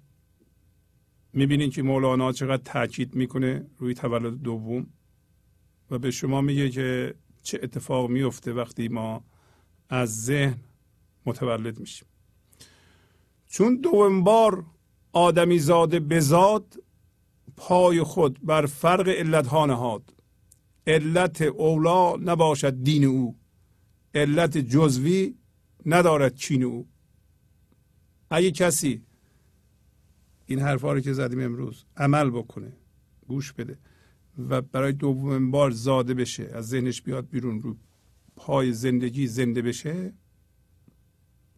[1.33, 4.87] می‌بینید که مولانا چقدر تاکید می‌کنه روی تولد دوم
[5.91, 9.23] و به شما میگه که چه اتفاق میفته وقتی ما
[9.91, 10.57] از ذهن
[11.25, 12.07] متولد میشیم.
[13.47, 14.65] چون دوم بار
[15.11, 16.83] آدمی زاده بزاد
[17.57, 20.13] پای خود بر فرق علت ها نهاد.
[20.87, 23.35] علت اولا نباشد دین او
[24.15, 25.35] علت جزوی
[25.85, 26.87] ندارد چین او.
[28.29, 29.01] اگه کسی
[30.45, 32.73] این حرفا رو که زدیم امروز عمل بکنه
[33.27, 33.77] گوش بده
[34.49, 37.77] و برای دومین بار زاده بشه از ذهنش بیاد بیرون رو
[38.35, 40.13] پای زندگی زنده بشه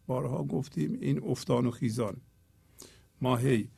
[0.06, 2.16] بارها گفتیم این افتان و خیزان.
[3.20, 3.68] ما هی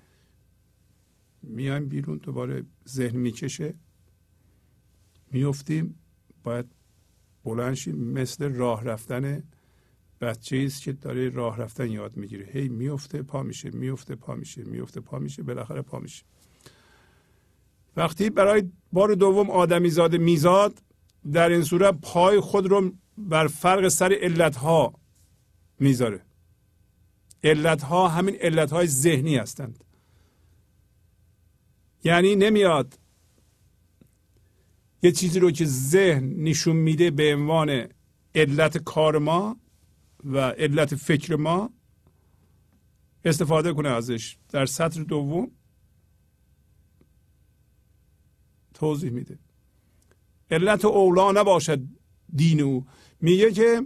[1.42, 3.74] میایم بیرون دوباره ذهن می‌کشه.
[5.32, 5.98] میفتیم
[6.44, 6.66] باید
[7.44, 7.96] بلند شیم.
[7.96, 9.42] مثل راه رفتن
[10.20, 12.46] بچه است که داره راه رفتن یاد می‌گیره.
[12.46, 16.24] هی میفته پا میشه میفته پا میشه میفته پا میشه بالاخره پا میشه.
[17.96, 20.82] وقتی برای بار دوم آدمی زاده میزاد
[21.32, 24.94] در این صورت پای خود رو بر فرق سر علت ها
[25.80, 26.22] می‌ذاره.
[27.44, 29.84] علت ها همین علت های ذهنی هستند.
[32.04, 32.98] یعنی نمیاد
[35.02, 37.88] یه چیزی رو که ذهن نشون میده به عنوان
[38.34, 39.56] علت کار ما
[40.24, 41.70] و علت فکر ما
[43.24, 44.36] استفاده کنه ازش.
[44.48, 45.50] در سطر دوم
[48.74, 49.38] توضیح میده.
[50.50, 51.80] علت اولا نباشد
[52.34, 52.86] دین او
[53.20, 53.82] میگه که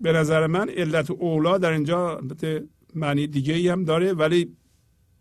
[0.00, 2.20] به نظر من علت اولا در اینجا
[2.94, 4.56] معنی دیگه ای هم داره ولی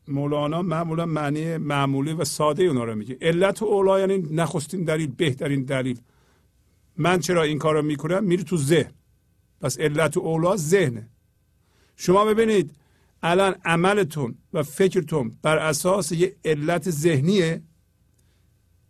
[0.07, 3.17] مولانا معمولا معنی معمولی و ساده اونا رو میگه.
[3.21, 6.01] علت اولا یعنی نخستین دلیل بهترین دلیل.
[6.97, 8.91] من چرا این کار رو می‌کنم؟ میره تو ذهن.
[9.61, 11.09] پس علت اولا ذهنه.
[11.95, 12.71] شما ببینید
[13.23, 17.61] الان عملتون و فکرتون بر اساس یه علت ذهنیه.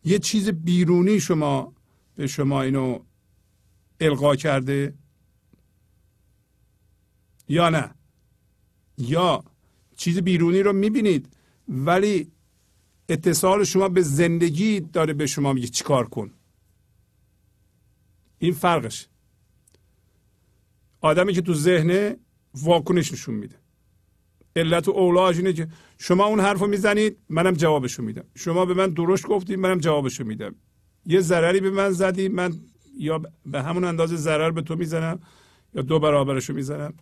[0.03, 1.73] یه چیز بیرونی شما
[2.15, 2.99] به شما اینو
[3.99, 4.94] القا کرده؟
[7.48, 7.94] یا نه؟
[8.98, 9.44] یا
[9.95, 11.38] چیز بیرونی رو می‌بینید
[11.68, 12.32] ولی
[13.10, 16.34] اتصال شما به زندگی داره به شما میگه چیکار کن؟
[18.40, 19.07] این فرقش.
[21.02, 22.15] آدمی که تو ذهن
[22.53, 23.61] واکنش نشون میده.
[24.56, 25.68] علت و اولاش اینه که
[25.98, 28.26] شما اون حرف رو می‌زنید منم جوابشو میدم.
[28.36, 30.56] شما به من درشت گفتید منم جوابشو میدم.
[31.06, 32.53] یه ضرری به من زدی من
[32.98, 35.19] یا به همون اندازه ضرر به تو می‌زنم
[35.73, 36.94] یا دو برابرشو می‌زنم.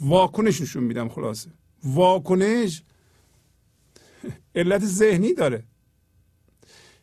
[0.00, 1.50] واکنش نشون میدم خلاصه.
[1.84, 2.82] واکنش
[4.54, 5.64] علت ذهنی داره.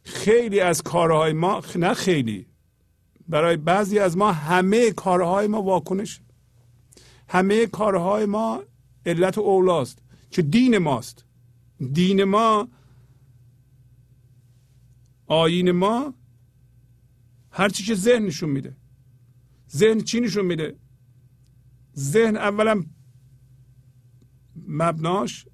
[0.03, 2.45] خیلی از کارهای ما نه خیلی
[3.27, 6.21] برای بعضی از ما همه کارهای ما واکنش.
[7.31, 8.63] همه کارهای ما
[9.05, 10.01] علت اولاست
[10.31, 11.25] که دین ماست.
[11.93, 12.67] دین ما
[15.27, 16.13] آین ما
[17.51, 18.75] هرچی که ذهن نشون میده.
[19.71, 20.75] ذهن چی نشون میده؟
[21.97, 22.83] ذهن اولا
[24.67, 25.47] مبناش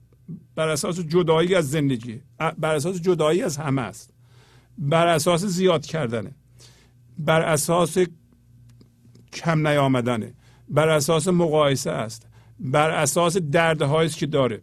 [0.56, 2.22] بر اساس جدایی از زندگی
[2.58, 4.14] بر اساس جدایی از همه است.
[4.78, 6.36] بر اساس زیاد کردنه.
[7.20, 7.98] بر اساس
[9.34, 10.34] کم نیامدنه.
[10.70, 12.28] بر اساس مقایسه است.
[12.60, 14.62] بر اساس دردهایی که داره.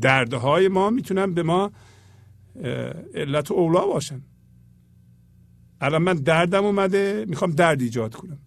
[0.00, 1.72] دردهای ما می‌تونن به ما
[3.14, 4.22] علت اولا باشن.
[5.80, 8.38] الان من دردم اومده می‌خوام درد ایجاد کنم.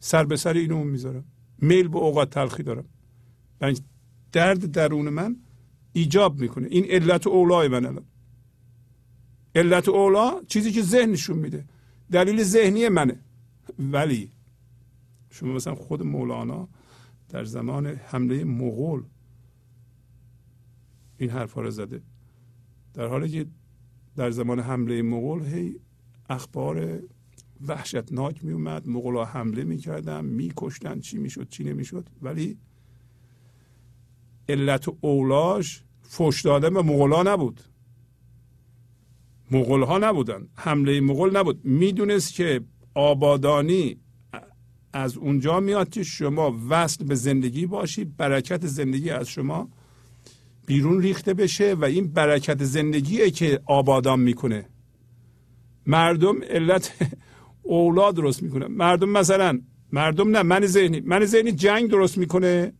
[0.00, 1.24] سر به سر اینو می‌ذارم.
[1.58, 2.84] میل به اوقات تلخی دارم.
[3.60, 3.74] من
[4.32, 5.36] درد درون من
[5.92, 6.68] ایجاب می‌کنه.
[6.70, 8.04] این علت اولای من الان.
[9.54, 11.64] علت اولا چیزی که ذهن نشون میده.
[12.12, 13.20] دلیل ذهنی منه.
[13.78, 14.32] ولی
[15.30, 16.68] شما مثلا خود مولانا
[17.28, 19.02] در زمان حمله مغول
[21.18, 22.02] این حرفا رو زده.
[22.94, 23.46] در حالی که
[24.16, 25.80] در زمان حمله مغول هی
[26.30, 27.02] اخبار
[27.66, 32.08] وحشتناک می اومد مغلا حمله می‌کردن میکشتن چی می‌شد چی نمی‌شد.
[32.22, 32.58] ولی
[34.48, 37.60] علت اولاش فش دادن به مغلا نبود.
[39.50, 40.48] مغول ها نبودن.
[40.54, 41.64] حمله مغول نبود.
[41.64, 42.60] می‌دونست که
[42.94, 43.96] آبادانی
[44.92, 49.68] از اونجا میاد که شما وصل به زندگی باشی برکت زندگی از شما
[50.66, 54.68] بیرون ریخته بشه و این برکت زندگیه که آبادان می‌کنه.
[55.86, 56.92] مردم علت
[57.62, 58.66] اولاد درست می‌کنه.
[58.66, 59.60] مردم مثلا
[59.92, 62.72] مردم نه من ذهنی من ذهنی جنگ درست می‌کنه.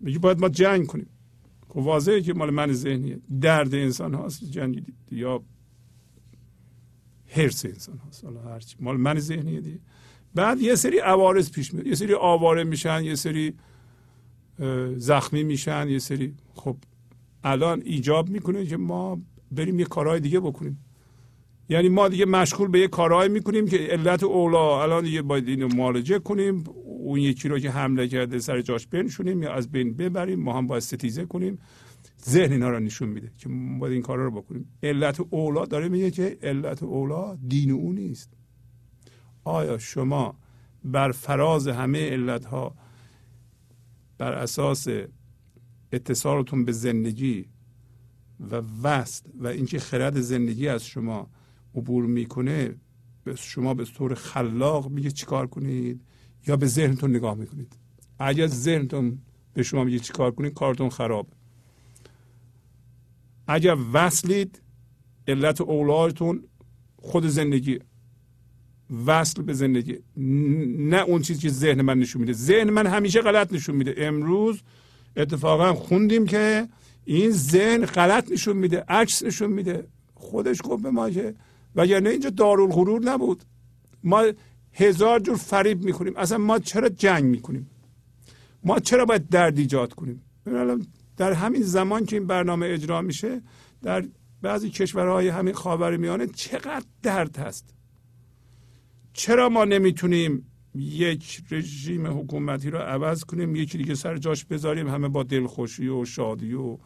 [0.00, 1.10] میگه باید ما جنگ کنیم.
[1.68, 3.20] خب واضحه که مال من ذهنیه.
[3.40, 5.42] درد انسان هاست جنگ یا
[7.26, 8.24] حرس انسان هاست.
[8.24, 8.76] هرچی.
[8.80, 9.78] مال من ذهنیه دیگه.
[10.34, 11.86] بعد یه سری عوارض پیش میاد.
[11.86, 13.54] یه سری آواره میشن یه سری
[14.96, 16.34] زخمی میشن یه سری.
[16.54, 16.76] خب
[17.44, 19.20] الان ایجاب می‌کنه که ما
[19.52, 20.84] بریم یه کارهای دیگه بکنیم.
[21.68, 25.68] یعنی ما دیگه مشغول به یه کارهایی می‌کنیم که علت اولا الان دیگه باید اینو
[25.68, 26.64] معالجه کنیم.
[26.84, 30.40] اون یکی رو که حمله کرده سر جاش بنشونیم یا از بین ببریم.
[30.40, 31.58] ما هم باید ستیزه کنیم.
[32.28, 33.48] ذهن اینا رو نشون میده که
[33.78, 34.68] باید این کارا رو بکنیم.
[34.82, 38.37] علت اولا داره میگه که علت اولا دین او نیست.
[39.48, 40.34] آیا شما
[40.84, 42.74] بر فراز همه علت ها
[44.18, 44.86] بر اساس
[45.92, 47.48] اتصالتون به زندگی
[48.40, 51.30] و وست و اینکه خرد زندگی از شما
[51.74, 52.74] عبور می‌کنه
[53.36, 56.00] شما به طور خلاق میگه چیکار کنید
[56.46, 57.76] یا به ذهنتون نگاه می‌کنید؟
[58.18, 59.18] اگر ذهنتون
[59.54, 61.28] به شما میگه چیکار کنید کارتون خراب.
[63.46, 64.62] اگر وصلید
[65.28, 66.44] علت اولادتون
[66.96, 67.78] خود زندگی.
[69.06, 69.98] وصل به زندگی.
[70.78, 72.32] نه اون چیزی که ذهن من نشون میده.
[72.32, 73.94] ذهن من همیشه غلط نشون میده.
[73.96, 74.62] امروز
[75.16, 76.68] اتفاقا خوندیم که
[77.04, 79.86] این ذهن غلط نشون میده عکس نشون میده.
[80.14, 81.34] خودش گفت به ما که
[81.74, 83.42] وگرنه اینجا دارالغرور نبود.
[84.04, 84.24] ما
[84.72, 87.70] هزار جور فریب می‌کنیم اصلا ما چرا جنگ می‌کنیم؟
[88.64, 90.22] ما چرا باید درد ایجاد کنیم؟
[91.16, 93.42] در همین زمان که این برنامه اجرا میشه
[93.82, 94.04] در
[94.42, 97.74] بعضی کشورهای همین خاور میانه چقدر درد هست؟
[99.18, 105.08] چرا ما نمی‌تونیم یک رژیم حکومتی رو عوض کنیم یکی دیگه سر جاش بذاریم همه
[105.08, 106.78] با دلخوشی و شادی و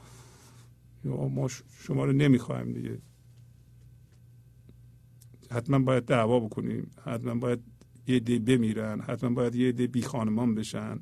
[1.04, 1.48] یا ما
[1.82, 2.98] شما رو نمی‌خوایم دیگه.
[5.50, 7.60] حتما باید دعوا بکنیم حتما باید
[8.06, 11.00] یه دی بمیرن حتما باید یه دی بی خانمان بشن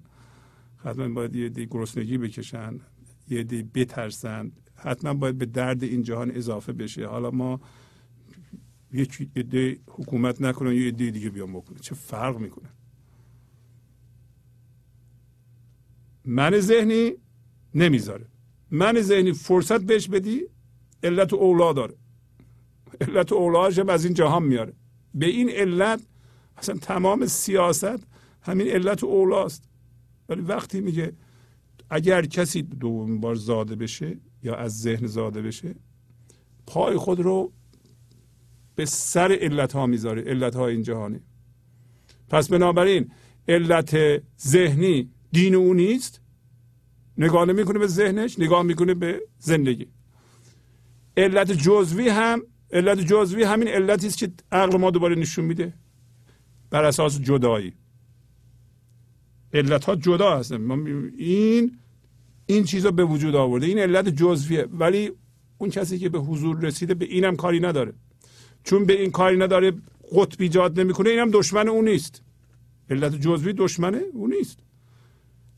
[0.76, 2.80] حتما باید یه دی گرسنگی بکشن
[3.28, 7.06] یه دی بترسن حتما باید به درد این جهان اضافه بشه.
[7.06, 7.60] حالا ما
[8.92, 12.68] یک عده حکومت نکنن یه عده دیگه بیان بکنه چه فرق می‌کنه؟
[16.24, 17.12] من ذهنی
[17.74, 18.26] نمی‌ذاره.
[18.70, 20.42] من ذهنی فرصت بهش بدی
[21.02, 21.94] علت اولا داره.
[23.00, 24.72] علت اولاش هم از این جهان میاره.
[25.14, 26.02] به این علت
[26.56, 28.06] اصلا تمام سیاست
[28.42, 29.68] همین علت اولاست.
[30.28, 31.12] ولی وقتی میگه
[31.90, 35.74] اگر کسی دوم بار زاده بشه یا از ذهن زاده بشه
[36.66, 37.52] پای خود رو
[38.74, 41.20] به سر علت ها می‌ذاره علت ها این جهانی.
[42.28, 43.10] پس بنابراین
[43.48, 43.96] علت
[44.40, 46.20] ذهنی دین او نیست.
[47.18, 49.86] نگاه نمی‌کنه به ذهنش نگاه می‌کنه به زندگی.
[51.16, 52.42] علت جزوی هم
[52.72, 55.74] علت جزوی همین علتی است که عقل ما دوباره نشون میده.
[56.70, 57.72] بر اساس جدایی.
[59.52, 60.70] علت ها جدا هستن.
[61.18, 61.78] این
[62.46, 63.66] این چیزا به وجود آورده.
[63.66, 64.68] این علت جزویه.
[64.72, 65.10] ولی
[65.58, 67.92] اون کسی که به حضور رسیده به اینم کاری نداره.
[68.64, 69.72] چون به این کاری نداره
[70.12, 72.22] قطب ایجاد نمی‌کنه اینم دشمن اون نیست.
[72.90, 74.58] علت جزوی دشمنه اون نیست.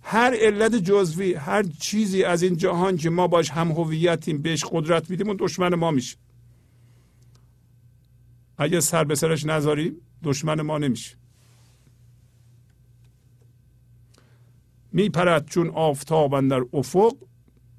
[0.02, 5.10] هر علت جزوی هر چیزی از این جهان که ما باش هم هویتیم بهش قدرت
[5.10, 6.16] میدیم اون دشمن ما میشه.
[8.58, 11.16] اگه سر به سرش نذاریم دشمن ما نمیشه.
[14.92, 17.16] میپرد چون آفتاب در افق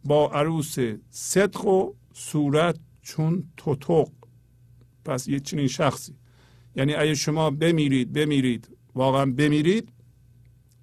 [0.05, 0.75] با عروس
[1.09, 4.07] صدق و صورت چون توتق
[5.05, 6.15] پس یه چنین شخصی.
[6.75, 9.89] یعنی اگه شما بمیرید بمیرید واقعا بمیرید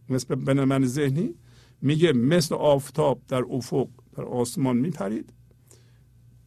[0.08, 1.34] مثل به من ذهنی
[1.82, 5.32] میگه مثل آفتاب در افق در آسمان میپرید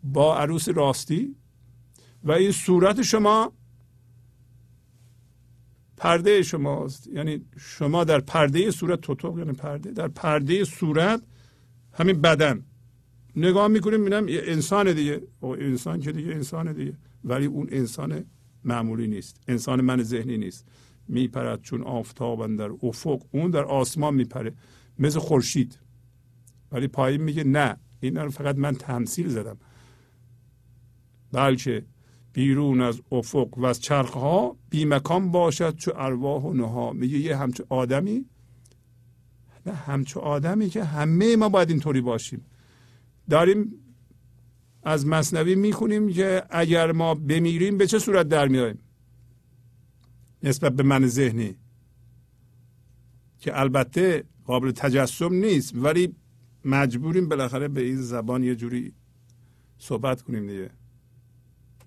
[0.04, 1.36] با عروس راستی
[2.24, 3.54] و این صورت شما
[5.98, 11.24] پرده شماست یعنی شما در پرده صورت توتوق یعنی پرده در پرده صورت
[11.94, 12.64] همین بدن.
[13.36, 15.22] نگاه می‌کنیم می‌بینم انسان دیگه.
[15.40, 16.94] او انسان که دیگه انسان دیگه.
[17.24, 18.26] ولی اون انسان
[18.64, 19.42] معمولی نیست.
[19.48, 20.66] انسان من ذهنی نیست.
[21.08, 23.22] میپرد چون آفتاب در افق.
[23.32, 24.54] اون در آسمان میپره.
[25.00, 25.80] مثل خورشید.
[26.72, 29.58] ولی پایین میگه نه این رو فقط من تمثیل زدم.
[31.32, 31.86] بلکه
[32.34, 37.38] بیرون از افق و از چرخ ها بیمکان باشد چو ارواح و نها میگه یه
[37.38, 38.26] همچو آدمی؟
[39.66, 42.46] نه همچو آدمی که همه ما باید اینطوری باشیم.
[43.30, 43.74] داریم
[44.84, 48.80] از مصنوی می‌خونیم که اگر ما بمیریم به چه صورت در میاییم
[50.44, 51.56] نسبت به من ذهنی.
[53.40, 56.16] که البته قابل تجسم نیست ولی
[56.66, 58.94] مجبوریم بالاخره به این زبان یه جوری
[59.78, 60.70] صحبت کنیم دیگه.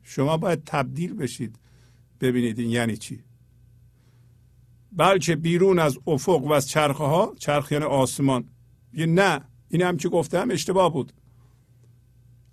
[0.03, 1.59] شما باید تبدیل بشید.
[2.21, 3.25] ببینید این یعنی چی.
[4.93, 8.45] بلکه بیرون از افق و از چرخه ها چرخ یعنی آسمان.
[8.93, 11.13] یه نه این هم که گفتم اشتباه بود.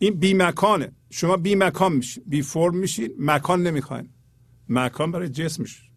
[0.03, 0.91] این بی مکانه.
[1.09, 2.23] شما بی مکان میشین.
[2.27, 3.15] بی فرم میشین.
[3.19, 4.09] مکان نمی‌خواین.
[4.69, 5.91] مکان برای جسمش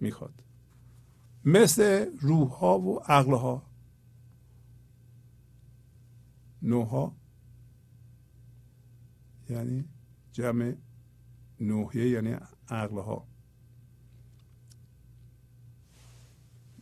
[0.00, 0.44] می‌خواد.
[1.44, 3.62] مثل روح ها و عقل ها
[6.62, 7.16] نوها
[9.50, 9.84] یعنی
[10.32, 10.74] جمع
[11.60, 12.36] نوحیه یعنی
[12.68, 13.28] عقل ها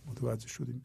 [0.07, 0.85] متوجه شدیم.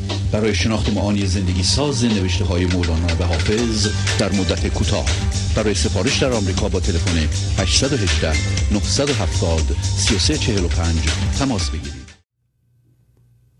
[0.31, 3.87] برای شناخت معانی زندگی ساز نوشته های مولانا و حافظ
[4.19, 5.05] در مدت کوتاه.
[5.55, 7.17] برای سفارش در آمریکا با تلفن
[7.61, 8.27] 818
[8.73, 10.99] 970 3345
[11.39, 12.11] تماس بگیرید.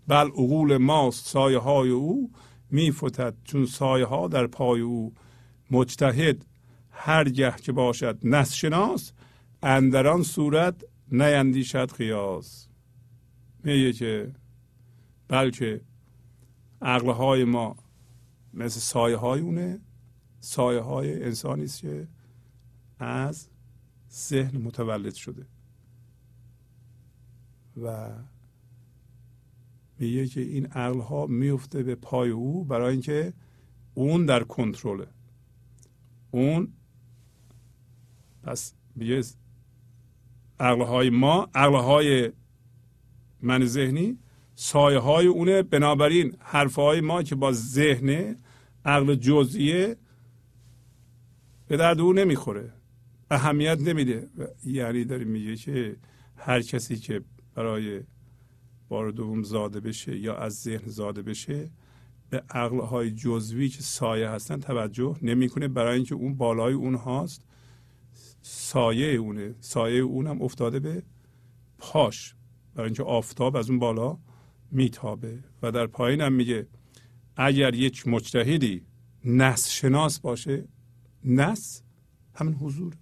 [0.08, 2.30] بل عقول ماست سایه های او
[2.70, 5.14] میفتد چون سایه ها در پای او.
[5.70, 6.46] مجتهد
[6.90, 9.12] هر گه که باشد نس شناس
[9.62, 10.74] اندران صورت
[11.12, 12.68] نیندیشد قیاس.
[13.64, 14.32] میگه که
[15.28, 15.80] بلکه
[16.82, 17.76] عقلهای ما
[18.54, 19.80] مثل سایه های اونه
[20.40, 22.08] سایه های انسانی است که
[22.98, 23.48] از
[24.10, 25.46] ذهن متولد شده.
[27.82, 28.10] و
[29.98, 33.32] میگه که این عقل ها میفته به پای او برای اینکه
[33.94, 35.06] اون در کنترله.
[36.30, 36.72] اون
[38.42, 39.22] پس میگه
[40.60, 42.32] عقل های ما عقل های
[43.40, 44.18] من ذهنی
[44.54, 48.36] سایه های اونه بنابراین حرف های ما که با ذهن
[48.84, 49.96] عقل جزئیه
[51.68, 52.72] به درد او نمی‌خوره.
[53.30, 54.28] اهمیت نمیده.
[54.64, 55.96] یعنی داره میگه که
[56.36, 57.22] هر کسی که
[57.54, 58.00] برای
[58.88, 61.70] بار دوم زاده بشه یا از ذهن زاده بشه
[62.30, 65.68] به عقل های جزوی که سایه هستن توجه نمی‌کنه.
[65.68, 67.42] برای اینکه اون بالای اون هاست
[68.42, 69.54] سایه اونه.
[69.60, 71.02] سایه اونم افتاده به
[71.78, 72.34] پاش.
[72.74, 74.18] برای اینکه آفتاب از اون بالا
[74.72, 75.38] میتابه.
[75.62, 76.66] و در پایین هم میگه
[77.36, 78.82] اگر یک مجتهدی
[79.24, 80.64] نس شناس باشه
[81.24, 81.82] نس
[82.34, 82.96] همین حضور.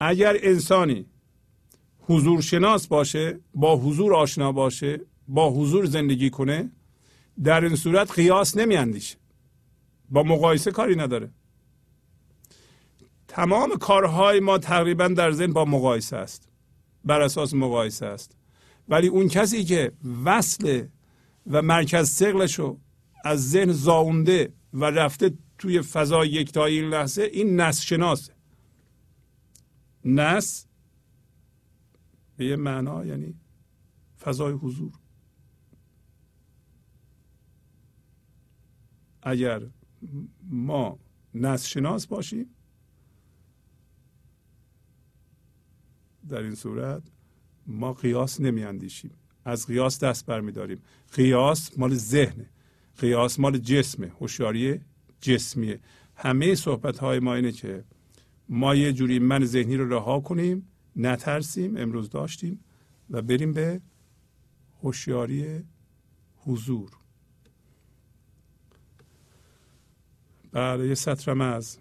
[0.00, 1.06] اگر انسانی
[2.00, 6.70] حضور شناس باشه با حضور آشنا باشه با حضور زندگی کنه
[7.42, 9.16] در این صورت قیاس نمیاندیشه.
[10.10, 11.30] با مقایسه کاری نداره.
[13.28, 16.48] تمام کارهای ما تقریبا در ذهن با مقایسه است.
[17.04, 18.35] بر اساس مقایسه است.
[18.88, 19.92] ولی اون کسی که
[20.24, 20.86] وصل
[21.46, 22.80] و مرکز سقلش رو
[23.24, 28.32] از ذهن زاونده و رفته توی فضای یکتایی این لحظه این نس شناسه.
[30.04, 30.66] نس
[32.36, 33.34] به یه معنا یعنی
[34.20, 34.92] فضای حضور.
[39.22, 39.62] اگر
[40.42, 40.98] ما
[41.34, 42.46] نس شناس باشیم
[46.28, 47.02] در این صورت
[47.66, 49.10] ما قیاس نمی اندیشیم
[49.44, 50.82] از قیاس دست برمیداریم.
[51.12, 52.46] قیاس مال ذهنه.
[52.98, 54.12] قیاس مال جسمه.
[54.20, 54.80] هوشیاری
[55.20, 55.80] جسمیه.
[56.16, 57.84] همه صحبت های ما اینه که
[58.48, 62.60] ما یه جوری من ذهنی رو رها کنیم نترسیم امروز داشتیم
[63.10, 63.80] و بریم به
[64.82, 65.64] هوشیاری
[66.36, 66.90] حضور.
[70.52, 71.78] بله یه سطرم از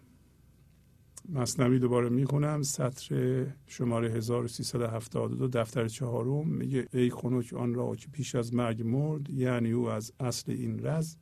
[1.30, 2.62] مصنوی دوباره می‌خونم.
[2.62, 6.48] سطر شماره 1372 دفتر چهارم.
[6.48, 10.86] میگه ای خنک آن را که پیش از مرگ مرد یعنی او از اصل این
[10.86, 11.16] رز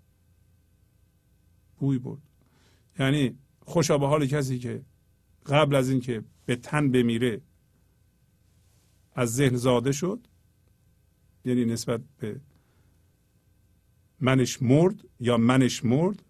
[1.78, 2.22] بوی برد.
[3.00, 4.82] یعنی خوشا به حال کسی که
[5.46, 7.42] قبل از اینکه به تن بمیره
[9.16, 10.28] از ذهن زاده شد
[11.46, 12.42] یعنی نسبت به
[14.22, 16.24] منش مرد یا منش مرد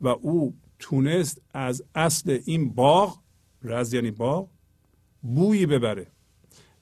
[0.00, 3.22] و او تونست از اصل این باغ
[3.62, 4.48] رز یعنی باغ
[5.22, 6.06] بویی ببره.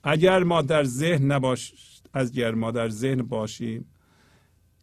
[0.03, 1.75] اگر ما در ذهن نباش
[2.15, 3.87] اگر ما در ذهن باشیم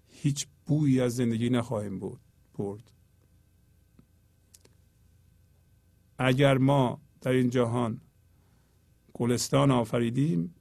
[0.08, 2.20] هیچ بویی از زندگی نخواهیم بود
[2.58, 2.92] برد.
[6.18, 8.02] اگر ما در این جهان
[9.14, 10.56] گلستان آفریدیم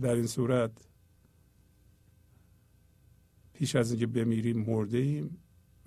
[0.00, 0.72] در این صورت
[3.52, 5.38] پیش از اینکه بمیریم مرده ایم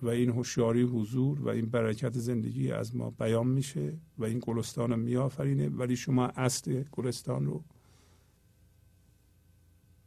[0.03, 4.91] و این هوشیاری حضور و این برکت زندگی از ما بیان میشه و این گلستان
[4.91, 5.69] رو میآفرینه.
[5.69, 7.63] ولی شما اصل گلستان رو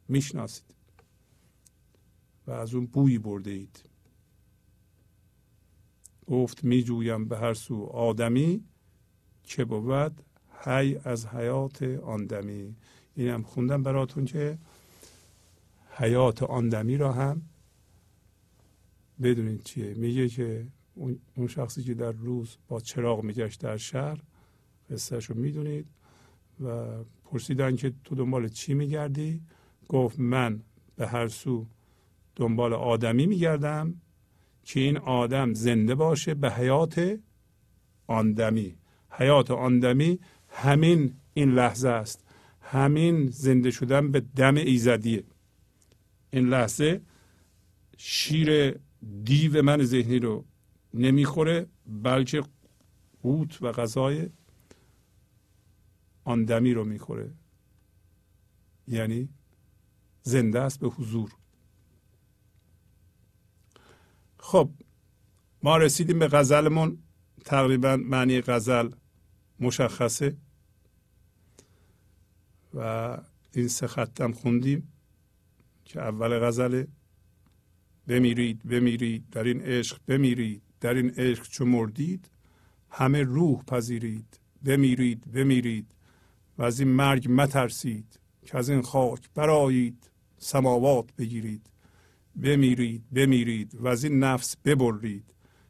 [0.07, 0.75] می‌شناسید
[2.47, 3.89] و از اون بویی برده اید.
[6.27, 8.63] گفت میجویم به هر سو آدمی
[9.43, 10.21] که بود
[10.65, 12.75] هی از حیات آندمی
[13.15, 14.57] اینم خوندم براتون که
[15.89, 17.41] حیات آندمی را هم
[19.21, 19.93] بدونید چیه.
[19.93, 20.67] میگه که
[21.35, 24.19] اون شخصی که در روز با چراغ میگشت در شهر
[24.89, 25.85] قصهش رو می‌دونید
[26.63, 26.85] و
[27.25, 29.41] پرسیدن که تو دنبال چی میگردی؟
[29.87, 30.61] گفت من
[30.95, 31.67] به هر سو
[32.35, 34.01] دنبال آدمی میگردم
[34.63, 37.19] که این آدم زنده باشه به حیات
[38.07, 38.75] آندمی
[39.09, 42.23] حیات آندمی همین این لحظه است.
[42.61, 45.23] همین زنده شدن به دم ایزدیه.
[46.31, 47.01] این لحظه
[47.97, 48.79] شیر
[49.23, 50.45] دیو من ذهنی رو
[50.93, 52.43] نمی‌خوره بلکه
[53.21, 54.29] قوت و غذای
[56.23, 57.33] آن دمی رو می‌خوره.
[58.87, 59.29] یعنی
[60.23, 61.31] زنده است به حضور.
[64.39, 64.69] خب
[65.63, 67.03] ما رسیدیم به غزلمون.
[67.45, 68.91] تقریبا معنی غزل
[69.59, 70.37] مشخصه.
[72.73, 73.17] و
[73.53, 74.93] این سه خطم خوندیم
[75.85, 76.87] که اول غزله.
[78.07, 82.31] بمیرید بمیرید در این عشق بمیرید در این عشق چو مردید
[82.89, 85.87] همه روح پذیرید بمیرید بمیرید
[86.57, 91.69] و از این مرگ مترسید که از این خاک برایید سماوات بگیرید.
[92.35, 95.23] بمیرید بمیرید و از این نفس ببرید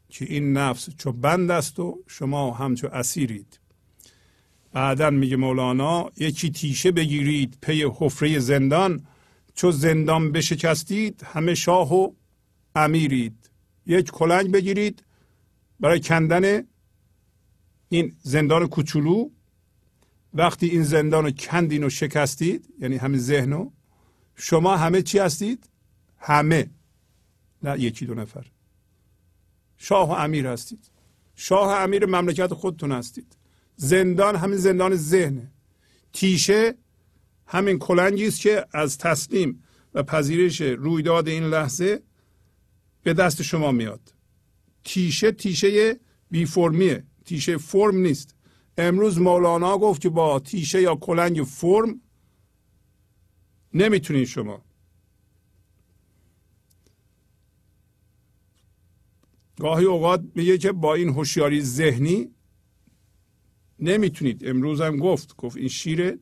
[0.09, 3.59] که این نفس چو بند است و شما همچو اسیرید.
[4.74, 9.07] بعدا میگه مولانا یکی تیشه بگیرید پی حفره زندان.
[9.56, 12.11] چو زندان بشکستید همه شاه و
[12.84, 13.50] امیرید.
[13.86, 15.04] یک کلنگ بگیرید
[15.80, 16.64] برای کندن
[17.90, 19.30] این زندان کوچولو.
[20.34, 23.72] وقتی این زندان رو کندین و شکستید یعنی همین ذهن
[24.36, 25.70] شما همه چی هستید؟
[26.18, 26.70] همه.
[27.64, 28.46] نه یکی دو نفر.
[29.78, 30.92] شاه و امیر هستید.
[31.36, 33.38] شاه و امیر مملکت خودتون هستید.
[33.76, 35.52] زندان همین زندان ذهنه.
[36.14, 36.76] تیشه
[37.48, 42.02] همین کلنگی است که از تسلیم و پذیرش رویداد این لحظه
[43.08, 44.14] به دست شما میاد.
[44.84, 46.00] تیشه تیشه
[46.32, 48.36] بی فرمیه تیشه فرم نیست.
[48.77, 52.02] امروز مولانا گفت که با تیشه یا کلنگ فرم
[53.74, 54.66] نمی‌تونید شما.
[59.60, 62.30] گاهی اوقات میگه که با این هوشیاری ذهنی
[63.80, 64.48] نمی‌تونید.
[64.48, 65.36] امروز هم گفت.
[65.36, 66.19] گفت این شیر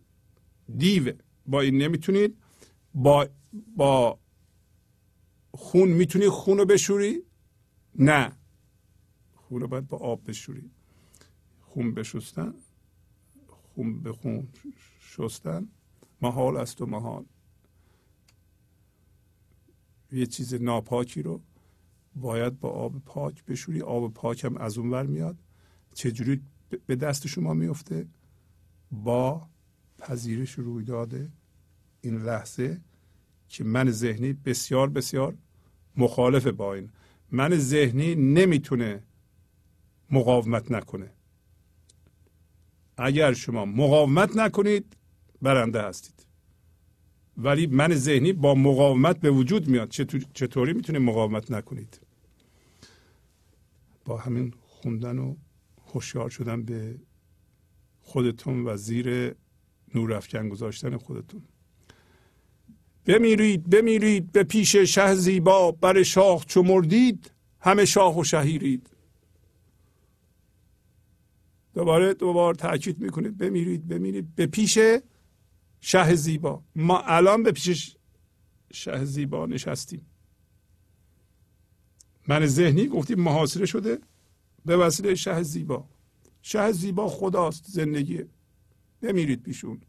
[0.78, 1.14] دیوه.
[1.46, 2.38] با این نمی‌تونید.
[2.94, 3.28] با
[3.76, 4.20] با
[5.56, 7.24] خون می‌تونی خون رو بشوری؟
[7.96, 8.32] نه.
[9.36, 10.72] خون رو باید با آب بشوری.
[11.62, 12.54] خون بشستن
[13.48, 14.48] خون به خون
[15.00, 15.68] شستن
[16.22, 17.26] محال است و محال.
[20.12, 21.42] یه چیز ناپاکی رو
[22.16, 23.82] باید با آب پاک بشوری.
[23.82, 25.38] آب پاک هم از اون ور میاد.
[25.94, 26.42] چجوری
[26.86, 28.08] به دست شما میفته؟
[28.92, 29.50] با
[29.98, 31.14] پذیرش رویداد
[32.02, 32.82] این لحظه
[33.50, 35.38] که من ذهنی بسیار بسیار
[35.98, 36.90] مخالف با این.
[37.32, 39.04] من ذهنی نمی‌تونه
[40.12, 41.12] مقاومت نکنه.
[42.98, 44.98] اگر شما مقاومت نکنید
[45.42, 46.26] برنده هستید.
[47.38, 49.90] ولی من ذهنی با مقاومت به وجود میاد.
[50.34, 52.00] چطوری می‌تونه مقاومت نکنید؟
[54.06, 55.36] با همین خوندن و
[55.94, 57.00] هوشیار شدن به
[58.02, 59.36] خودتون و زیر
[59.96, 61.42] نور افکن گذاشتن خودتون.
[63.06, 68.90] بمیرید بمیرید به پیش شه زیبا بر شاه چو مردید همه شاه و شهیرید.
[71.74, 74.80] دوباره دوباره تاکید می‌کنید بمیرید بمیرید به پیش
[75.82, 76.64] شه زیبا.
[76.76, 77.96] ما الان به پیش
[78.74, 80.06] شه زیبا نشستیم.
[82.28, 84.00] من ذهنی گفتیم محاصره شده
[84.66, 85.86] به وسیله شه زیبا.
[86.42, 88.24] شه زیبا خداست زندگی.
[89.02, 89.82] بمیرید پیشون.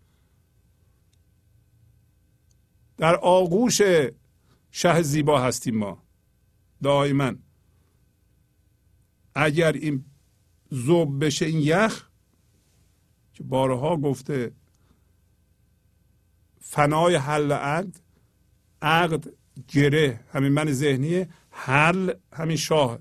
[2.96, 3.82] در آغوش
[4.70, 6.02] شه زیبا هستیم ما.
[6.82, 7.32] دائما.
[9.34, 10.04] اگر این
[10.70, 12.08] زوب بشه این یخ
[13.32, 14.52] که بارها گفته
[16.60, 18.00] فنای حل عقد
[18.82, 19.26] عقد
[19.68, 22.98] گره همین من ذهنیه حل همین شاه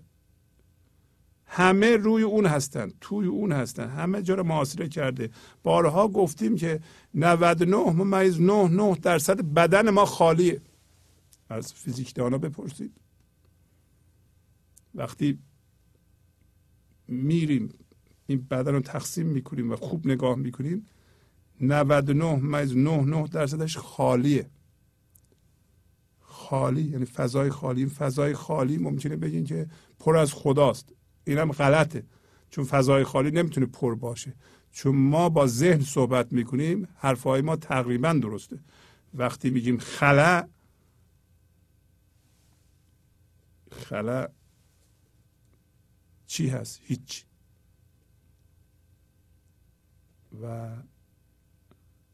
[1.56, 5.30] همه روی اون هستن توی اون هستن همه جا رو معاصره کرده.
[5.64, 6.80] بارها گفتیم که
[7.14, 10.62] 99 ممیز 9 9 درصد بدن ما خالیه.
[11.50, 12.92] از فیزیکدانا بپرسید.
[14.96, 15.40] وقتی
[17.08, 17.70] میریم
[18.28, 20.88] این بدن رو تقسیم می‌کنیم و خوب نگاه می‌کنیم
[21.62, 24.50] 99 ممیز 9 9 درصدش خالیه.
[26.20, 27.86] خالی یعنی فضای خالی.
[27.86, 29.68] فضای خالی ممکنه بگین که
[30.00, 30.96] پر از خداست.
[31.26, 32.06] اینم غلطه.
[32.50, 34.34] چون فضای خالی نمی‌تونه پر باشه.
[34.72, 38.60] چون ما با ذهن صحبت می‌کنیم حرفهای ما تقریبا درسته.
[39.14, 40.48] وقتی میگیم خلا
[43.72, 44.28] خلا
[46.28, 47.26] چی هست؟ هیچ.
[50.42, 50.76] و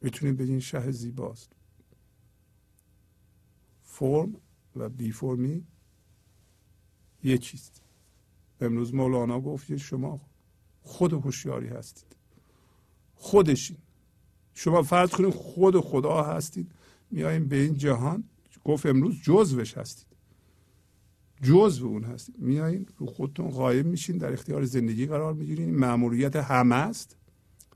[0.01, 1.51] می‌تونیم بگیم شه زیباست.
[3.83, 4.35] فرم
[4.75, 5.67] و بی فرمی
[7.23, 7.81] یه چیست
[8.63, 10.21] امروز مولانا گفت شما
[10.81, 12.15] خود هوشیاری هستید.
[13.15, 13.77] خودشین
[14.53, 16.71] شما فرض کنید خود خدا هستید.
[17.11, 18.23] میاییم به این جهان.
[18.63, 20.07] گفت امروز جزوش هستید.
[21.43, 22.35] جزو اون هستید.
[22.39, 24.17] میایین رو خودتون قایم میشین.
[24.17, 25.75] در اختیار زندگی قرار می‌گیرین.
[25.75, 27.17] معمولیت همه است.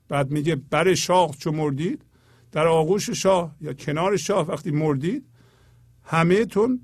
[0.08, 2.04] بعد میگه بر شاه چو مردید.
[2.52, 5.26] در آغوش شاه یا کنار شاه وقتی مردید
[6.02, 6.80] همه تون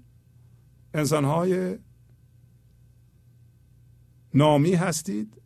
[0.94, 1.78] انسانهای
[4.34, 5.42] نامی هستید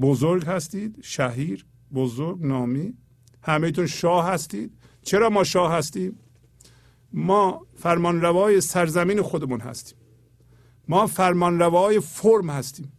[0.00, 2.94] بزرگ هستید شهیر بزرگ نامی
[3.42, 4.78] همهتون شاه هستید.
[5.02, 6.18] چرا ما شاه هستیم؟
[7.12, 9.98] ما فرمانروای سرزمین خودمون هستیم.
[10.88, 12.92] ما فرمانروای فرم هستیم.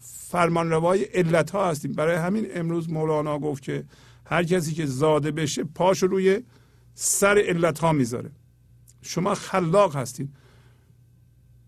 [0.00, 1.92] فرمانروای علت ها هستیم.
[1.92, 3.84] برای همین امروز مولانا گفت که
[4.26, 6.42] هر کسی که زاده بشه پاش روی
[6.94, 8.30] سر علت ها می‌ذاره.
[9.02, 10.34] شما خلاق هستید.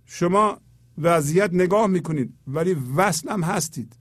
[0.05, 0.61] شما
[0.99, 3.97] وضعیت نگاه می‌کنید ولی وصل هم هستید.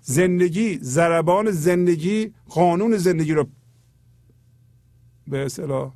[0.00, 3.48] زندگی زربان زندگی قانون زندگی رو
[5.28, 5.94] به اصطلاح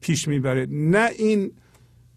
[0.00, 0.66] پیش می‌بره.
[0.70, 1.52] نه این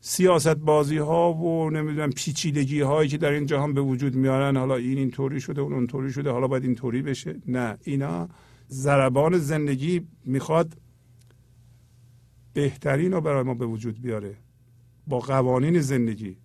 [0.02, 4.76] سیاست بازی ها و نمی‌دونم پیچیدگی هایی که در این جهان به وجود میارن حالا
[4.76, 7.36] این اینطوری شده اون اونطوری شده حالا باید اینطوری بشه.
[7.48, 8.30] نه اینا
[8.68, 10.78] زربان زندگی می‌خواد
[12.54, 14.38] بهترین رو برای ما به وجود بیاره.
[15.08, 16.38] با قوانین زندگی.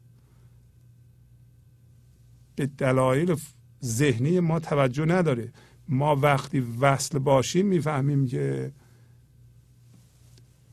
[2.59, 3.37] به دلایل
[3.85, 5.53] ذهنی ما توجه نداره.
[5.89, 8.73] ما وقتی وصل باشیم می‌فهمیم که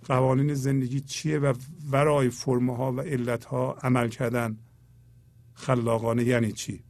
[0.06, 1.54] قوانین زندگی چیه و
[1.92, 4.58] ورای فرمه ها و علت ها عمل کردن
[5.54, 6.84] خلاقانه یعنی چی؟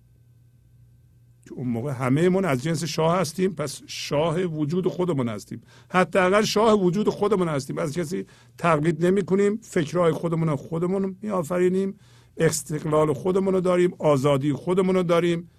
[1.46, 5.62] که اون موقع همه من از جنس شاه هستیم پس شاه وجود خودمون هستیم.
[5.90, 7.78] حداقل شاه وجود خودمون هستیم.
[7.78, 8.26] از کسی
[8.58, 12.00] تقلید نمی کنیم فکرهای خودمون خودمون می آفرینیم
[12.38, 15.50] استقلال خودمون رو داریم آزادی خودمون رو داریم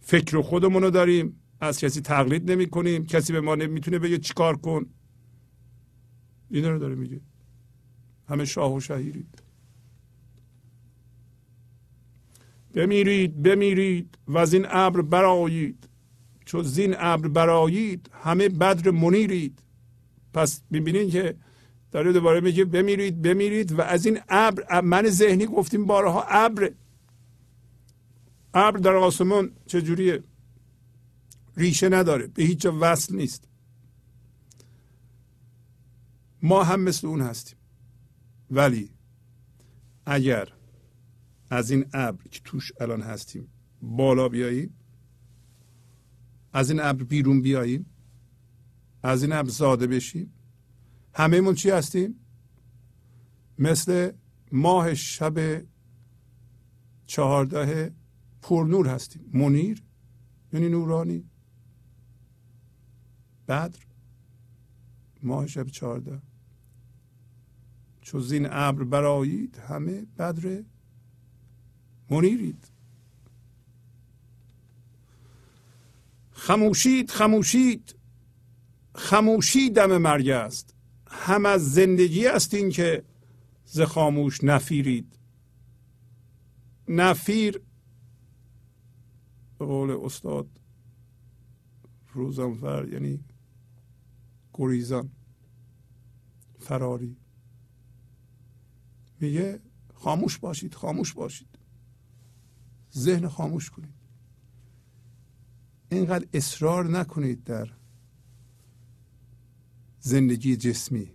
[0.00, 1.40] فکر خودمون رو داریم.
[1.60, 4.86] از کسی تقلید نمی کنیم کسی به ما نمی‌تونه بگه چیکار کن.
[6.50, 7.20] اینا رو داره میگه.
[8.28, 9.42] همه شاه و شهیرید.
[12.74, 15.88] بمیرید بمیرید و از این ابر برایید
[16.44, 19.62] چون زین ابر برایید همه بدر منیرید.
[20.34, 21.36] پس می‌بینید که
[21.90, 26.70] داره دوباره میگه بمیرید بمیرید و از این ابر من ذهنی گفتیم بارها ابر.
[28.54, 30.24] ابر در آسمان چجوریه؟
[31.56, 33.48] ریشه نداره به هیچ وصل نیست.
[36.42, 37.58] ما هم مثل اون هستیم.
[38.50, 38.90] ولی
[40.06, 40.52] اگر
[41.50, 43.48] از این ابر که توش الان هستیم
[43.82, 44.74] بالا بیاییم
[46.52, 47.86] از این ابر بیرون بیاییم
[49.02, 50.32] از این ابر زاده بشیم
[51.16, 52.14] همه چی هستیم؟
[53.58, 54.12] مثل
[54.52, 55.62] ماه شب
[57.06, 57.92] چهارده
[58.42, 59.30] پرنور هستیم.
[59.32, 59.82] منیر؟
[60.52, 61.24] یعنی نورانی؟
[63.48, 63.78] بدر؟
[65.22, 66.22] ماه شب چهارده.
[68.00, 70.62] چو زین ابر برایید همه بدر
[72.10, 72.68] منیرید.
[76.32, 77.94] خموشید خموشید.
[78.94, 80.75] خموشی دم مرگ است.
[81.16, 83.04] هم از زندگی است این که
[83.64, 85.18] ز خاموش نفیرید.
[86.88, 87.60] نفیر
[89.58, 90.48] به قول استاد
[92.12, 93.24] روزانفر یعنی
[94.54, 95.10] گریزان
[96.58, 97.16] فراری.
[99.20, 99.60] میگه
[99.94, 101.58] خاموش باشید خاموش باشید.
[102.94, 103.94] ذهن خاموش کنید.
[105.90, 107.68] اینقدر اصرار نکنید در
[110.06, 111.10] زندگی جسمی.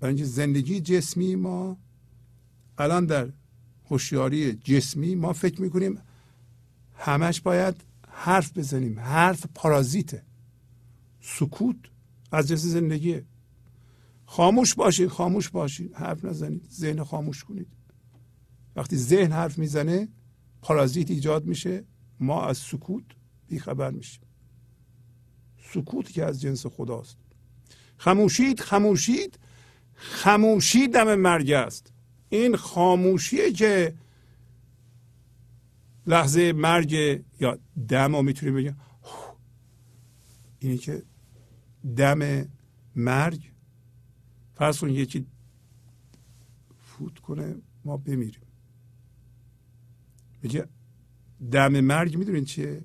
[0.00, 1.78] برای اینکه زندگی جسمی ما
[2.78, 3.32] الان در
[3.90, 5.98] هوشیاری جسمی ما فکر می‌کنیم
[6.94, 7.74] همش باید
[8.08, 9.00] حرف بزنیم.
[9.00, 10.22] حرف پارازیته.
[11.20, 11.76] سکوت
[12.32, 13.24] از جنس زندگیه
[14.26, 17.68] خاموش باشید خاموش باشید حرف نزنید ذهن خاموش کنید.
[18.76, 20.08] وقتی ذهن حرف می‌زنه
[20.62, 21.84] پارازیت ایجاد میشه.
[22.20, 23.04] ما از سکوت
[23.48, 24.22] بیخبر میشیم.
[25.72, 27.27] سکوت که از جنس خداست.
[27.98, 29.38] خموشید خموشید
[29.94, 31.92] خموشی دم مرگ است.
[32.28, 33.94] این خاموشیه که
[36.06, 36.92] لحظه مرگ
[37.40, 38.76] یا دم رو می‌تونیم بگیم.
[40.58, 41.02] اینه که
[41.96, 42.48] دم
[42.96, 43.52] مرگ.
[44.54, 45.26] فرض کن یکی
[46.78, 48.42] فوت کنه ما بمیریم.
[50.42, 50.68] میگه
[51.50, 52.84] دم مرگ می‌دونین چیه؟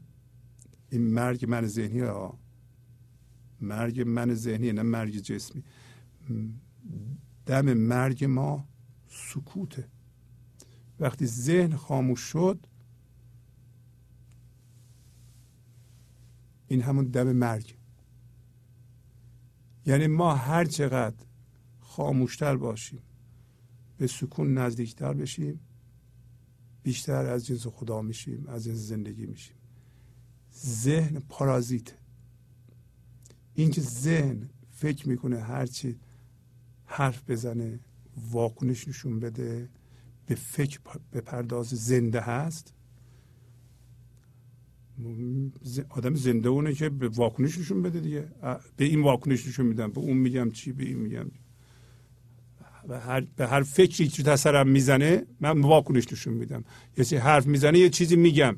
[0.89, 2.39] این مرگ من ذهنی ها
[3.63, 5.63] مرگ من ذهنی نه مرگ جسمی.
[7.45, 8.67] دم مرگ ما
[9.07, 9.87] سکوته.
[10.99, 12.67] وقتی ذهن خاموش شد
[16.67, 17.77] این همون دم مرگ.
[19.85, 21.25] یعنی ما هر چقدر
[21.79, 23.01] خاموشتر باشیم
[23.97, 25.59] به سکون نزدیکتر بشیم
[26.83, 29.55] بیشتر از جنس خدا میشیم از جنس زندگی میشیم.
[30.55, 31.93] ذهن پارازیت
[33.55, 35.95] اینکه ذهن فکر می‌کنه هرچی
[36.85, 37.79] حرف بزنه
[38.31, 39.69] واکنش نشون بده
[40.25, 40.79] به فکر
[41.11, 42.73] به پرداز زنده هست
[45.89, 48.27] آدم زنده اونه که به واکنش نشون بده دیگه.
[48.77, 51.25] به این واکنش نشون میدم به اون میگم چی به این میگم.
[52.87, 56.63] به هر, به هر فکری که تصرم می‌زنه من واکنش نشون میدم.
[57.11, 58.57] یه حرف می‌زنه یه چیزی میگم.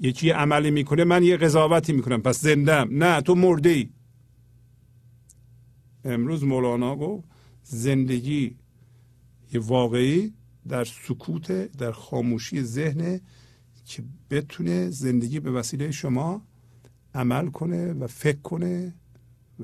[0.00, 2.22] یکی عملی می‌کنه من یه قضاوتی می‌کنم.
[2.22, 3.88] پس زندم نه تو مرده
[6.04, 7.28] امروز مولانا گفت
[7.62, 8.56] زندگی
[9.52, 10.34] یه واقعی
[10.68, 13.20] در سکوت در خاموشی ذهن
[13.84, 16.42] که بتونه زندگی به وسیله شما
[17.14, 18.94] عمل کنه و فکر کنه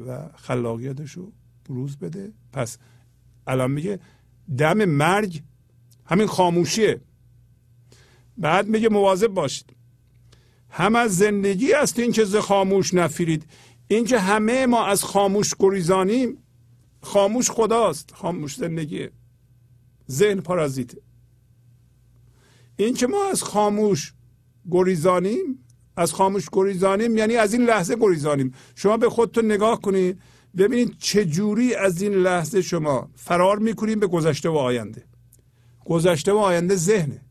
[0.07, 1.33] و خلاقیتش رو
[1.69, 2.33] بروز بده.
[2.53, 2.79] پس
[3.47, 4.01] الان میگه
[4.59, 5.43] دم مرگ
[6.05, 7.01] همین خاموشیه.
[8.39, 9.77] بعد میگه مواظب باشید.
[10.71, 13.47] هم از زندگی است این که ز خاموش نفیرید
[13.89, 16.39] این که همه ما از خاموش گریزانیم
[17.01, 19.11] خاموش خداست خاموش زندگیه
[20.11, 20.99] ذهن پارازیته.
[22.77, 24.13] این که ما از خاموش
[24.71, 25.65] گریزانیم
[25.97, 28.55] از خاموش گریزانیم یعنی از این لحظه گریزانیم.
[28.75, 30.21] شما به خودتون نگاه کنید
[30.57, 35.05] ببینید چه جوری از این لحظه شما فرار می‌کنیم به گذشته و آینده.
[35.85, 37.24] گذشته و آینده ذهنه.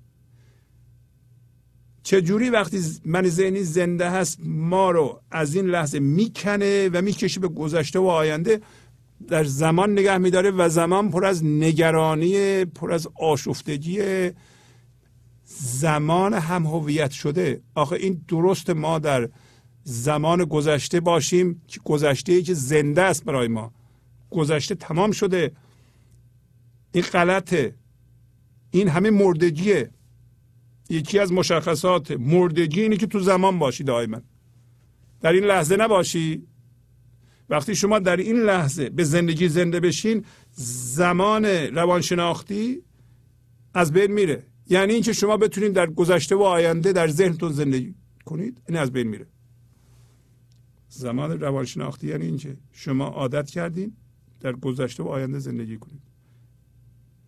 [2.04, 7.48] چجوری وقتی من ذهنی زنده هست ما رو از این لحظه می‌کنه و می‌کشه به
[7.48, 8.62] گذشته و آینده
[9.28, 14.02] در زمان نگه میداره و زمان پر از نگرانی پر از آشفتگی.
[15.56, 17.62] زمان هم هویت شده.
[17.76, 19.30] آخه این درست ما در
[19.84, 23.74] زمان گذشته باشیم که گذشته ای که زنده است برای ما.
[24.30, 25.52] گذشته تمام شده.
[26.92, 27.76] این غلطه.
[28.72, 29.90] این همه مردگیه.
[30.94, 34.22] یکی از مشخصات مردگی اینه که تو زمان باشی دائما.
[35.22, 36.48] در این لحظه نباشی.
[37.50, 42.82] وقتی شما در این لحظه به زندگی زنده بشین زمان روانشناختی
[43.74, 44.44] از بین میره.
[44.68, 49.08] یعنی اینکه شما بتونید در گذشته و آینده در ذهنتون زندگی کنید این از بین
[49.08, 49.28] میره.
[50.90, 53.96] زمان روانشناختی یعنی اینکه شما عادت کردین
[54.40, 56.02] در گذشته و آینده زندگی کنید.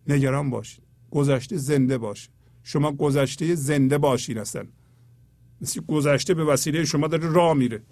[0.08, 2.35] نگران باشید گذشته زنده باشه.
[2.66, 4.68] شما گذشته زنده باشین هستن
[5.60, 7.82] مثل گذشته به وسیله شما داره راه میره.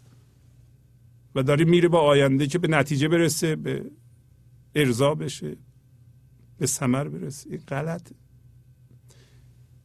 [1.35, 3.91] و داره میره با آینده که به نتیجه برسه به
[4.75, 5.57] ارضا بشه
[6.59, 7.51] به ثمر برسه.
[7.51, 8.11] این غلط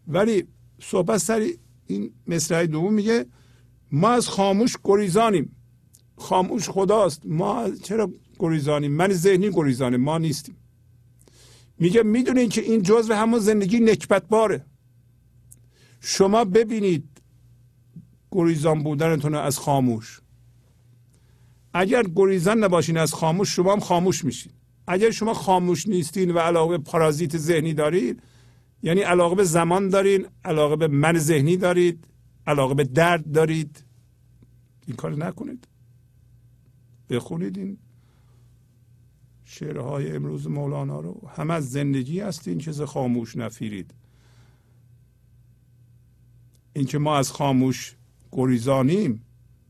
[0.08, 0.44] ولی
[0.82, 1.48] صحبت سر
[1.88, 3.26] این مصرع دوم میگه
[3.92, 5.56] ما از خاموش گریزانیم.
[6.16, 7.22] خاموش خداست.
[7.26, 10.56] ما چرا گریزانیم؟ من ذهنی گریزانیم ما نیستیم.
[11.78, 14.69] میگه می‌دونین که این جزء همون زندگی نکبتباره.
[16.00, 17.22] شما ببینید
[18.32, 20.22] گریزان بودنتون از خاموش.
[21.74, 24.52] اگر گریزان نباشین از خاموش شما هم خاموش میشین.
[24.88, 28.24] اگر شما خاموش نیستین و علاقه پارازیت ذهنی دارید
[28.84, 32.08] یعنی علاقه به زمان دارین علاقه به من ذهنی دارید
[32.48, 33.84] علاقه به درد دارید
[34.88, 35.68] این کار نکنید.
[37.10, 37.78] بخونید این
[39.44, 41.28] شعرهای امروز مولانا رو.
[41.36, 43.94] هم از زندگی هستین که خاموش نفیرید.
[46.74, 47.96] اینکه ما از خاموش
[48.32, 49.26] گریزانیم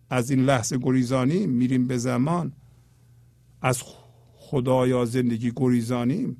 [0.09, 2.53] از این لحظه گریزانیم میریم به زمان.
[3.61, 3.83] از
[4.35, 6.37] خدایا زندگی گریزانیم.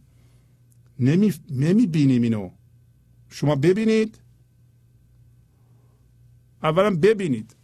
[1.00, 2.50] نمی, نمی بینیم اینو.
[3.30, 4.20] شما ببینید.
[6.64, 7.56] اولا ببینید.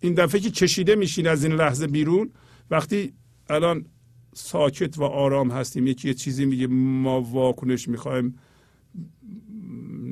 [0.00, 2.30] این دفعه که چشیده میشین از این لحظه بیرون
[2.70, 3.12] وقتی
[3.50, 3.86] الان
[4.34, 8.38] ساکت و آرام هستیم یکی یه چیزی میگه ما واکنش می‌خوایم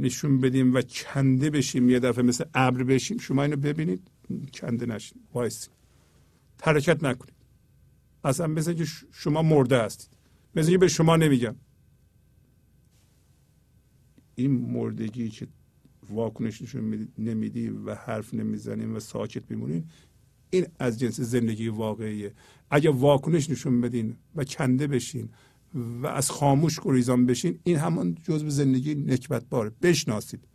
[0.01, 4.11] نشون بدیم و کنده بشیم یه دفعه مثل ابر بشیم شما اینو ببینید
[4.55, 5.69] کنده نشین وایسی
[6.63, 7.35] حرکت نکنید.
[8.25, 10.11] اصلا مثل که شما مرده هستید.
[10.57, 11.57] مثل که به شما نمیگم.
[14.35, 15.47] این مردگی که
[16.11, 19.85] واکنش نشون نمیدی و حرف نمی‌زنیم و ساکت میمونین
[20.51, 22.35] این از جنس زندگی واقعیه.
[22.71, 25.29] اگر واکنش نشون بدین و کنده بشین
[25.77, 29.73] و از خاموش گریزان بشین این همان جزء زندگی نکبت باره.
[29.83, 30.49] بشناسید.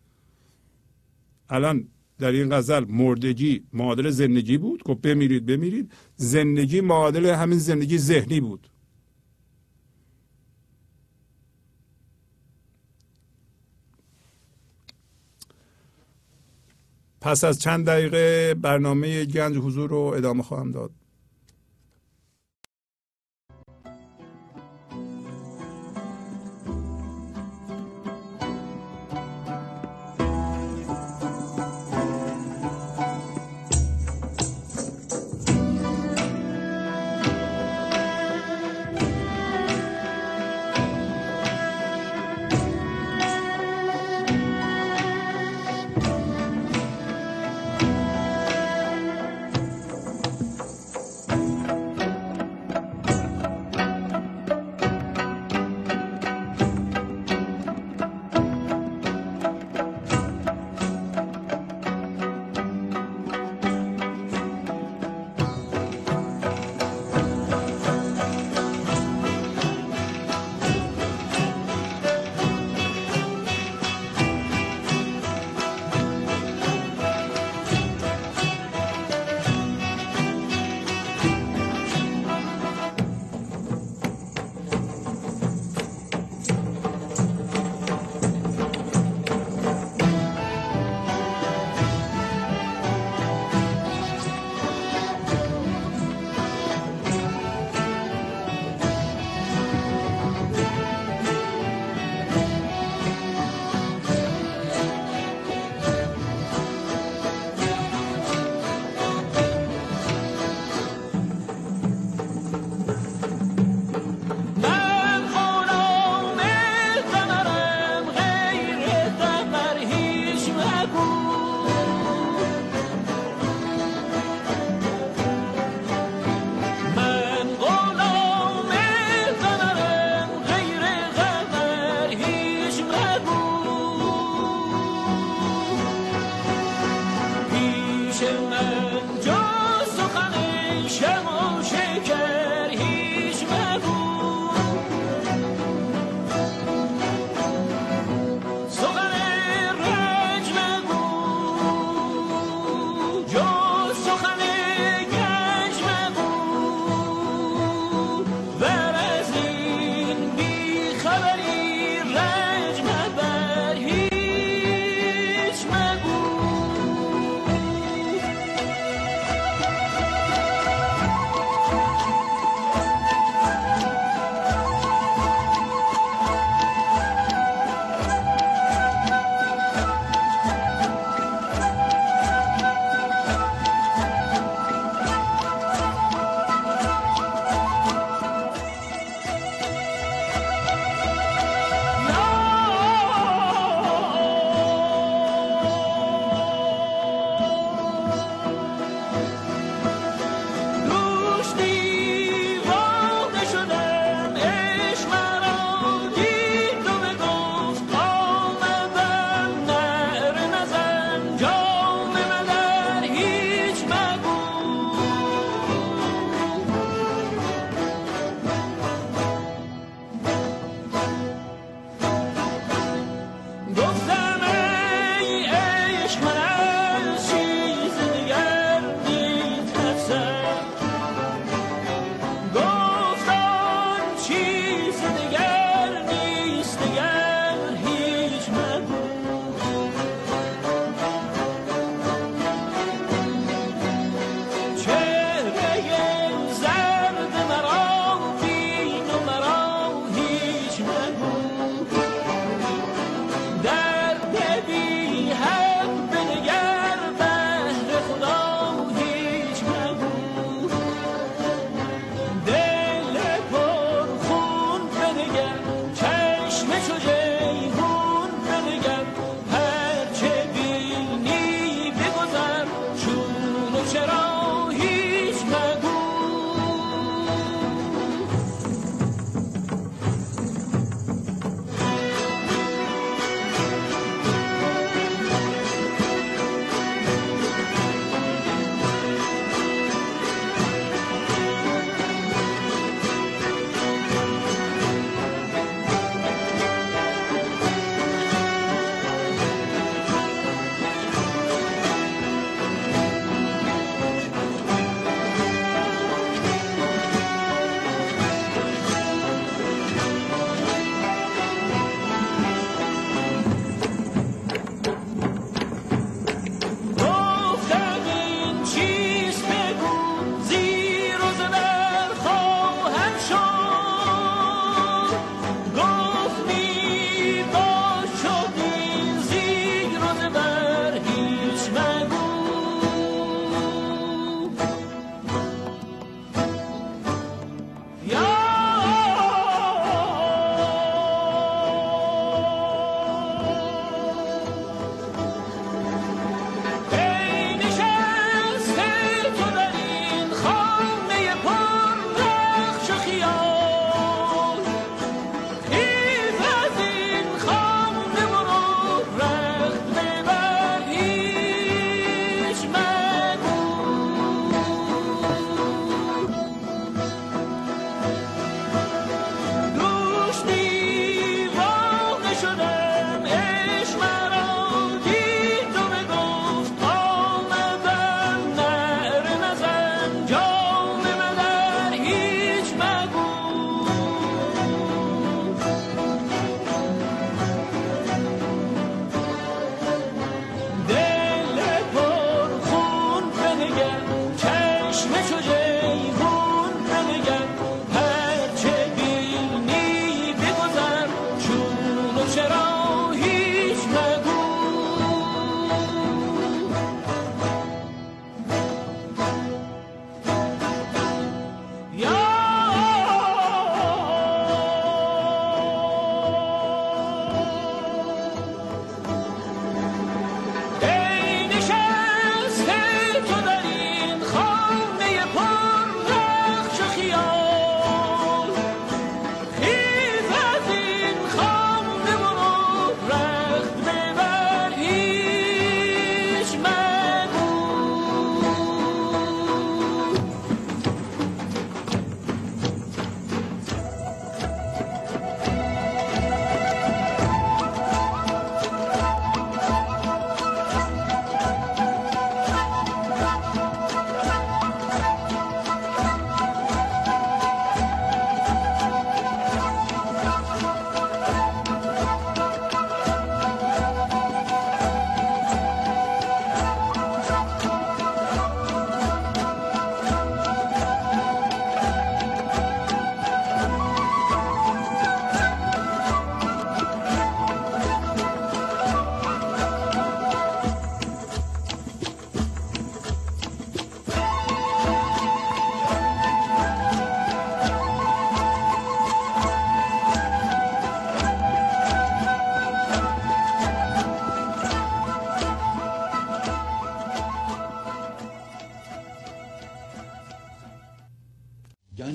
[1.49, 1.87] الان
[2.19, 4.83] در این غزل مردگی معادل زندگی بود.
[4.83, 5.91] گفت بمیرید بمیرید.
[6.15, 8.67] زندگی معادل همین زندگی ذهنی بود.
[17.21, 20.91] پس از چند دقیقه برنامه گنج حضور رو ادامه خواهم داد.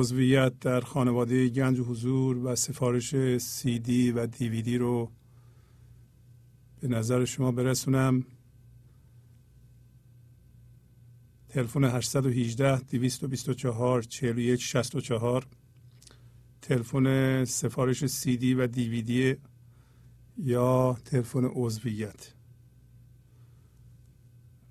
[0.00, 5.10] عضویت در خانواده گنج حضور و سفارش سی دی و دیویدی رو
[6.80, 8.24] به نظر شما برسونم.
[11.48, 15.46] تلفن 818 224 41 64
[16.62, 19.36] تلفن سفارش سی دی و دیویدی
[20.38, 22.34] یا تلفن عضویت.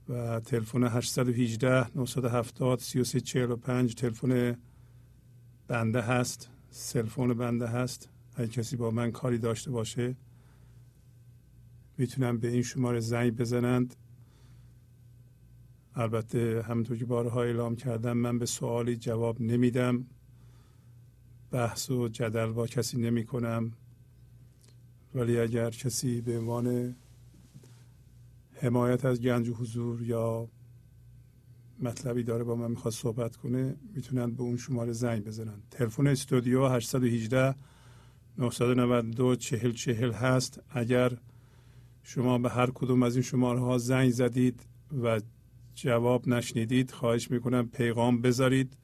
[0.10, 4.58] و تلفن 818 970 3345 تلفن
[5.70, 8.10] بنده هست سلفون بنده هست.
[8.36, 10.16] اگه کسی با من کاری داشته باشه
[11.98, 13.96] می‌تونم به این شماره زنگ بزنند.
[15.96, 20.06] البته همونطور که بارها اعلام کردم من به سوالی جواب نمیدم.
[21.52, 23.72] بحث و جدل با کسی نمی کنم.
[25.16, 26.96] ولی اگر کسی به عنوان
[28.54, 30.50] حمایت از گنج و حضور یا
[31.82, 35.62] مطلبی داره با من می‌خواد صحبت کنه می‌تونن به اون شماره زنگ بزنن.
[35.72, 37.56] تلفن استودیو 818
[38.38, 40.62] 992 40 40 هست.
[40.70, 41.18] اگر
[42.04, 44.66] شما به هر کدوم از این شماره ها زنگ زدید
[45.04, 45.22] و
[45.74, 48.78] جواب نشنیدید خواهش می‌کنم پیغام بذارید.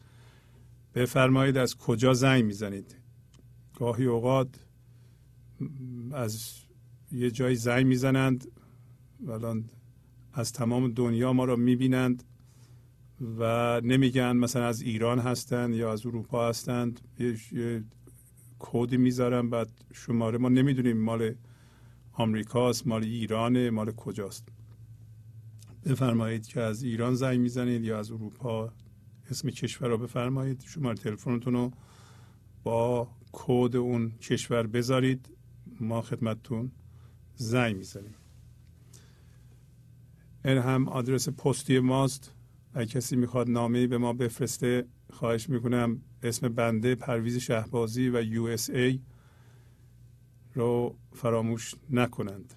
[0.95, 2.95] بفرمایید از کجا زنگ می‌زنید.
[3.75, 4.67] گاهی اوقات
[6.11, 6.53] از
[7.11, 8.51] یه جای زنگ می‌زنند
[9.27, 9.69] الان
[10.33, 12.23] از تمام دنیا ما را می‌بینند.
[13.21, 17.83] و نمیگن مثلا از ایران هستند یا از اروپا هستند یه,
[18.59, 21.35] کودی می‌ذارن بعد شماره ما نمی‌دونیم مال
[22.13, 24.47] آمریکاست مال ایرانه مال کجاست.
[25.85, 28.73] بفرمایید که از ایران زنگ می‌زنید یا از اروپا
[29.29, 30.63] اسم کشور رو بفرمایید.
[30.65, 31.71] شماره تلفنتون رو
[32.63, 35.29] با کد اون کشور بذارید.
[35.79, 36.71] ما خدمتتون
[37.35, 38.15] زنگ می‌زنیم.
[40.45, 42.34] این هم آدرس پستی ماست.
[42.77, 48.43] اگه کسی می‌خواد نامه به ما بفرسته خواهش می‌کنم اسم بنده پرویز شهبازی و یو
[48.43, 49.01] اس ای
[50.53, 52.53] رو فراموش نکنند.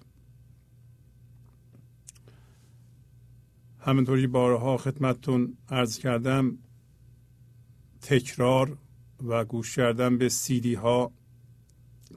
[3.79, 6.57] همینطوری بارها خدمتتون عرض کردم
[8.01, 8.77] تکرار
[9.23, 11.11] و گوش کردن به سیدی ها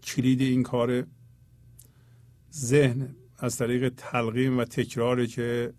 [0.03, 1.07] کلید این کار
[2.53, 5.75] ذهن از طریق تلقیم و تکراری که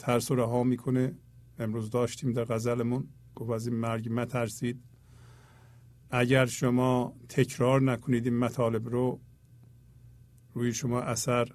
[0.00, 1.14] ترس و رها می‌کنه.
[1.58, 3.08] امروز داشتیم در غزلمون.
[3.34, 4.82] گفت از این مرگ مترسید.
[6.10, 9.20] اگر شما تکرار نکنید این مطالب رو
[10.54, 11.48] روی شما اثر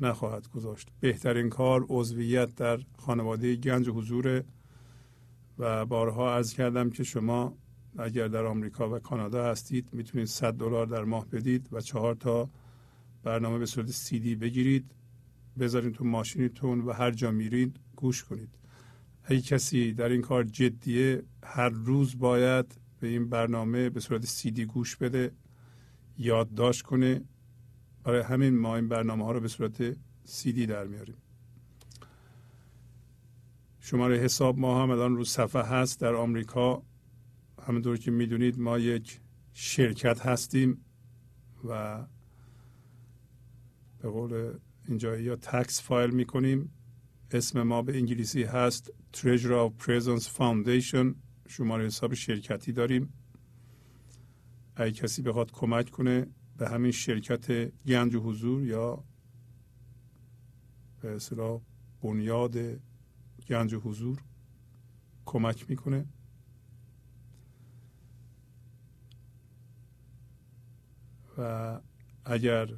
[0.00, 0.88] نخواهد گذاشت.
[1.00, 4.44] بهترین کار عضویت در خانواده گنج حضور
[5.58, 7.56] و بارها عرض کردم که شما
[7.98, 12.50] اگر در آمریکا و کانادا هستید می‌تونید 100 دلار در ماه بدید و چهار تا
[13.22, 14.94] برنامه به صورت سی دی بگیرید.
[15.58, 18.48] بذارید تو ماشینتون و هر جا میرید گوش کنید.
[19.24, 22.66] اگه کسی در این کار جدیه هر روز باید
[23.00, 25.32] به این برنامه به صورت سی دی گوش بده
[26.18, 27.22] یادداشت کنه.
[28.04, 31.16] برای همین ما این برنامه ها رو به صورت سی دی در میاریم.
[33.80, 36.82] شماره حساب ما هم الان رو صفحه هست در آمریکا.
[37.66, 39.20] همونطور که می‌دونید ما یک
[39.52, 40.84] شرکت هستیم
[41.64, 42.04] و
[43.98, 46.70] به قول اینجا یا تکس فایل می‌کنیم.
[47.30, 51.14] اسم ما به انگلیسی هست Treasure of Presence Foundation.
[51.48, 53.12] شماره حساب شرکتی داریم.
[54.76, 56.26] اگه کسی بخواد کمک کنه
[56.56, 59.04] به همین شرکت گنج و حضور یا
[61.00, 61.60] به اصطلاح
[62.02, 62.56] بنیاد
[63.48, 64.22] گنج و حضور
[65.24, 66.06] کمک می‌کنه.
[71.38, 71.80] و
[72.24, 72.68] اگر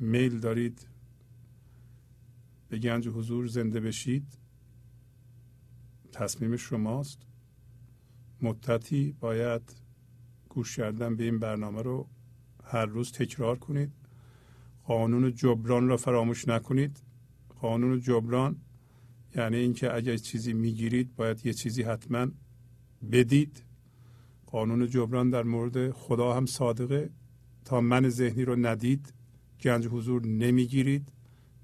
[0.00, 0.88] میل دارید
[2.68, 4.38] به گنج حضور زنده بشید.
[6.12, 7.26] تصمیم شماست.
[8.42, 9.62] مدتی باید
[10.48, 12.08] گوش کردن به این برنامه رو
[12.64, 13.92] هر روز تکرار کنید.
[14.84, 17.02] قانون جبران را فراموش نکنید.
[17.60, 18.56] قانون جبران
[19.36, 22.26] یعنی اینکه اگر چیزی می‌گیرید باید یه چیزی حتما
[23.12, 23.62] بدید.
[24.46, 27.10] قانون جبران در مورد خدا هم صادقه.
[27.64, 29.14] تا من ذهنی رو ندید
[29.60, 31.12] گنج حضور نمی‌گیرید.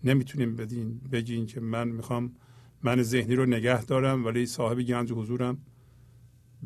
[0.04, 2.36] نمی‌تونیم بدین بگین که من می‌خوام
[2.82, 5.58] من ذهنی رو نگه دارم ولی صاحب گنج حضورم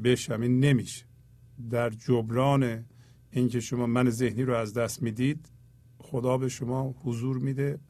[0.04, 0.40] بشم.
[0.40, 1.04] این نمیشه.
[1.70, 2.84] در جبران
[3.30, 5.48] اینکه شما من ذهنی رو از دست می‌دید
[5.98, 7.80] خدا به شما حضور میده.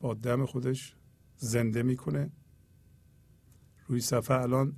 [0.00, 0.94] با دم خودش
[1.36, 2.30] زنده می‌کنه.
[3.86, 4.76] روی صفحه الان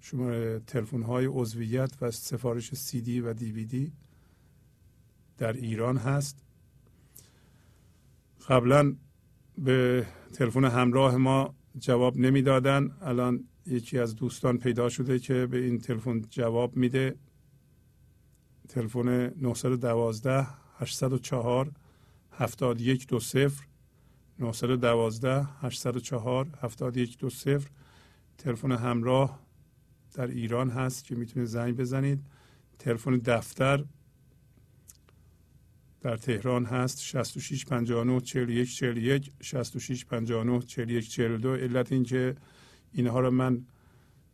[0.00, 3.92] شما تلفن های عضویت و سفارش سی دی و دیویدی
[5.38, 6.44] در ایران هست.
[8.48, 8.96] قبلا
[9.58, 12.96] به تلفن همراه ما جواب نمی‌دادن.
[13.00, 17.16] الان یکی از دوستان پیدا شده که به این تلفن جواب میده.
[18.68, 20.46] تلفن 912
[20.78, 21.70] 804
[22.32, 23.62] 7120
[24.38, 27.70] 912 804 7120
[28.38, 29.40] تلفن همراه
[30.14, 32.20] در ایران هست که می‌تونید زنگ بزنید.
[32.78, 33.84] تلفن دفتر
[36.02, 42.36] در تهران هست 66 59 41 41 66 59 41 42 علت این که
[42.92, 43.66] اینها رو من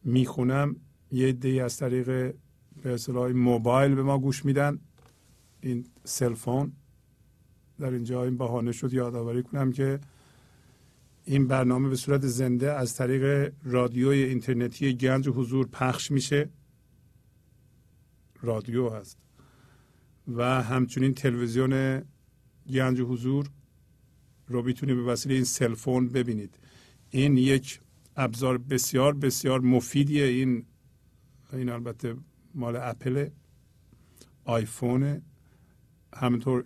[0.05, 0.77] می‌خونم
[1.13, 2.35] یه دی از طریق
[2.83, 4.79] به اصطلاح موبایل به ما گوش میدن.
[5.61, 6.73] این سلفون.
[7.81, 10.01] در اینجا این بهانه شد یادآوری کنم که
[11.25, 16.49] این برنامه به صورت زنده از طریق رادیوی اینترنتی گنج حضور پخش میشه.
[18.43, 19.28] رادیو هست.
[20.29, 22.03] و همچنین تلویزیون
[22.73, 23.51] گنج حضور
[24.49, 26.59] رو می‌تونید به وسیله این cell phone ببینید.
[27.11, 27.81] این یک
[28.17, 30.25] ابزار بسیار بسیار مفیدیه.
[30.25, 30.65] این
[31.53, 32.17] این البته
[32.55, 33.29] مال Apple
[34.45, 35.23] iPhone.
[36.15, 36.65] همینطور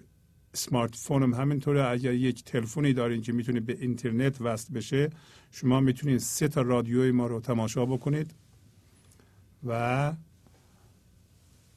[0.53, 1.85] smartphone هم همینطوره.
[1.85, 5.11] اگر یک تلفنی دارین که می‌تونید به اینترنت وصل بشه
[5.51, 8.35] شما می‌تونید سه تا رادیوی ما رو تماشا بکنید
[9.67, 10.13] و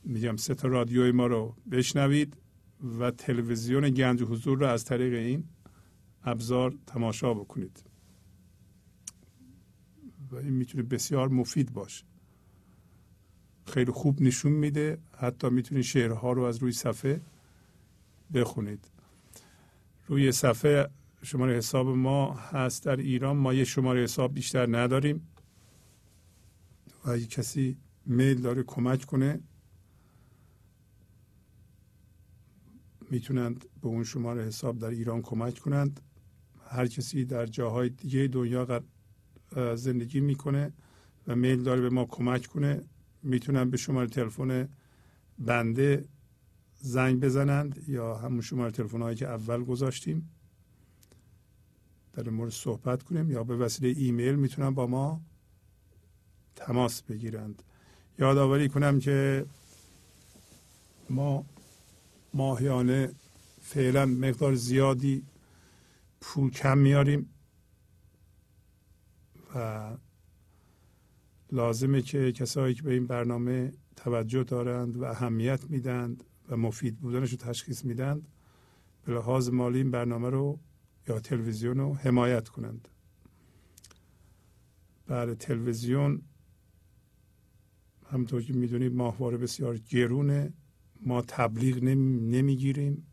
[0.05, 2.37] میگم سه تا رادیوی ما رو بشنوید
[2.99, 5.43] و تلویزیون گنج حضور رو از طریق این
[6.23, 7.83] ابزار تماشا بکنید.
[10.31, 12.05] و این می‌تونه بسیار مفید باشه.
[13.67, 14.97] خیلی خوب نشون میده.
[15.17, 17.21] حتی می‌تونید شعرها رو از روی صفحه
[18.33, 18.91] بخونید.
[20.07, 20.89] روی صفحه
[21.23, 22.85] شماره حساب ما هست.
[22.85, 25.27] در ایران ما یه شماره حساب بیشتر نداریم.
[27.05, 29.39] و اگه کسی میل داره کمک کنه
[33.11, 36.01] می‌تونند به اون شماره حساب در ایران کمک کنند.
[36.67, 38.81] هر کسی در جاهای دیگه دنیا
[39.75, 40.73] زندگی می‌کنه
[41.27, 42.83] و میل داره به ما کمک کنه
[43.23, 44.69] می‌تونن به شماره تلفن
[45.39, 46.05] بنده
[46.79, 50.29] زنگ بزنند یا همون شماره تلفن هایی که اول گذاشتیم.
[52.13, 55.21] در مورد صحبت کنیم یا به وسیله ایمیل می‌تونن با ما
[56.55, 57.63] تماس بگیرند.
[58.19, 59.45] یادآوری کنم که
[61.09, 61.45] ما
[62.35, 63.11] ماهیانه
[63.61, 65.23] فعلا مقدار زیادی
[66.21, 67.29] پول کم میاریم
[69.55, 69.89] و
[71.51, 77.31] لازمه که کسایی که به این برنامه توجه دارند و اهمیت میدند و مفید بودنش
[77.31, 78.27] رو تشخیص میدند
[79.05, 80.59] به لحاظ مالی این برنامه رو
[81.07, 82.87] یا تلویزیون رو حمایت کنند.
[85.07, 86.21] بله تلویزیون
[88.11, 90.53] همطور که می‌دونید ماهواره بسیار گرونه.
[91.01, 93.03] ما تبلیغ نمی‌گیریم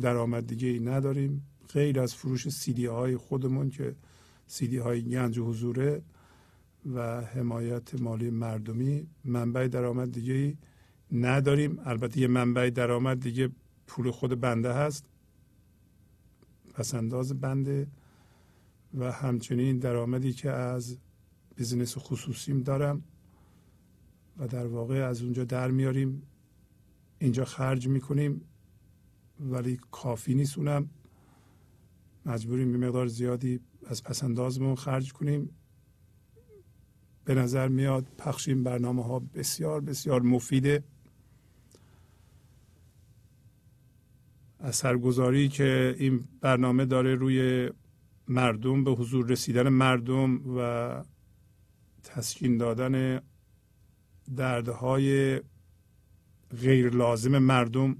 [0.00, 1.46] درآمد دیگه ای نداریم.
[1.72, 3.96] غیر از فروش سیدی های خودمون که
[4.46, 6.02] سیدی های گنج و حضوره
[6.94, 10.56] و حمایت مالی مردمی منبع درآمد دیگه ای
[11.12, 11.78] نداریم.
[11.84, 13.50] البته یه منبع درآمد دیگه
[13.86, 15.04] پول خود بنده هست
[16.74, 17.86] پس انداز بنده.
[18.94, 20.98] و همچنین درآمدی که از
[21.56, 23.02] business خصوصیم دارم
[24.38, 26.22] و در واقع از اونجا در میاریم.
[27.18, 28.40] اینجا خرج می‌کنیم
[29.40, 30.90] ولی کافی نیست اونم.
[32.26, 35.50] مجبوریم به مقدار زیادی از پس‌اندازمون خرج کنیم.
[37.24, 40.84] به نظر میاد پخش این برنامه ها بسیار بسیار مفیده.
[44.60, 47.70] اثرگذاری که این برنامه داره روی
[48.28, 51.04] مردم به حضور رسیدن مردم و
[52.02, 53.20] تسکین دادن
[54.36, 55.40] دردهای
[56.50, 57.96] غیر لازم مردم.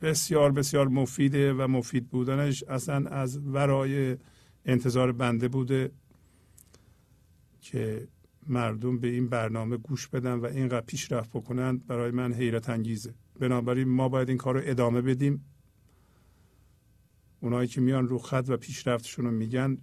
[0.00, 4.16] بسیار بسیار مفیده و مفید بودنش اصلا از ورای
[4.64, 5.90] انتظار بنده بوده
[7.60, 8.08] که
[8.46, 13.14] مردم به این برنامه گوش بدن و اینقدر پیشرفت بکنند برای من حیرت انگیزه.
[13.40, 15.44] بنابراین ما باید این کار رو ادامه بدیم.
[17.40, 19.78] اونایی که میان رو خط و پیشرفتشون رو میگن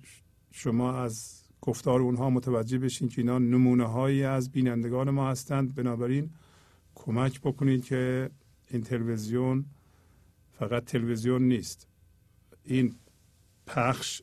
[0.52, 5.76] شما از گفتار اونها متوجه بشین که اینا نمونه هایی از بینندگان ما هستند.
[5.76, 6.30] بنابراین
[6.96, 8.30] کمک بکنید که
[8.70, 9.66] این تلویزیون
[10.52, 11.88] فقط تلویزیون نیست.
[12.64, 12.96] این
[13.68, 14.22] پخش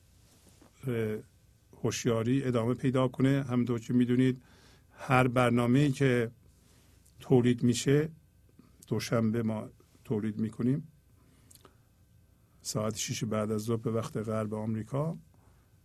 [1.83, 3.45] هوشیاری ادامه پیدا کنه.
[3.49, 4.43] همونطور که می‌دونید
[4.93, 6.31] هر برنامه که
[7.21, 8.09] تولید میشه
[8.89, 9.69] دوشنبه ما
[10.05, 10.89] تولید می‌کنیم.
[12.63, 15.19] ساعت 6 بعد از ظهر به وقت غرب آمریکا.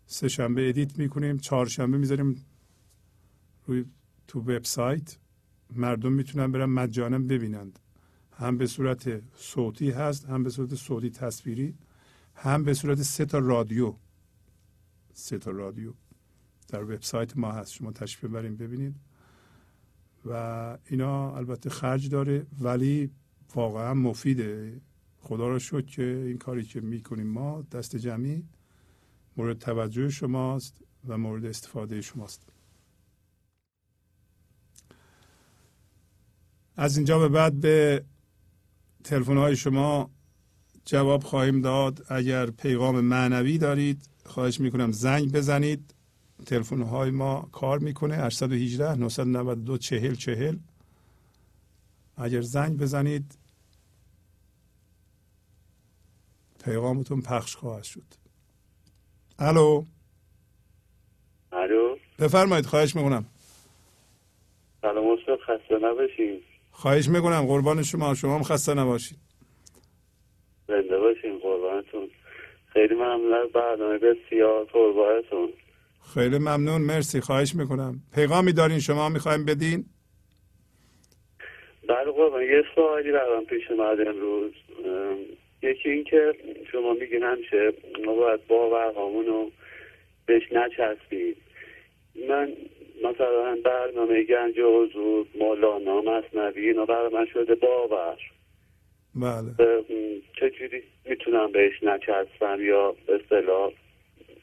[0.06, 1.38] سه شنبه ادیت می‌کنیم.
[1.38, 2.46] چهارشنبه می‌ذاریم
[3.66, 3.86] روی
[4.28, 5.18] تو وبسایت.
[5.74, 7.80] مردم می‌تونن برن مجانا ببینند.
[8.32, 11.78] هم به صورت صوتی هست هم به صورت صوتی تصویری
[12.36, 13.96] هم به صورت سه تا رادیو.
[15.14, 15.94] سه تا رادیو.
[16.68, 18.96] در وبسایت ما هست شما تشریف ببرین ببینید.
[20.26, 23.12] و اینا البته خرج داره ولی
[23.56, 24.82] واقعا مفیده.
[25.20, 28.44] خدا را شد که این کاری که می‌کنیم ما دست جمعی
[29.38, 32.55] مورد توجه شماست و مورد استفاده شماست.
[36.78, 38.04] از اینجا به بعد به
[39.04, 40.10] تلفن های شما
[40.86, 42.06] جواب خواهیم داد.
[42.10, 45.94] اگر پیغام معنوی دارید خواهش می‌کنم زنگ بزنید.
[46.46, 48.16] تلفن های ما کار می‌کنه.
[48.16, 50.58] 818 992 40 40
[52.18, 53.38] اگر زنگ بزنید
[56.66, 58.04] پیغامتون پخش خواهد شد.
[59.40, 59.86] الو؟
[61.52, 63.26] الو؟ بفرمایید خواهش می‌کنم.
[64.82, 66.42] سلام استاد خسته نباشین
[66.86, 68.14] خواهش می‌کنم قربان شما.
[68.14, 69.18] شما هم خسته نباشید.
[70.68, 72.10] زنده باشین قربانتون.
[72.74, 73.34] خیلی ممنون.
[73.34, 75.50] از برنامه بسیار قربانتون
[76.14, 76.82] خیلی ممنون.
[76.82, 77.22] مرسی.
[77.22, 77.96] خواهش می‌کنم.
[78.16, 79.86] پیغامی دارین؟ شما می‌خوایم بدین؟
[81.90, 82.42] بله قربان.
[82.42, 84.54] یه سوالی برام پیش اومد امروز.
[84.86, 85.18] ام،
[85.62, 86.34] یکی این که
[86.72, 87.74] شما میگین همیشه
[88.06, 89.52] ما باید باورهامون رو
[90.26, 91.36] بهش نچسبیم.
[92.30, 92.54] من
[93.04, 98.18] مثلا برنامه گنج حضور مولانا مصنوی اینا برای من شده باور.
[99.16, 99.52] بله.
[100.40, 103.72] چجوری می‌تونم بهش نچسبم یا به اصطلاح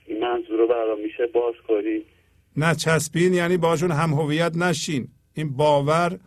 [0.07, 2.03] این منظور رو برام میشه باز کنی؟
[2.57, 5.09] نه چسبین یعنی باشون هم هویت نشین.
[5.35, 6.19] این باور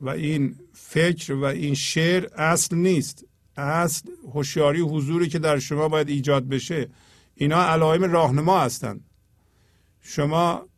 [0.00, 3.26] و این فکر و این شعر اصل نیست.
[3.56, 6.88] اصل هوشیاری حضوری که در شما باید ایجاد بشه.
[7.34, 9.00] اینا علائم راهنما هستند
[10.02, 10.69] شما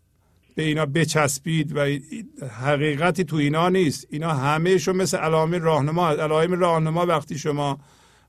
[0.54, 1.98] به اینا بچسبید و
[2.46, 4.06] حقیقتی تو اینا نیست.
[4.10, 6.08] اینا همهشون مثل علائم راهنما.
[6.08, 7.78] علائم راهنما وقتی شما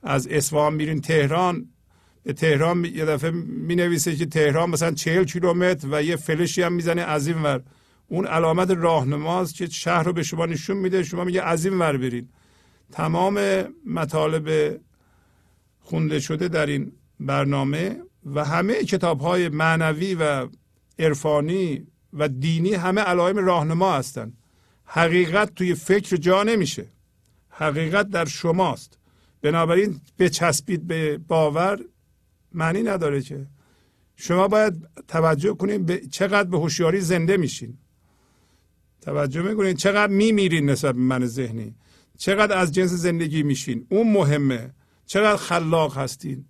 [0.03, 1.69] از اصفهان میرین تهران
[2.23, 6.73] به تهران یه دفعه می نویسه که تهران مثلا چهل کیلومتر و یه فلشی هم
[6.73, 7.63] می‌زنه از این ور.
[8.07, 11.03] اون علامت راهنماست که شهر رو به شما نشون میده.
[11.03, 12.29] شما میگه از این ور برین.
[12.91, 14.77] تمام مطالب
[15.79, 20.47] خونده شده در این برنامه و همه کتاب های معنوی و
[20.99, 24.37] عرفانی و دینی همه علائم راهنما هستند
[24.85, 26.85] حقیقت توی فکر جا نمیشه.
[27.49, 28.97] حقیقت در شماست.
[29.41, 31.79] بنابراین بچسبید به باور
[32.51, 33.47] معنی نداره که.
[34.15, 37.77] شما باید توجه کنید به چقدر به هوشیاری زنده میشین.
[39.01, 41.75] توجه می‌کنید چقدر میمیرین نسبت به من ذهنی.
[42.17, 43.87] چقدر از جنس زندگی میشین.
[43.89, 44.73] اون مهمه.
[45.05, 46.45] چقدر خلاق هستین.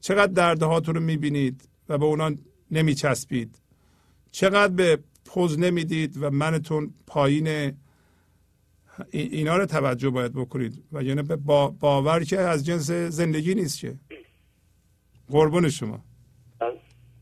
[0.00, 2.30] چقدر دردهاتون رو می‌بینید و به اونا
[2.70, 3.58] نمیچسبید.
[4.38, 7.76] چقدر به پوز نمی‌دید و منتون پایین
[9.10, 13.78] اینا رو توجه باید بکنید و یعنی به با باور که از جنس زندگی نیست
[13.80, 13.96] که.
[15.30, 16.04] قربون شما.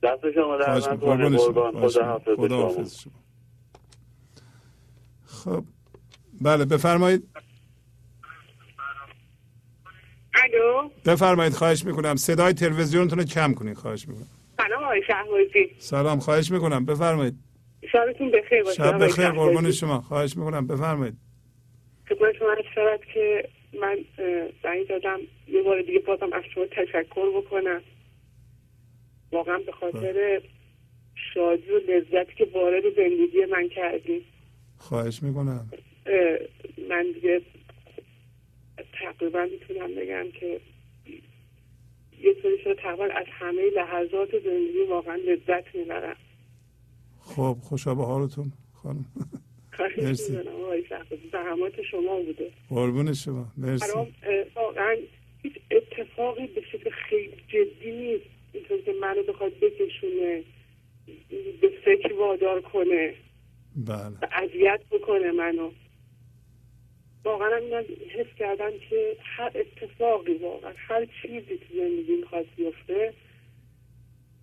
[0.03, 2.21] دست شما در قربون شما.
[2.37, 3.13] خدا حافظ شما.
[5.25, 5.65] خب.
[6.41, 7.29] بله بفرمایید.
[10.45, 11.53] الو؟ بفرمایید.
[11.53, 12.17] خواهش می‌کنم.
[12.17, 13.77] صدای تلویزیونتون رو کم کنید.
[13.77, 14.27] خواهش می‌کنم.
[14.57, 15.71] سلام آقای شهبازی.
[15.79, 16.85] سلام خواهش می‌کنم.
[16.85, 17.35] بفرمایید.
[17.93, 19.31] شبتون بخیر باشه شب بخیر.
[19.31, 20.01] قربان شما.
[20.01, 20.67] خواهش می‌کنم.
[20.67, 21.15] بفرمایید.
[22.09, 23.49] خدمت شما شود که
[23.81, 23.97] من
[24.63, 25.19] زنگ دادم
[25.49, 27.81] یه بار دیگه بازم از شما تشکر بکنم.
[29.33, 30.41] واقعا به خاطر
[31.35, 34.21] شادی و لذتی که وارد زندگی من کردیم
[34.79, 35.71] خواهش می‌کنم.
[36.91, 37.41] من دیگه
[39.01, 40.61] تقریبا می‌تونم بگم که
[42.23, 46.17] یه طوری شده تقریبا از همه لحظات زندگی واقعا لذت می‌برم
[47.21, 49.05] خب خوشا به حالتون خانم
[49.99, 50.39] مرسی.
[51.33, 52.51] زحمات شما بوده.
[52.69, 53.47] قربون شما.
[53.57, 53.93] مرسی.
[54.55, 54.97] واقعا
[55.43, 58.25] هیچ اتفاقی به شکل خیلی جدی نیست.
[58.53, 60.43] اینطور که منو بخواد بکشونه
[61.61, 63.15] به فکر وادار کنه.
[63.77, 64.17] بله.
[64.33, 65.71] اذیت بکنه منو.
[67.27, 73.15] واقعا من حس کردم که هر اتفاقی واقعا هر چیزی تو زندگی می‌خواد بیفته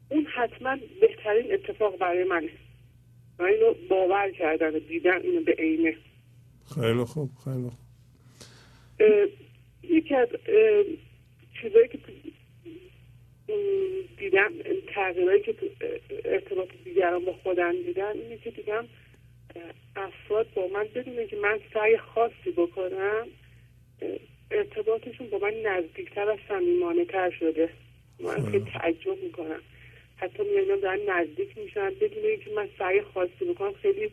[0.09, 2.49] اون حتما بهترین اتفاق برای منه.
[3.39, 5.95] و اینو باور کردن و دیدم اینو به عینه.
[6.75, 7.79] خیلی خوب خیلی خوب.
[9.83, 10.27] یکی از
[11.61, 11.99] چیزایی که
[14.17, 14.51] دیدم
[14.87, 15.55] تغییرهایی که
[16.25, 18.87] ارتباط دیگران با خودم دیدم اینه که دیدم
[19.95, 23.27] افراد با من بدونه که من سعی خاصی بکنم
[24.51, 27.69] ارتباطشون با من نزدیکتر و صمیمانه تر شده.
[28.19, 29.59] من خیلی تعجب می‌کنم.
[30.15, 31.89] حتی می‌بینم دارن نزدیک میشن.
[31.89, 34.11] بدون اینکه من سعی خاصی بکنم خیلی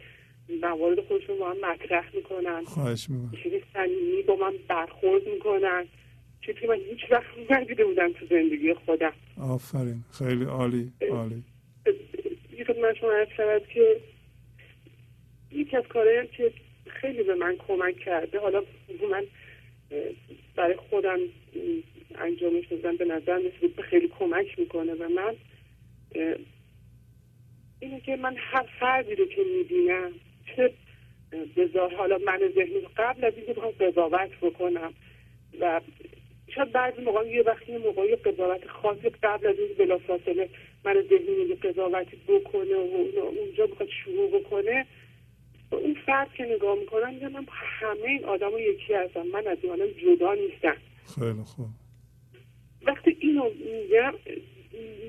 [0.62, 2.64] موارد خودشون با من مطرح می‌کنن.
[2.64, 3.40] خواهش می‌کنم.
[3.42, 5.86] خیلی صمیمی با من برخورد می‌کنن.
[6.46, 9.12] چیزی که من هیچ وقت ندیده بودم تو زندگی خودم.
[9.40, 10.04] آفرین.
[10.18, 11.42] خیلی عالی عالی.
[12.58, 14.00] یه خدمت شما شود که
[15.52, 16.52] یکی از کارهایی که
[16.88, 18.64] خیلی به من کمک کرده حالا
[19.10, 19.26] من
[20.56, 21.20] برای خودم
[22.14, 25.36] انجامش دادم به نظر میسید خیلی کمک می‌کنه و من
[27.80, 30.12] اینه که من هر فردی رو که می‌بینم
[30.56, 30.74] چه
[31.32, 34.94] اه، بذار حالا من ذهنی قبل از اینکه بخوام قضاوت بکنم
[35.60, 35.80] و
[36.54, 40.50] شاید بعضی موقع یه وقتی موقعی قضاوت خاصی قبل از این بلافاصله
[40.84, 44.86] من ذهنی قضاوتی بکنه و اون- اونجا بخواد شروع بکنه
[45.70, 49.26] به اون فرد که نگاه می‌کنم میگم من همه این آدم یکی هستم.
[49.26, 50.76] من از این آدم جدا نیستم.
[51.14, 51.66] خیلی خوب.
[52.82, 53.50] وقتی اینو
[53.82, 54.14] میگم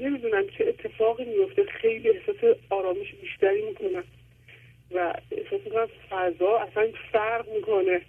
[0.02, 4.04] نمی‌دونم چه اتفاقی میفته خیلی احساس آرامش بیشتری می‌کنم.
[4.92, 8.02] و احساس می‌کنم فضا اصلا فرق می‌کنه.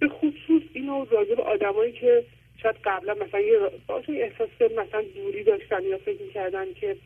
[0.00, 2.24] به خصوص اینو راجع به آدمایی که
[2.62, 6.96] شاید قبلا مثلا یه باشون احساس مثلا دوری داشتن یا فکر می‌کردن که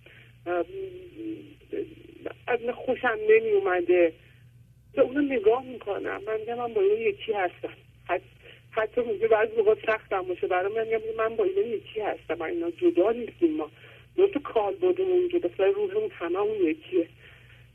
[2.46, 4.12] از خوشم نمی اومده
[4.94, 6.22] به اونو نگاه می‌کنم.
[6.26, 7.72] من میگم من با این یکی هستم.
[8.08, 8.24] حتی
[8.70, 10.46] حتی ممکنه بعضی موقع سختم باشه.
[10.46, 12.34] برای من میگم من با اینا یکی هستم.
[12.34, 13.70] من اینا جدا نیستیم ما.
[14.16, 17.06] درست کال بودمون جدا ولی روحمون هممون یکیه.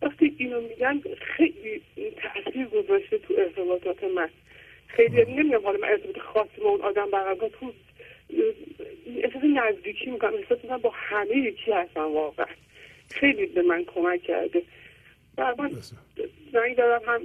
[0.01, 1.81] وقتی اینو میگن خیلی
[2.21, 4.29] تاثیر گذاشته تو ارتباطات من.
[4.87, 7.73] خیلی نمیگم حالا من ارتباط خاصی با اون آدم برقرار تو
[9.23, 10.33] احساس نزدیکی می‌کنم.
[10.33, 12.45] احساس می‌کنم با همه یکی هستم واقعا.
[13.09, 14.61] خیلی به من کمک کرده.
[15.37, 15.71] من
[16.53, 17.21] زنگ دارم هم.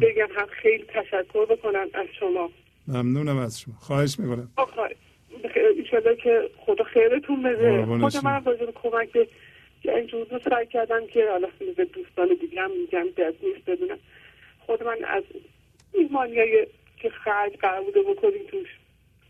[0.00, 2.50] بگم هم خیلی تشکر بکنم از شما.
[2.88, 3.74] ممنونم از شما.
[3.80, 4.48] خواهش می‌کنم.
[4.56, 4.96] آخه
[5.76, 7.84] ایشالله که خدا خیرتون بده.
[7.86, 8.24] خود.
[8.24, 9.28] من راجع به کمک به
[9.84, 13.98] اینجور رو سعی کردم که حالا به دوستان دیگه هم میگم درد نیست بدونم.
[14.58, 15.22] خود من از
[15.94, 16.66] میهمانیایی
[16.96, 18.68] که خرج قرار بوده بکنیم توش.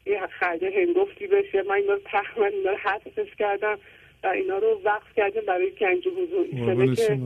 [0.07, 1.63] یه خرج هنگفتی بشه.
[1.63, 3.79] من اینا رو تقریبا اینا رو حذفش کردم
[4.25, 6.47] و اینا رو وقف کردم برای گنج حضور.
[6.95, 7.19] که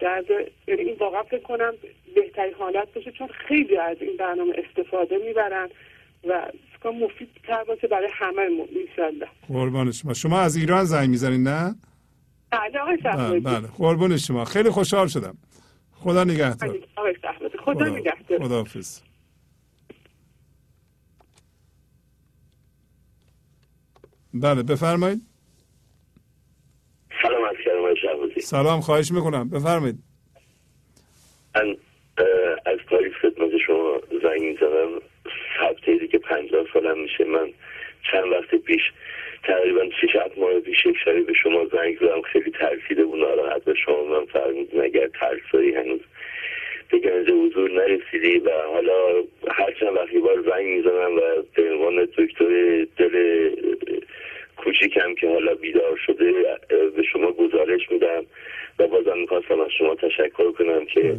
[0.00, 0.24] درد
[0.68, 1.72] یعنی این واقعا فکر کنم
[2.14, 5.68] بهترین حالت باشه چون خیلی از این برنامه استفاده می‌برن
[6.28, 10.14] و فکر مفید تر باشه برای همه ما انشالله قربان شما.
[10.14, 11.74] شما از ایران زنگ می‌زنید نه؟
[12.50, 13.68] بله آقای بله بله.
[13.78, 14.44] قربون شما.
[14.44, 15.38] خیلی خوشحال شدم.
[15.92, 16.78] خدا نگهدار.
[16.96, 18.38] بله، خدا نگهدار.
[18.38, 19.00] خداحافظ.
[24.34, 25.22] بله بفرمایید.
[27.22, 27.44] سلام
[28.02, 28.40] شهبازی.
[28.40, 29.50] سلام خواهش می‌کنم.
[29.50, 29.96] بفرمایید.
[31.54, 31.76] من
[32.66, 34.88] از تاریخ خدمت شما زنگ می‌زنم.
[35.60, 37.24] هفته دیگه پنجاه سالم میشه.
[37.24, 37.48] من
[38.12, 38.80] چند وقت پیش
[39.44, 42.22] تقریبا شش هفت ماه پیش یک شبی به شما زنگ زدم.
[42.22, 46.00] خیلی ترسیده بود ناراحت به شما من فرمودین اگر ترسایی هنوز
[46.90, 48.92] به گنج حضور نرسیدی و حالا
[49.48, 53.14] هر چند وقت یه بار زنگ می‌زنم و به عنوان دکتر دل
[54.56, 56.32] کوچیکم که حالا بیدار شده
[56.96, 58.24] به شما گزارش میدم
[58.78, 61.16] و بازم می‌خواستم از شما تشکر کنم که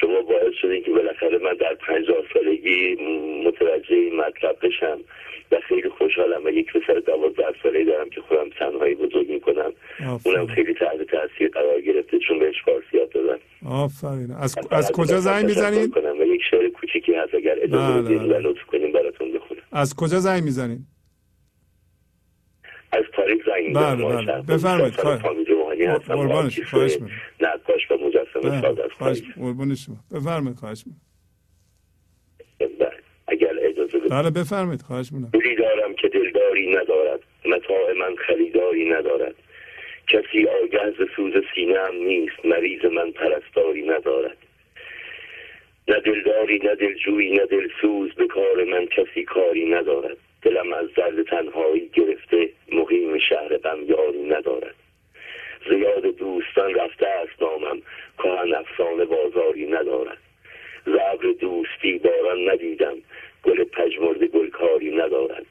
[0.00, 2.96] شما باعث شدین که بالاخره من در پنجاه سالگی
[3.46, 4.98] متوجه این مطلب بشم
[5.52, 9.72] و خیلی خوشحالم و یک پسر دوازده ساله دارم که خودم تنهایی بزرگ می‌کنم.
[10.24, 13.38] اونم خیلی تحت تاثیر قرار گرفته چون بهش فارسی یاد دادم
[13.70, 14.30] آفرین.
[14.40, 18.22] از, از کجا زنگ می‌زنید کنم و یک شعر کوچیکی هست اگر اجازه بله، بدین
[18.24, 18.38] و بله.
[18.38, 19.60] لطف کنیم براتون بخونم.
[19.72, 20.80] از کجا زنگ می‌زنید
[22.98, 24.42] از تاریخ زنگ بله، بله.
[24.42, 24.94] بفرمایید.
[24.94, 25.22] خواهش-
[26.08, 26.60] قربانش.
[26.60, 26.98] خواهش.
[27.40, 29.22] نقاش و مجسمه ساز بله، از خواهش.
[29.36, 29.96] قربون شما.
[30.14, 30.84] بفرمایید خواهش
[32.60, 32.90] بله.
[33.28, 35.30] اگر اجازه بدین بله بفرمایید خواهش می‌کنم.
[35.58, 37.20] دارم که دلداری ندارد.
[37.46, 39.34] متاع من خریداری ندارد.
[40.08, 42.36] کسی آگه ز سوز سینه هم نیست.
[42.44, 44.36] مریض من پرستاری ندارد.
[45.88, 48.14] نه دلداری نه دلجویی نه دلسوز.
[48.14, 50.16] به کار من کسی کاری ندارد.
[50.44, 54.74] دلم از درد تنهایی گرفته مقیم شهر غم یاری ندارد.
[55.68, 57.82] زیاد دوستان رفته است نامم
[58.18, 60.18] کهن افسانه بازاری ندارد.
[60.86, 62.96] زبر دوستی باران ندیدم
[63.42, 65.46] گل پژمرد گلکاری ندارد.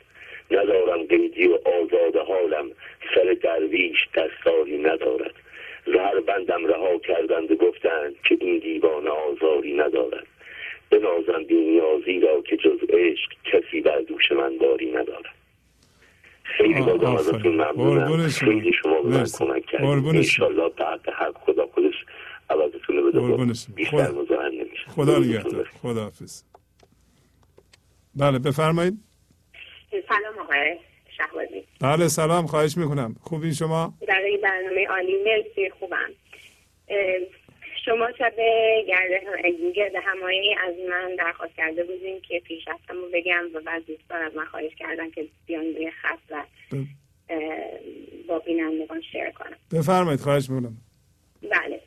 [0.52, 2.72] ندارم قیدی و آزاد حالم
[3.16, 5.34] سر درویش دستاری ندارد.
[5.86, 10.28] زهر بندم رها کردند و گفتند که این دیوانه آزاری ندارد.
[11.00, 15.36] بنازم بینیازی را که جز عشق کسی بر دوش من باری ندارد.
[16.44, 17.18] خیلی بازم آفرین.
[17.18, 18.28] ازتون ممنونم.
[18.30, 19.24] خیلی شما به من.
[19.40, 20.16] کمک کردید.
[20.16, 21.94] انشالله بعد حق خدا خودش
[22.50, 23.54] عوضتون رو بده.
[23.54, 23.76] شما.
[23.76, 25.70] بیشتر خدا- مزاحم نمیشه خدا نگهدار.
[25.82, 26.44] خدا حافظ
[28.16, 28.94] بله بفرمایید.
[29.92, 30.78] سلام آقای
[31.18, 31.64] شهبازی.
[31.82, 32.46] بله سلام.
[32.48, 33.16] خواهش می‌کنم.
[33.22, 35.14] خوبی شما؟ برای برنامه عالی.
[35.26, 36.10] مرسی خوبم.
[37.86, 38.34] شما شب
[39.76, 44.36] گرد همایی از من درخواست کرده بودین که پیشرفتم رو بگم و بعد دوستان از
[44.36, 46.44] من خواهش کردن که بیان روی خط و
[48.28, 49.58] با بینندگان شیر کنم.
[49.72, 50.78] بفرمایید خواهش می‌کنم.
[51.42, 51.82] بله.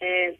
[0.00, 0.32] اه،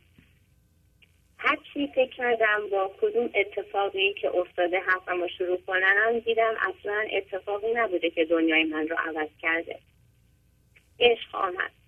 [1.38, 7.04] هر چی فکر کردم با کدوم اتفاقی که افتاده حرفم رو شروع کنم دیدم اصلا
[7.12, 9.78] اتفاقی نبوده که دنیای من رو عوض کرده.
[11.00, 11.79] عشق آمد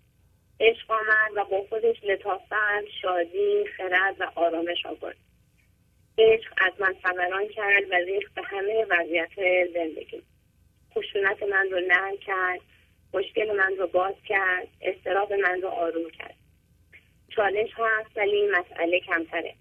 [0.60, 5.16] عشق آمد و با خودش لطافت شادی خرد و آرامش آورد.
[6.18, 9.30] عشق از من فوران کرد و ریخت به همه وضعیت
[9.74, 10.22] زندگی.
[10.94, 12.60] خشونت من رو نرم کرد
[13.14, 16.34] مشکل من رو باز کرد استراب من رو آروم کرد.
[17.28, 19.54] چالش هست ولی مسئله کمتره.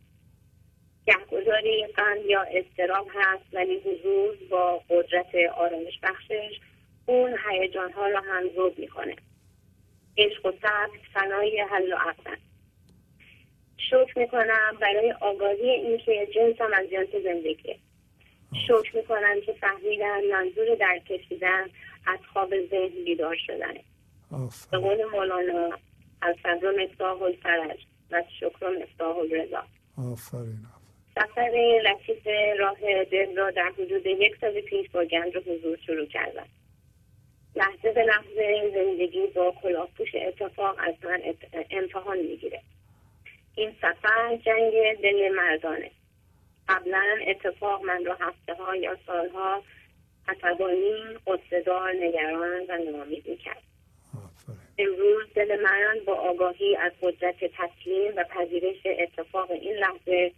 [1.05, 6.59] گهگداری غم یا استراب هست ولی حضور با قدرت آرامش بخشش
[7.05, 9.15] اون هیجان ها رو هم ذوب می‌کنه.
[10.17, 12.37] عشق و صبر فنای حل و عقدن
[13.77, 17.77] شکر می‌کنم برای آگاهی اینکه جنسم از جنس زندگیه
[18.67, 21.63] شکر می‌کنم که فهمیدم منظور در کشیدن
[22.07, 23.81] از خواب ذهن بیدار شدنه
[24.71, 25.69] به قول مولانا
[26.21, 27.79] از صبر مفتاح الفرج
[28.11, 29.63] و شکر مفتاح الرضا.
[29.97, 30.65] آفرین.
[31.15, 32.27] سفر لطیف
[32.59, 36.47] راه دل را در حدود یک سال پیش با گنج و حضور شروع کردم.
[37.61, 41.21] لحظه به لحظه زندگی با کلاهپوش اتفاق از من
[41.71, 42.61] امتحان می‌گیره.
[43.55, 44.71] این سفر جنگ
[45.03, 45.91] دل مردانه.
[46.69, 49.63] قبلا اتفاق من را هفته ها یا سالها
[50.27, 53.61] عصبانی قصدار نگران و ناامید می‌کرد.
[54.77, 60.31] امروز دل من با آگاهی از قدرت تسلیم و پذیرش اتفاق این لحظه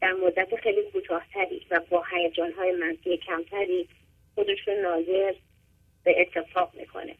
[0.00, 3.88] در مدت خیلی کوتاهتری و با هیجانهای منفی کمتری
[4.34, 5.34] خودش رو ناظر
[6.08, 7.14] به اتفاق می‌کنه.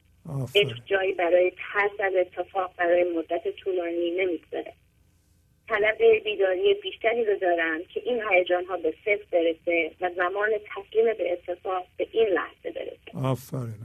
[0.55, 4.73] عشق جایی برای ترس از اتفاق برای مدت طولانی نمی‌گذاره
[5.69, 11.05] طلب بیداری بیشتری رو دارم که این هیجان ها به صفر برسه و زمان تسلیم
[11.19, 13.19] به اتفاق به این لحظه برسه.
[13.25, 13.79] آفرین آفرین.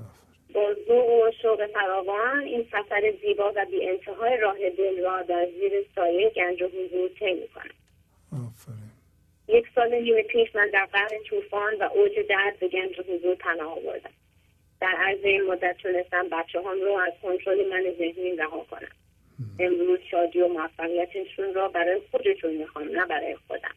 [0.53, 5.72] با و شوق فراوان این سفر زیبا و بی انتهای راه دل را در زیر
[5.95, 7.75] سایه گنج و حضور طی می‌کنم
[8.32, 8.91] آفرین.
[9.48, 13.35] یک سال نیم پیش من در قرن طوفان و اوج درد به گنج و حضور
[13.35, 14.09] پناه آوردم.
[14.83, 18.91] در عرض این مدت تونستم بچه هم رو از کنترل من ذهنی رها کنم.
[19.59, 23.75] امروز شادی و موفقیتشون را برای خودشون می‌خوام نه برای خودم.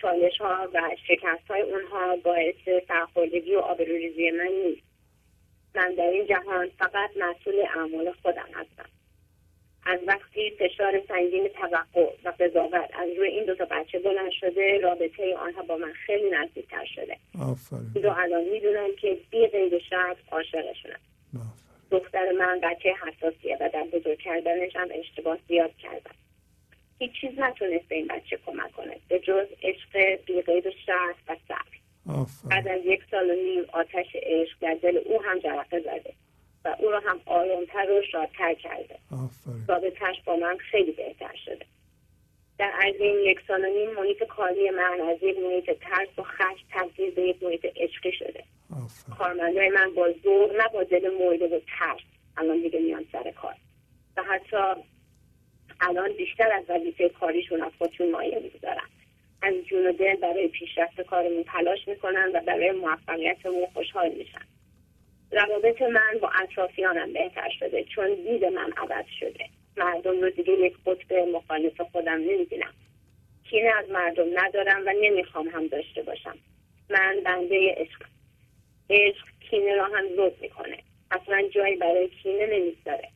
[0.00, 4.82] چالش ها و شکست های اونها باعث سرخوردگی و آبروریزی من نیست.
[5.74, 8.88] من در این جهان فقط مسئول اعمال خودم هستم.
[9.86, 14.78] از وقتی فشار سنگین توقع و قضاوت از روی این دو تا بچه بلند شده
[14.82, 17.16] رابطه آنها با من خیلی نزدیکتر شده.
[17.40, 18.04] آفرین.
[18.04, 21.00] رو الان می‌دونم که بی قید شرط عاشقشونم
[21.90, 26.14] دختر من بچه حساسیه و در بزرگ کردنش هم اشتباه زیاد کردم
[26.98, 31.36] هیچ چیز نتونست به این بچه کمک کنه به جز عشق بی و شرط و
[31.48, 31.74] صبر.
[32.50, 36.12] بعد از یک سال و نیم آتش عشق در دل او هم جرقه زده.
[36.64, 38.98] و او را هم آرامتر و شادتر کرده.
[39.68, 41.66] رابطهش با من خیلی بهتر شده.
[42.58, 46.22] در عرض این یک سال و نیم محیط کاری من از یک محیط ترس و
[46.22, 48.44] خشم تبدیل به یک محیط عشقی شده.
[49.18, 52.00] کارمندای من با زور نه با دل مرده و ترس.
[52.36, 53.54] الان دیگه میان سر کار.
[54.16, 54.56] و حتی
[55.80, 58.88] الان بیشتر از وظیفه کاریشون از خودشون مایه می‌گذارن.
[59.42, 64.53] از جون و دل برای پیشرفت کارمون تلاش می‌کنن و برای موفقیتمون خوشحال میشن.
[65.34, 69.44] روابط من با اطرافیانم بهتر شده چون دید من عوض شده.
[69.76, 72.72] مردم رو دیگه یک قطب مخالف خودم نمی‌بینم.
[73.50, 76.36] کینه از مردم ندارم و نمی‌خوام هم داشته باشم.
[76.90, 78.02] من بنده عشق.
[78.90, 80.78] عشق کینه را هم زود می‌کنه.
[81.10, 83.08] اصلا جایی برای کینه نمی‌ذاره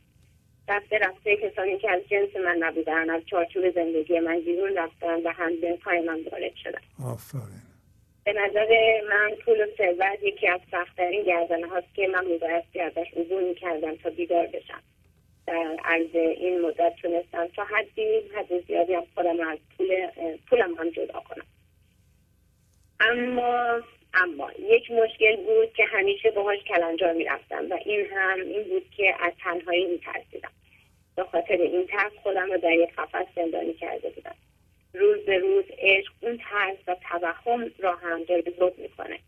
[0.69, 5.33] رفته رفته کسانی که از جنس من نبودن از چارچوب زندگی من بیرون رفتن و
[5.33, 5.53] هم
[5.85, 6.81] های من وارد شدن.
[7.13, 7.68] آفرین.
[8.29, 13.07] به نظر من پول و ثروت یکی از سختترین گردنه هاست که من میبایستی ازش
[13.17, 14.83] عبور می‌کردم تا بیدار بشم.
[15.47, 20.07] در عرض این مدت تونستم تا حدی حد زیادی از خودم از پول
[20.51, 21.45] پولم هم جدا کنم.
[23.01, 23.81] اما
[24.15, 29.15] اما یک مشکل بود که همیشه باهاش کلنجار می‌رفتم و این هم این بود که
[29.21, 30.53] از تنهایی میترسیدم.
[31.17, 34.35] به خاطر این ترس خودم رو در یک قفس زندانی کرده بودم.
[34.95, 39.19] روز به روز عشق اون ترس و توهم را هم جلب می‌کنه.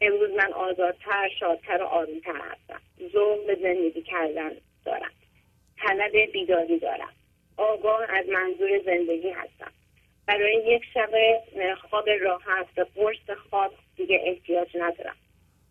[0.00, 2.80] امروز من آزادتر شادتر و آرومتر هستم.
[3.12, 4.52] ذوق به زندگی کردن
[4.84, 5.12] دارم.
[5.78, 7.12] طلب بیداری دارم.
[7.56, 9.72] آگاه از منظور زندگی هستم.
[10.26, 11.10] برای یک شب
[11.74, 15.16] خواب راحت و قرص خواب دیگه احتیاج ندارم.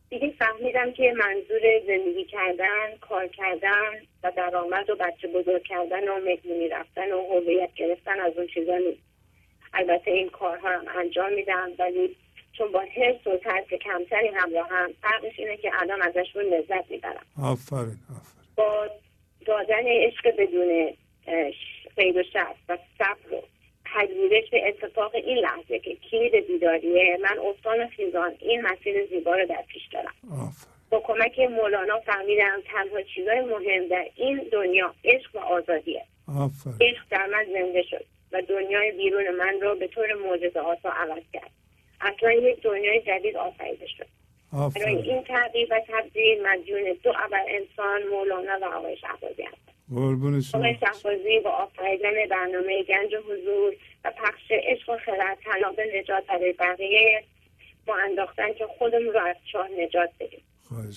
[0.09, 6.19] دیگه فهمیدم که منظور زندگی کردن کار کردن و درآمد و بچه بزرگ کردن و
[6.19, 9.14] مهمونی رفتن و هویت گرفتن از اون چیزا نیست.
[9.75, 12.15] البته این کارها رو انجام میدم ولی
[12.57, 17.25] چون با حرس و ترس کمتری همراه هم فرقش اینه که الان ازشون لذت می‌برم.
[17.43, 18.45] آفرین آفرین.
[18.55, 18.87] با
[19.45, 20.93] دادن عشق بدون
[21.97, 23.41] قید و شرط و صبر و
[23.85, 29.45] پذیرش به اتفاق این لحظه که کلید بیداریه من افتان خیزان این مسیر زیبا رو
[29.45, 30.13] در پیش دارم.
[30.31, 30.75] آفرین.
[30.89, 36.05] با کمک مولانا فهمیدم تنها چیزای مهم در این دنیا عشق و آزادیه.
[36.27, 36.75] آفرین.
[36.81, 38.05] عشق در من زنده شد.
[38.31, 41.51] و دنیای بیرون من رو به طور معجزه آسا عوض کرد.
[42.01, 44.07] اصلا یک دنیای جدید آفریده شد.
[44.75, 49.43] برای این تغییر و تبدیل مدیون دو ابر انسان مولانا و آقای شهبازی
[50.41, 50.59] شما.
[50.59, 53.73] آقای شهبازی با آفریدن برنامه گنج حضور
[54.05, 57.23] و پخش عشق و خرد طلاق نجات برای بقیه
[57.87, 60.41] ما انداختن که خودمون رو از چاه نجات بدیم.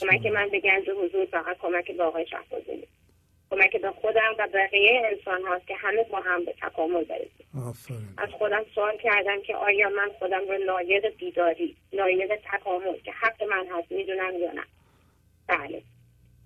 [0.00, 0.26] کمک.
[0.26, 2.86] من به گنج حضور فقط کمک به آقای شهبازی
[3.50, 7.46] کمک به خودم و بقیه انسان هاست که همه با هم به تکامل برسیم.
[8.18, 13.42] از خودم سوال کردم که آیا من خودم رو لایق بیداری لایق تکامل که حق
[13.42, 14.64] من هست می‌دونم یا نه؟
[15.46, 15.82] بله.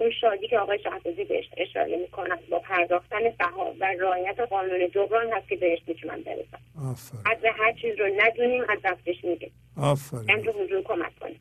[0.00, 5.32] اون شادی که آقای شهبازی بهش اشاره می‌کنم با پرداختن بها و رعایت قانون جبران
[5.32, 6.58] هست که بهش می‌تونم برسم.
[7.26, 9.52] از هر چیز رو ندونیم از دستش میگیم.
[9.76, 11.40] گنج آفرین حضور کمک کنیم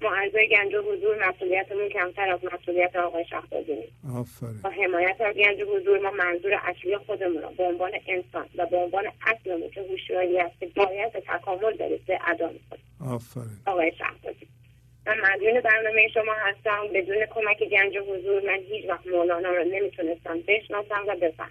[0.00, 3.92] ما اعضای گنج حضور مسئولیتمون کمتر از مسئولیت آقای شهبازی نیست.
[4.16, 4.60] آفرین.
[4.62, 8.76] با حمایت از گنج حضور ما منظور اصلی خودمون رو به عنوان انسان و به
[8.76, 12.84] عنوان اصلمون که هوشیاری که باید به تکامل برسه ادا می‌کنیم.
[13.14, 13.58] آفرین.
[13.66, 14.46] آقای شهبازی.
[15.06, 16.88] من مدیون برنامه شما هستم.
[16.94, 21.50] بدون کمک گنج حضور من هیچ وقت مولانا رو نمی‌تونستم بشناسم و بفهمم.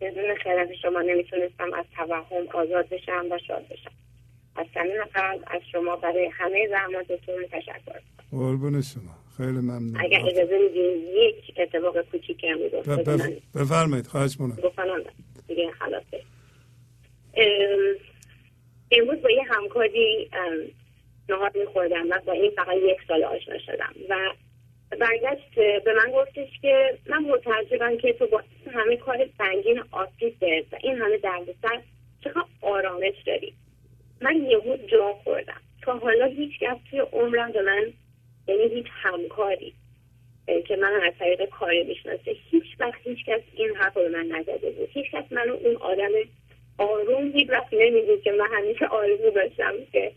[0.00, 3.90] بدون خیرت شما نمی‌تونستم از توهم آزاد بشم و شاد بشم.
[4.56, 4.66] از
[5.14, 8.00] قلب از شما برای همه زحماتتون تشکر.
[8.30, 9.14] قربون شما.
[9.36, 9.96] خیلی ممنون.
[10.00, 14.62] اگر اجازه میدین یک اتفاق کوچیکی هم می‌گفت بف- بفرمایید خواهش می‌کنم.
[14.62, 15.02] گفتم
[15.48, 16.22] دیگه خلاصه.
[17.34, 17.94] ام،
[18.90, 20.30] امروز با یه همکاری
[21.28, 24.16] نهار میخوردم و با این فقط یک سال آشنا شدم و
[25.00, 28.42] برگشت به من گفتش که من متعجبم که تو با
[28.74, 30.36] همه کار سنگین آسیب
[30.72, 31.82] و این همه دردسر
[32.24, 33.54] چقدر آرامش داری.
[34.24, 35.60] من یهو جا خوردم.
[35.82, 37.92] تا حالا هیچ کس توی عمرم به من
[38.48, 39.74] یعنی هیچ همکاری
[40.48, 44.26] اه، که من از طریق کاری می‌شناسه هیچ وقت هیچ کس این حرف به من
[44.26, 44.88] نزده بود.
[44.92, 46.10] هیچ کس منو اون آدم
[46.78, 50.12] آروم هیچ وقت نمی‌دید که من همیشه آرزو داشتم که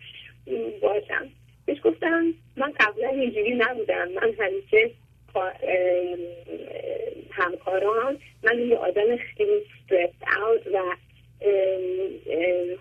[0.82, 1.30] باشم.
[1.66, 4.08] بهش گفتم من قبلا اینجوری نبودم.
[4.12, 4.92] من همیشه
[7.32, 8.18] همکاران.
[8.44, 10.10] من یه آدم خیلی stressed
[10.42, 10.96] out و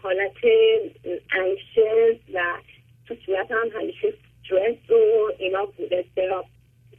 [0.02, 0.32] حالت
[1.32, 2.42] anxious و
[3.08, 6.44] تو صورت هم همیشه استرس و اینا بود اضطراب.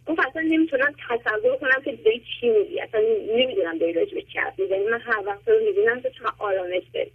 [0.07, 2.79] گفت اصلا نمی‌تونم تصور کنم که داری چی میگی.
[2.81, 3.01] اصلا
[3.35, 4.83] نمی‌دونم داری راجع به چی حرف می‌زنی.
[4.83, 7.11] من هر وقت رو می‌بینم تو چقدر آرامش داری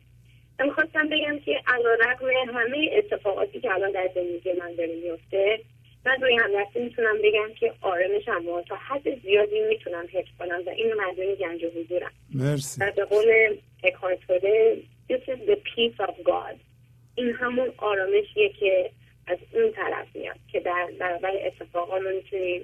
[0.59, 5.61] من می‌خواستم بگم که علا رقم همه اتفاقاتی که الان در زندگی من داره میفته
[6.07, 10.71] من روی همدستی می‌تونم بگم که آرامشم رو تا حد زیادی می‌تونم حفظ کنم و
[10.71, 12.11] این مدیون گنج حضورم.
[12.35, 12.85] مرسی.
[12.85, 16.57] و به قول اکارت توله This is the peace of God.
[17.15, 18.91] این همون آرامشیه که
[19.27, 22.63] از اون طرف میاد که در برابر اتفاقا ما می‌تونیم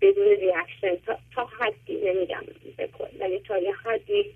[0.00, 2.42] بدون reaction تا, تا حدی نمیگم
[2.78, 4.34] بکن ولی تا یه حدی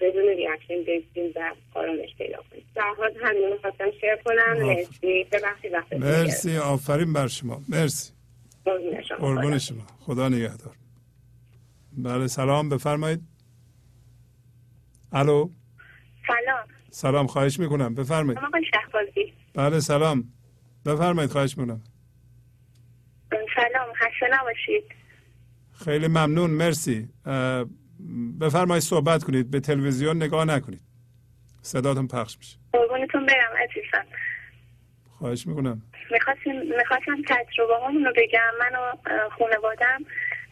[0.00, 2.64] بدون reaction بایستیم و آرامش پیدا کنیم.
[2.74, 4.66] در حال همین خواستم share کنم.
[4.66, 5.24] مرسی.
[5.32, 6.56] ببخشید مرسی.
[6.56, 7.60] آفرین بر شما.
[7.68, 8.12] مرسی.
[9.18, 9.86] قربون شما.
[10.00, 10.74] خدا نگهدار.
[11.92, 12.68] بله سلام.
[12.68, 13.20] بفرمایید.
[15.12, 15.50] الو؟
[16.26, 16.66] سلام.
[16.90, 17.94] سلام خواهش می‌کنم.
[17.94, 18.38] بفرمایید.
[18.38, 19.32] آقای شهبازی.
[19.54, 20.24] بله سلام.
[20.86, 21.80] بفرمایید خواهش می‌کنم.
[23.30, 24.84] سلام خسته نباشید.
[25.84, 27.08] خیلی ممنون مرسی.
[28.40, 29.50] بفرمایید صحبت کنید.
[29.50, 30.82] به تلویزیون نگاه نکنید.
[31.62, 32.58] صداتون پخش میشه.
[32.72, 34.06] قربونتون برم عزیزم.
[35.18, 35.82] خواهش می‌کنم.
[36.76, 37.74] می‌خواستم تجربه
[38.04, 38.50] رو بگم.
[38.60, 38.96] من و
[39.38, 40.04] خانوادم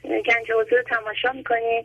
[0.04, 1.84] گنج حضور تماشا می‌کنیم.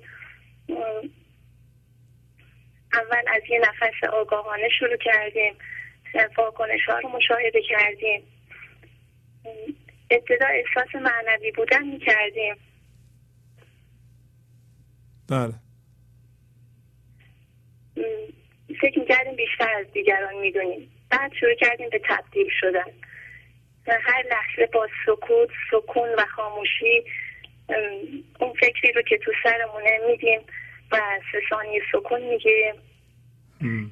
[2.94, 5.56] اول از یه نفس آگاهانه شروع کردیم
[6.38, 8.24] واکنش ها رو مشاهده کردیم.
[10.12, 12.56] ابتدا احساس معنوی بودن می‌کردیم
[15.30, 15.54] بله.
[18.82, 22.92] فکر می‌کردیم بیشتر از دیگران می‌دونیم بعد شروع کردیم به تبدیل شدن.
[23.88, 27.04] هر لحظه با سکوت سکون و خاموشی
[28.40, 30.40] اون فکری رو که تو سرمونه میدیم
[30.94, 30.98] و
[31.32, 32.76] سه ثانیه سکون می‌گیریم.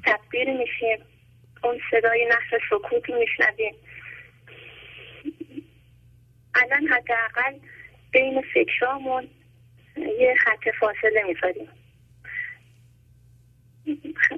[0.06, 1.06] تبدیل میشیم.
[1.64, 3.76] اون صدای نخل سکوت رو میشنویم.
[6.56, 7.58] الان حداقل
[8.12, 9.28] بین فکرامون
[9.98, 11.68] یه خط فاصله می‌ذاریم.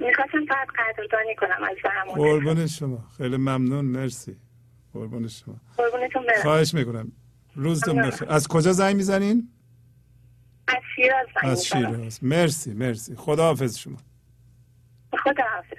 [0.06, 3.04] می‌خواستم فقط قدردانی کنم از زحمات قربون شما.
[3.16, 3.84] خیلی ممنون.
[3.84, 4.36] مرسی.
[4.92, 5.60] قربون شما.
[5.76, 6.42] قربونتون برم.
[6.42, 7.12] خواهش می‌کنم.
[7.54, 8.28] روزتون بخیر.
[8.28, 9.48] از کجا زنگ می‌زنین؟
[10.68, 11.66] از شیراز از.
[11.66, 12.24] شیراز.
[12.24, 13.16] مرسی مرسی.
[13.16, 13.96] خدا حافظ شما.
[15.24, 15.78] خدا حافظ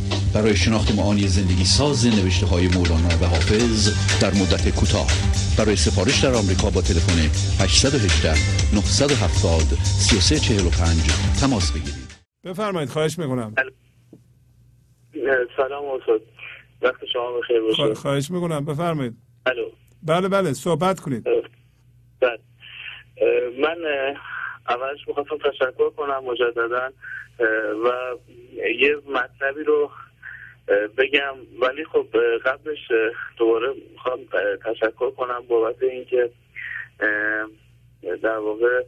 [0.35, 3.89] برای شناخت معانی زندگی ساز نوشته های مولانا و حافظ
[4.21, 5.11] در مدت کوتاه.
[5.57, 7.19] برای سفارش در آمریکا با تلفن
[7.63, 8.29] 818
[8.75, 9.61] 970
[10.09, 12.07] 3345 تماس بگیرید.
[12.43, 13.55] بفرمایید خواهش می‌کنم.
[15.57, 16.21] سلام استاد.
[16.81, 17.93] وقت شما بخیر باشه.
[17.93, 19.13] خواهش می‌کنم بفرمایید.
[19.45, 19.65] الو.
[20.03, 21.23] بله بله صحبت کنید.
[22.21, 22.39] بله.
[23.61, 23.77] من
[24.69, 26.89] اولش می‌خواستم تشکر کنم مجددا
[27.85, 27.87] و
[28.79, 29.91] یه مطلبی رو
[30.97, 32.07] بگم ولی خب
[32.45, 32.91] قبلش
[33.37, 34.19] دوباره می‌خوام
[34.65, 36.29] تشکر کنم بابت اینکه
[38.21, 38.83] در واقع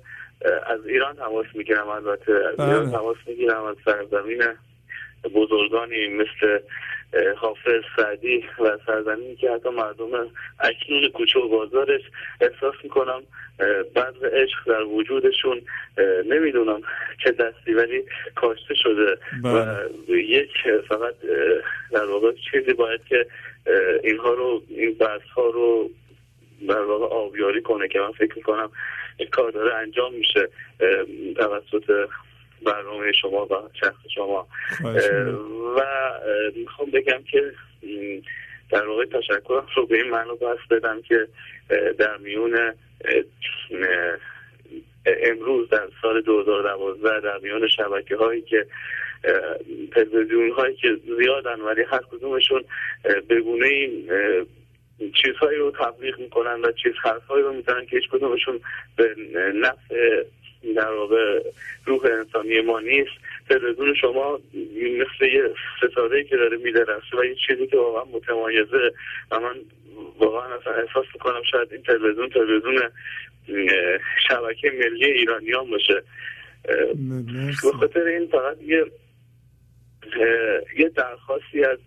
[0.66, 2.92] از ایران تماس می‌گیرم البته از ایران بله.
[2.92, 4.44] تماس می‌گیرم از سرزمین
[5.36, 6.60] بزرگانی مثل
[7.36, 12.02] حافظ سعدی و سرزمینی که حتی مردم اکنون کوچه و بازارش
[12.42, 13.24] احساس می‌کنم
[13.96, 15.62] بعض عشق در وجودشون.
[16.26, 16.82] نمی‌دونم
[17.24, 18.04] چه دستی ولی
[18.36, 19.18] کاشته شده.
[19.44, 20.24] و بله.
[20.24, 20.52] یک
[20.88, 21.16] فقط
[21.92, 23.26] در واقع چیزی باید که
[24.04, 25.90] اینها رو این بحث ها رو
[26.68, 28.72] در واقع آبیاری کنه که من فکر می‌کنم
[29.18, 30.50] این کار داره انجام میشه.
[31.36, 32.10] توسط
[32.64, 34.48] برنامه شما و شخص شما.
[35.78, 35.82] و
[36.56, 37.54] می‌خوام بگم که
[38.70, 41.28] در واقع تشکرم رو به این معنی بس بدم که
[41.98, 42.74] در میون
[45.06, 48.66] امروز در سال 2012 در میان شبکه هایی که
[49.92, 52.64] تلویزیون هایی که زیادن ولی هر کدومشون
[53.28, 58.60] به گونه این چیزهایی رو تبلیغ می‌کنن و چیز حرفهایی رو می‌زنن که هیچ کدومشون
[58.96, 59.16] به
[59.56, 60.24] نفع
[60.76, 61.44] در واقع
[61.86, 63.12] روح انسانی ما نیست.
[63.50, 64.40] تلویزیون شما
[64.74, 65.44] مثل یه
[65.78, 68.94] ستاره که داره میدرسه و یه چیزی که واقعا متمایزه.
[69.32, 69.56] و من
[70.20, 72.82] واقعا اصلا احساس می‌کنم شاید این تلویزیون تلویزیون
[74.28, 76.04] شبکه ملی ایرانیان باشه.
[77.64, 78.86] به خاطر این فقط یه
[80.78, 81.78] یه درخواستی از.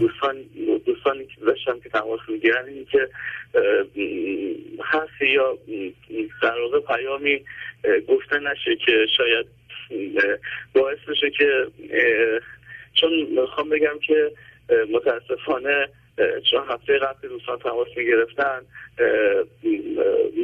[0.00, 0.36] دوستان
[0.86, 3.08] دوستانی که داشتم که تماس می‌گیرن این که
[4.84, 5.58] حرفی یا
[6.42, 7.44] در واقع پیامی
[8.08, 9.46] گفته نشه که شاید
[10.74, 11.66] باعث بشه که
[12.94, 14.32] چون می‌خوام بگم که
[14.90, 15.88] متاسفانه
[16.50, 18.60] چون هفته قبل دوستان تماس می‌گرفتن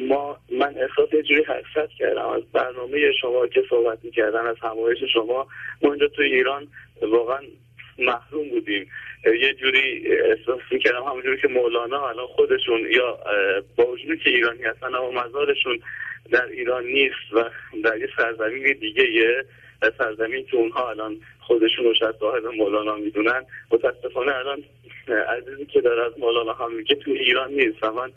[0.08, 2.26] ما من احساس یه جوری حسرت کردم.
[2.28, 5.46] از برنامه شما که صحبت می‌کردن از همایش شما
[5.82, 6.68] ما اینجا تو ایران
[7.02, 7.38] واقعا
[7.98, 8.90] محروم بودیم.
[9.40, 13.18] یه جوری احساس می‌کردم همونجوری که مولانا الان خودشون یا
[13.76, 15.80] با وجودی که ایرانی هستن اما مزارشون
[16.30, 17.44] در ایران نیست و
[17.84, 19.44] در یه سرزمین دیگه یه
[19.98, 23.44] سرزمین که اونها الان خودشون رو شاید صاحب مولانا می‌دونن.
[23.70, 24.64] متاسفانه الان
[25.08, 27.82] عزیزی که داره از مولانا هم میگه تو ایران نیست.
[27.82, 28.12] و من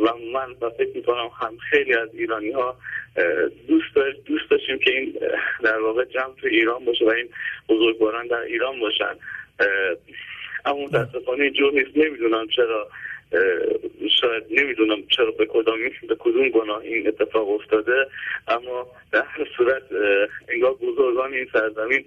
[0.00, 2.76] و من و فکر می‌کنم هم خیلی از ایرانی ها
[3.68, 3.94] دوست
[4.26, 5.14] دوست داشتیم که این
[5.62, 7.28] در واقع جمع تو ایران باشه و این
[7.68, 9.14] بزرگواران در ایران باشن.
[10.64, 11.96] اما متاسفانه اینجور نیست.
[11.96, 12.88] نمی‌دونم چرا
[14.20, 15.78] شاید نمی‌دونم چرا به کدام
[16.08, 18.06] به کدوم گناه این اتفاق افتاده.
[18.48, 19.82] اما در هر صورت
[20.48, 22.04] انگار بزرگان این سرزمین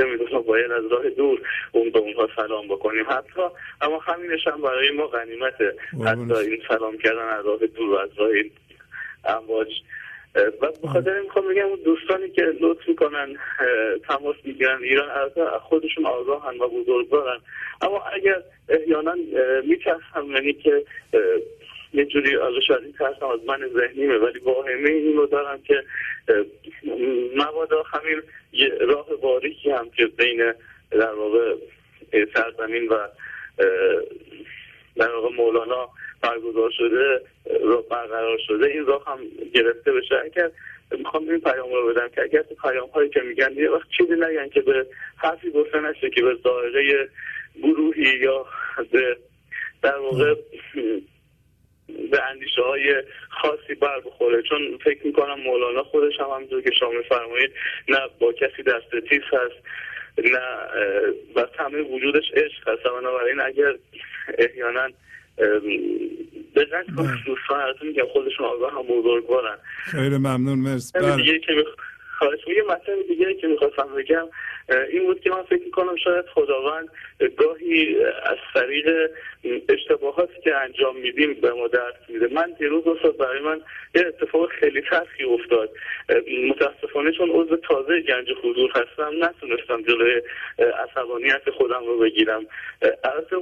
[0.00, 1.40] چه می‌دونم باید از راه دور
[1.72, 3.04] اون به اونها سلام بکنیم.
[3.08, 3.42] حتی
[3.80, 5.74] اما همینش هم برای ما غنیمته.
[6.06, 8.50] حتی این سلام کردن از راه دور و از راه این
[9.24, 9.68] امواج
[10.34, 13.36] و به خاطر این می‌خوام بگم اون دوستانی که لطف می‌کنن
[14.08, 17.40] تماس می‌گیرن ایران از خودشون آگاهن و بزرگوارن.
[17.82, 19.14] اما اگر احیانا
[19.64, 20.84] میترسم یعنی که
[21.94, 25.82] یه جوری حالا شاید این ترسم از من ذهنیمه ولی واهمه این رو دارم که
[27.36, 30.52] مبادا همین یه راه باریکی هم که بین
[30.90, 31.54] در واقع
[32.34, 33.08] سرزمین و
[34.96, 35.88] در واقع مولانا
[36.22, 37.20] برگزار شده
[37.62, 39.18] رو برقرار شده این راه هم
[39.54, 40.14] گرفته بشه.
[40.24, 40.50] اگر
[40.98, 44.48] می‌خوام این پیام رو بدم که اگر پیام هایی که میگن یه وقت چیزی نگن
[44.48, 44.86] که به
[45.16, 47.08] حرفی گفته نشه که به ظاهره
[47.62, 48.46] گروهی یا
[48.90, 49.16] به
[49.82, 50.34] در واقع
[52.10, 54.42] به اندیشه های خاصی بر بخوره.
[54.42, 57.50] چون فکر می‌کنم مولانا خودش هم همونطور که شما میفرمایید
[57.88, 59.66] نه با کسی دست تیز هست
[60.18, 60.40] نه
[61.36, 62.86] و همه وجودش عشق هست.
[62.86, 63.74] و بنابراین اگر
[64.38, 64.88] احیانا
[66.56, 66.84] بزن
[67.26, 69.58] دوستان هستون میگم خودشون آگاه هم بزرگوارن.
[69.90, 70.98] خیلی ممنون مرسی.
[70.98, 71.38] مطلب بله.
[71.38, 71.64] که.
[72.20, 74.28] خواهش یه مطلب دیگه که می‌خواستم بگم
[74.92, 76.88] این بود که من فکر می‌کنم شاید خداوند
[77.36, 79.10] گاهی از طریق
[79.68, 82.28] اشتباهاتی که انجام میدیم به ما درس میده.
[82.34, 83.60] من دیروز استاد برای من
[83.94, 85.70] یه اتفاق خیلی تلخی افتاد.
[86.48, 90.22] متاسفانه چون عضو تازه گنج حضور هستم نتونستم جلوی
[90.58, 92.46] عصبانیت خودم رو بگیرم.
[93.04, 93.36] البته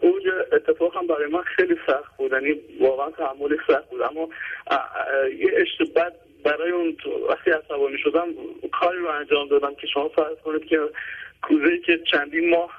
[0.00, 4.02] اوج اتفاق هم برای من خیلی سخت بود یعنی واقعا تحملی سخت بود.
[4.02, 4.28] اما
[5.38, 6.10] یه اشتباه
[6.46, 6.96] برای اون
[7.28, 8.28] وقتی عصبانی شدم
[8.72, 10.78] کاری رو انجام دادم که شما فرض کنید که
[11.42, 12.70] کوزه که چندین ماه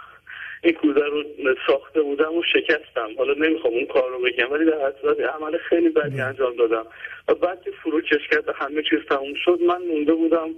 [0.64, 1.24] این کوزه رو
[1.68, 3.10] ساخته بودم و شکستم.
[3.18, 6.86] حالا نمی‌خوام اون کار رو بگم ولی در یه عمل خیلی بدی انجام دادم.
[7.28, 10.50] و بعد که فروکش کرد و همه چیز تموم شد من مونده بودم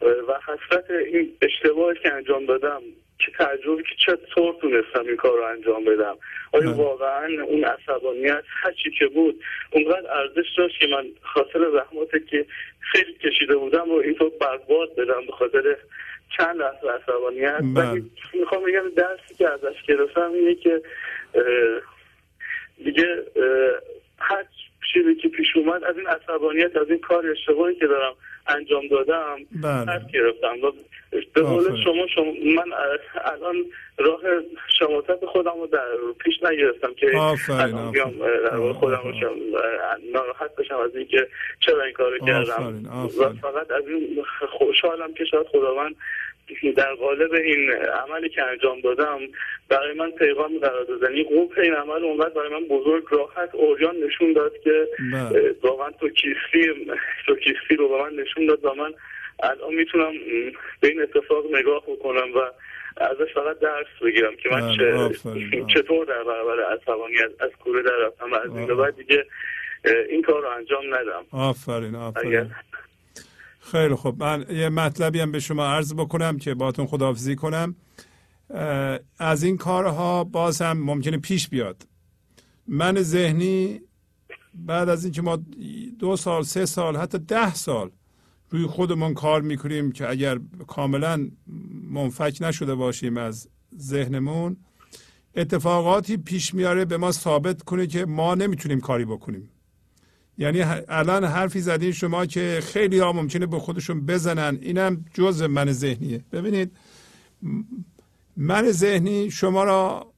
[0.00, 2.82] و حسرت این اشتباهی که انجام دادم
[3.38, 6.16] تعجبی که چطور تونستم این کار رو انجام بدم.
[6.52, 12.46] آیا واقعا اون عصبانیت هرچی که بود اونقدر ارزش داشت که من خاطر زحماتی که
[12.80, 15.76] خیلی کشیده بودم رو اینطور برباد بدم به خاطر
[16.36, 18.02] چند لحظه عصبانیت؟ بله.
[18.34, 20.82] می‌خوام بگم درسی که ازش گرفتم اینه که
[22.84, 23.22] دیگه
[24.18, 24.44] هر
[24.92, 28.14] چیزی که پیش اومد از این عصبانیت از این کار اشتباهی که دارم
[28.48, 30.00] انجام دادم بله.
[30.14, 30.72] گرفتم و
[31.32, 31.82] به قول.
[31.84, 32.72] شما شما من
[33.24, 33.56] الان
[33.98, 34.20] راه
[34.78, 35.86] شماتت خودم رو در
[36.18, 39.12] پیش نگرفتم که آفرین، الان بیام خودم رو
[40.12, 41.28] ناراحت بشم از اینکه
[41.60, 43.32] چرا این کارو کردم آفرین، و.
[43.32, 44.24] فقط از این
[44.58, 45.96] خوشحالم که شاید خداوند
[46.76, 49.18] در قالب این عملی که انجام دادم
[49.68, 53.96] برای من پیغام قرار داد یعنی قوپ این عمل اونقدر برای من بزرگ راحت اوریان
[53.96, 55.54] نشون داد که بله.
[55.62, 56.86] واقعا تو کیستی
[57.26, 58.94] تو کیستی رو به من نشون داد و من
[59.42, 60.12] الان می‌تونم
[60.80, 62.40] به این اتفاق نگاه بکنم و
[62.96, 68.32] ازش فقط درس بگیرم که من بله، چطور در برابر عصبانیت از کوره در رفتم
[68.32, 69.24] و از این بعد دیگه
[70.08, 71.24] این کار رو انجام ندم.
[71.32, 72.50] آفرین آفرین.
[73.70, 74.24] خیلی خوب.
[74.24, 77.76] من یه مطلبی هم به شما عرض بکنم که باتون خداحافظی کنم.
[79.18, 81.86] از این کارها باز هم ممکنه پیش بیاد.
[82.66, 83.80] من ذهنی
[84.54, 85.38] بعد از اینکه ما
[85.98, 87.90] دو سال سه سال حتی ده سال
[88.50, 91.30] روی خودمون کار می‌کنیم که اگر کاملا
[91.90, 93.48] منفک نشده باشیم از
[93.78, 94.56] ذهنمون
[95.36, 99.50] اتفاقاتی پیش میاره به ما ثابت کنه که ما نمی‌تونیم کاری بکنیم.
[100.38, 104.58] یعنی الان حرفی زدین شما که خیلی ها ممکنه به خودشون بزنن.
[104.62, 106.24] اینم جز من ذهنیه.
[106.32, 106.76] ببینید
[108.36, 110.12] من ذهنی شما را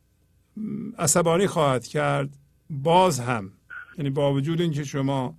[0.99, 2.29] عصبانی خواهد کرد.
[2.71, 3.53] باز هم.
[3.99, 5.35] یعنی با وجود اینکه شما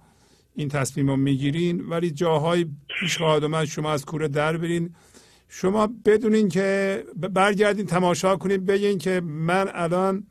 [0.56, 2.66] این تصمیم رو می‌گیرین ولی جاهای
[3.00, 4.96] پیش خواهد اومد شما از کوره در برین.
[5.48, 10.28] شما بدونین که برگردین تماشا کنید بگین که من الان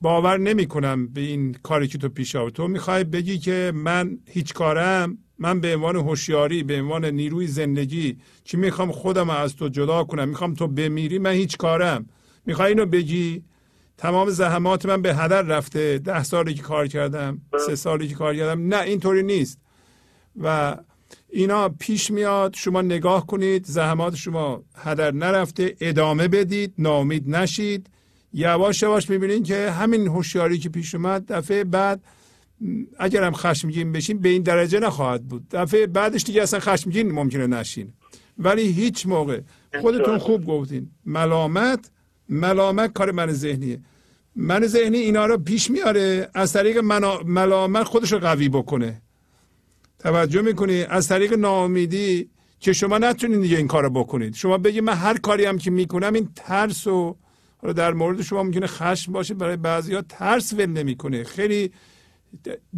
[0.00, 4.18] باور نمی کنم به این کاری که تو پیش آورد تو می‌خوای بگی که من
[4.26, 9.68] هیچ کارم من به عنوان هوشیاری به عنوان نیروی زندگی چی می‌خوام خودم از تو
[9.68, 12.06] جدا کنم؟ می‌خوام تو بمیری من هیچ کارم.
[12.46, 13.42] می‌خوای اینو بگی؟
[13.98, 15.98] تمام زحمات من به هدر رفته.
[15.98, 18.74] ده سالی که کار کردم سه سالی که کار کردم.
[18.74, 19.60] نه اینطوری نیست.
[20.42, 20.76] و
[21.28, 25.76] اینا پیش میاد شما نگاه کنید زحمات شما هدر نرفته.
[25.80, 27.90] ادامه بدید ناامید نشید.
[28.32, 32.00] یواش یواش می‌بینید که همین هوشیاری که پیش اومد دفعه بعد
[32.60, 35.48] م، اگرم خشمگین بشین به این درجه نخواهد بود.
[35.50, 37.92] دفعه بعدش دیگه اصلا خشمگین ممکنه نشین.
[38.38, 39.40] ولی هیچ موقع.
[39.80, 40.90] خودتون خوب گفتین.
[41.06, 41.90] ملامت
[42.28, 43.80] ملامت کار من ذهنیه.
[44.36, 49.02] من ذهنی اینا رو پیش میاره از طریق منا- ملامت خودش رو قوی بکنه.
[49.98, 52.28] توجه می‌کنی؟ از طریق ناامیدی
[52.60, 54.34] که شما نتونید دیگه این کارو بکنید.
[54.34, 57.16] شما بگید من هر کاری هم که می‌کنم این ترس و
[57.66, 61.24] حالا در مورد شما ممکنه خشم باشه برای بعضیا ترس ول نمی‌کنه.
[61.24, 61.70] خیلی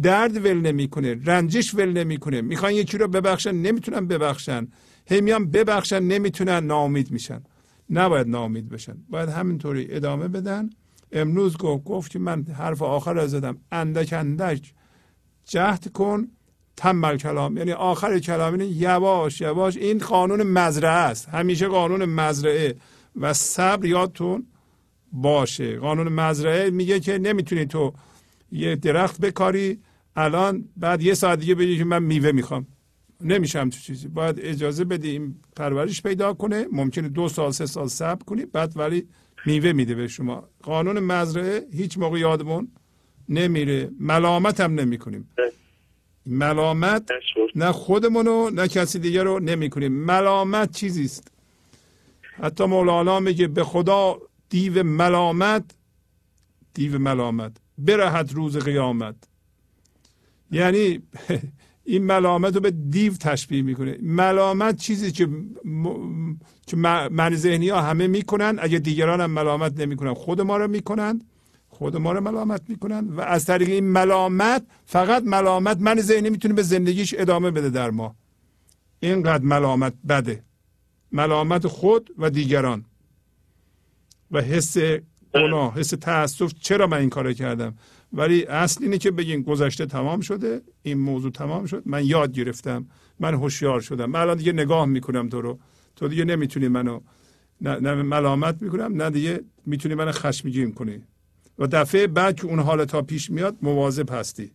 [0.01, 2.41] درد ول نمی‌کنه رنجش ول نمی‌کنه.
[2.41, 4.67] می‌خوان یکی رو ببخشن نمی‌تونن ببخشن.
[5.05, 7.41] هی میان ببخشن نمی‌تونن ناامید میشن.
[7.89, 8.97] نباید ناامید بشن.
[9.09, 10.69] باید همینطوری ادامه بدن.
[11.11, 13.57] امروز گفت گفت که من حرف آخر رو زدم.
[13.71, 14.73] اندک اندک
[15.45, 16.27] جهد کن
[16.77, 17.57] تنبل کلام.
[17.57, 19.77] یعنی آخر کلام اینه یواش یواش.
[19.77, 21.29] این قانون مزرعه است.
[21.29, 22.75] همیشه قانون مزرعه.
[23.15, 24.45] و صبر یادتون
[25.11, 25.77] باشه.
[25.77, 27.93] قانون مزرعه میگه که نمی‌تونی تو
[28.51, 29.79] یه درخت بکاری
[30.15, 32.67] الان بعد یه ساعت دیگه بگی که من میوه می‌خوام.
[33.21, 34.07] نمیشم تو چیزی.
[34.07, 36.65] باید اجازه بدی این پرورش پیدا کنه.
[36.71, 39.07] ممکنه دو سال سه سال صبر کنی بعد ولی
[39.45, 40.49] میوه میده به شما.
[40.63, 42.67] قانون مزرعه هیچ موقع یادمون
[43.29, 43.89] نمیره.
[43.99, 45.29] ملامت هم نمی کنیم
[46.25, 47.09] ملامت
[47.55, 51.31] نه خودمونو نه کسی دیگه رو نمی کنیم ملامت چیزی است
[52.43, 54.17] حتی مولانا میگه به خدا
[54.49, 55.63] دیو ملامت
[56.73, 57.57] دیو ملامت.
[57.77, 59.15] برهد روز قیامت.
[60.51, 60.99] یعنی
[61.83, 63.97] این ملامت رو به دیو تشبیه می‌کنه.
[64.01, 65.29] ملامت چیزی که.
[66.67, 66.77] که
[67.11, 71.21] من ذهنی ها همه می‌کنن اگه دیگران هم ملامت نمی‌کنن خود ما رو می‌کنن.
[71.69, 73.07] خود ما رو ملامت می‌کنن.
[73.07, 77.91] و از طریق این ملامت فقط ملامت من ذهنی می‌تونه به زندگیش ادامه بده در
[77.91, 78.15] ما.
[78.99, 80.43] اینقدر ملامت بده.
[81.11, 82.85] ملامت خود و دیگران.
[84.31, 84.77] و حس
[85.33, 87.75] گناه حس تاسف چرا من این کارو کردم؟
[88.13, 92.87] ولی اصل اینه که بگین گذشته تمام شده این موضوع تمام شد من یاد گرفتم
[93.19, 94.05] من هوشیار شدم.
[94.05, 95.59] من الان دیگه نگاه می‌کنم تو رو.
[95.95, 96.99] تو دیگه نمی‌تونی منو
[97.61, 101.03] نه, ملامت می‌کنم نه دیگه می‌تونی منو خشمگین کنی.
[101.59, 104.51] و دفعه بعد که اون حالت ها پیش میاد مواظب هستی.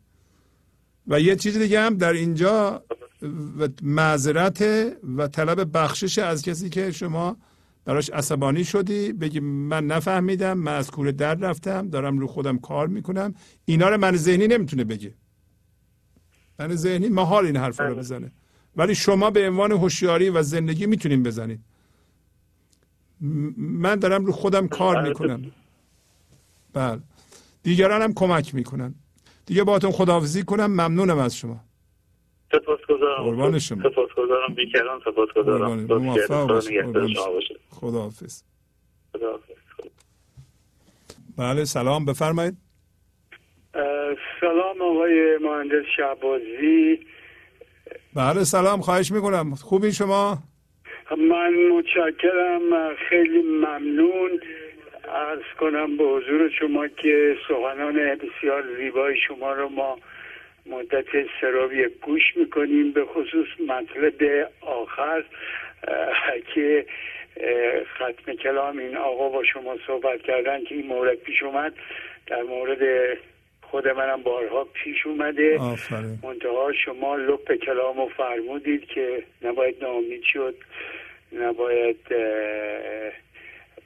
[1.06, 2.84] و یه چیز دیگه هم در اینجا
[3.82, 4.62] معذرت
[5.16, 7.36] و طلب بخشش از کسی که شما
[7.84, 12.88] براش عصبانی شدی؟ بگی من نفهمیدم من از کوره در رفتم دارم رو خودم کار
[12.88, 13.34] می‌کنم.
[13.64, 15.14] اینا رو من ذهنی نمی‌تونه بگه.
[16.58, 18.32] من ذهنی محال این حرف رو بزنه.
[18.76, 21.60] ولی شما به عنوان هوشیاری و زندگی می‌تونین بزنید
[23.56, 25.52] من دارم رو خودم کار می‌کنم.
[26.72, 27.00] بله.
[27.62, 28.94] دیگران هم کمک می‌کنن.
[29.46, 30.66] دیگه باهاتون خداحافظی کنم.
[30.66, 31.60] ممنونم از شما.
[32.58, 33.22] سپاسگزارم.
[33.24, 33.82] قربان شما.
[33.90, 34.54] سپاسگزارم.
[34.54, 35.84] بیکران سپاسگزارم.
[35.84, 36.66] موفق باش.
[36.66, 37.32] نگهدار قربان شما شما.
[37.32, 38.42] باشه خداحافظ.
[39.12, 39.54] خداحافظ.
[41.38, 42.04] بله سلام.
[42.04, 42.56] بفرمایید.
[44.40, 47.06] سلام آقای مهندس شعبازی
[48.14, 48.80] بله سلام.
[48.80, 49.54] خواهش می‌کنم.
[49.54, 50.38] خوبی شما؟
[51.10, 52.94] من متشکرم.
[53.08, 54.40] خیلی ممنون.
[55.08, 59.98] ارز کنم به حضور شما که سخنان بسیار زیبای شما رو ما
[60.66, 62.92] مدت سرابی گوش می‌کنیم.
[62.92, 65.24] به خصوص مطلب آخر
[66.54, 66.86] که
[67.94, 71.74] ختم کلام این آقا با شما صحبت کردن که این مورد پیش اومد.
[72.26, 72.78] در مورد
[73.62, 75.58] خود منم بارها پیش اومده.
[76.22, 80.54] منتها شما لپ کلام رو فرمودید که نباید ناامید شد.
[81.32, 81.98] نباید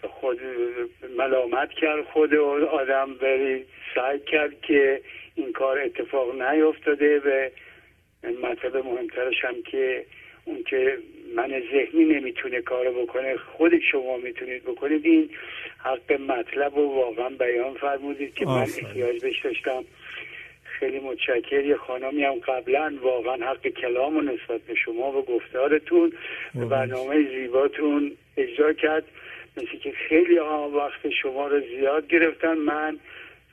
[0.02, 0.40] خود
[1.18, 3.14] ملامت کرد خود آدم.
[3.14, 5.00] بری سعی کرد که
[5.38, 7.48] این کار اتفاق نیفتاده و
[8.42, 10.04] مطلب مهمترش هم که
[10.44, 10.98] اون که
[11.36, 15.06] من ذهنی نمی‌تونه کارو بکنه خود شما می‌تونید بکنید.
[15.06, 15.30] این
[15.78, 18.52] حق مطلب رو واقعا بیان فرمودید که من.
[18.52, 19.84] احتیاج بهش داشتم.
[20.64, 26.12] خیلی متشکر یه خانمی هم قبلا واقعا حق کلام و نسبت به شما و گفتارتون
[26.54, 29.04] به برنامه زیباتون اجرا کرد.
[29.56, 32.54] مثل که خیلی ها وقت شما رو زیاد گرفتن.
[32.54, 32.98] من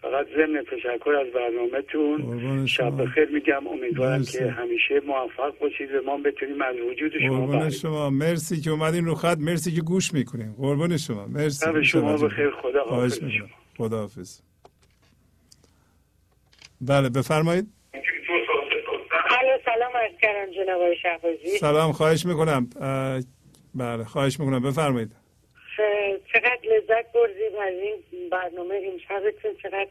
[0.06, 2.68] فقط ضمن تشکر از برنامهتون.
[2.68, 2.92] شب شما.
[2.92, 3.30] بخیر.
[3.30, 4.38] میگم امیدوارم مرسی.
[4.40, 8.10] که همیشه موفق باشید و ما بتونیم از وجود شما قربان شما.
[8.10, 9.38] مرسی که اومدین رو خط.
[9.38, 10.54] مرسی که گوش می‌کنین.
[10.54, 11.28] قربان شما.
[11.28, 11.66] مرسی.
[11.66, 12.52] شب شما شما بخیر.
[12.52, 13.24] خدا حافظ.
[13.24, 13.50] می‌کنم.
[13.78, 14.42] خداحافظ
[16.82, 17.68] بله بفرمایید.
[19.66, 21.58] سلام از کردم جناب آقای شهبازی.
[21.60, 22.70] سلام خواهش می‌کنم.
[23.76, 24.62] بله خواهش می‌کنم.
[24.64, 25.12] بفرمایید.
[26.34, 29.88] چقدر لذت بردیم از این برنامه امشبتون چقدر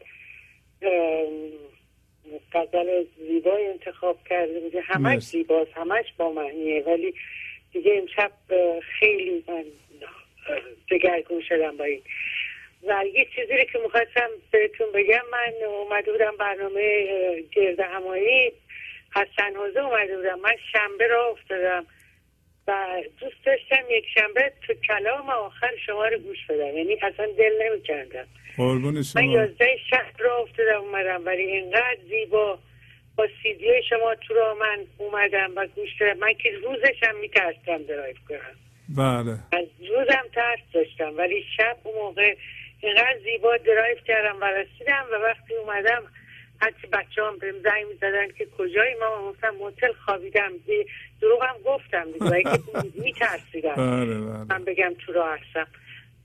[2.53, 5.23] غزل زیبای انتخاب کرده بوده همش.
[5.23, 6.83] زیباست همش با معنیه.
[6.83, 7.13] ولی
[7.73, 8.31] دیگه امشب
[8.99, 9.65] خیلی من
[10.91, 12.01] دگرگون شدم با این.
[12.87, 18.51] و یه چیزی رو که می‌خواستم بهتون بگم من اومده بودم برنامه گرد همایی
[19.15, 20.39] San Jose اومده بودم.
[20.39, 21.85] من شنبه راه افتادم.
[22.67, 26.77] و دوست داشتم یک شنبه تو کلام آخر شما رو گوش بدم.
[26.77, 28.25] یعنی اصلا دل نمی‌کندم
[28.57, 29.23] قربون من شما.
[29.23, 31.25] یازده شب راه افتادم اومدم.
[31.25, 32.59] ولی اینقدر زیبا
[33.15, 36.19] با سیدی شما تو راه من اومدم و گوش دادم.
[36.19, 38.55] من که روزشم میترسم درایو کنم.
[38.89, 39.31] بله.
[39.51, 41.17] از روزم ترس داشتم.
[41.17, 42.35] ولی شب اون موقع
[42.81, 46.03] اینقدر زیبا درایو کردم و رسیدم و وقتی اومدم
[46.61, 50.51] هرچی بچه هم بهم زنگ می‌زدن که کجایی؟ ما گفتم هتل خوابیدم.
[51.25, 52.59] دی- دروغم گفتم دیگه.
[53.03, 53.75] میترسیدم.
[53.75, 55.67] بله بله من بگم تو راه هستم.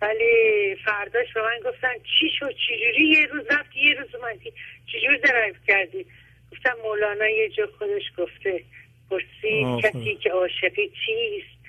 [0.02, 4.52] ولی فرداش به من گفتن چی شد؟ چجوری یه روز رفتی؟ یه روز اومدی.
[4.86, 6.06] چجور درایو کردی؟
[6.52, 8.64] گفتم مولانا یه جا خودش گفته
[9.10, 9.84] پرسید.
[9.84, 11.60] کسی که عاشقی چیست؟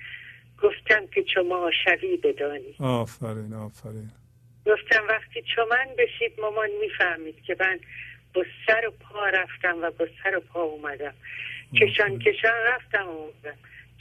[0.64, 2.76] گفتم که شما شوی بدانی.
[2.80, 4.10] آفرین آفرین.
[4.66, 7.80] گفتم وقتی چمن بشید مامان می‌فهمید که من
[8.34, 11.14] با سر و پا رفتم و با سر و پا اومدم.
[11.76, 13.06] کشان کشان رفتم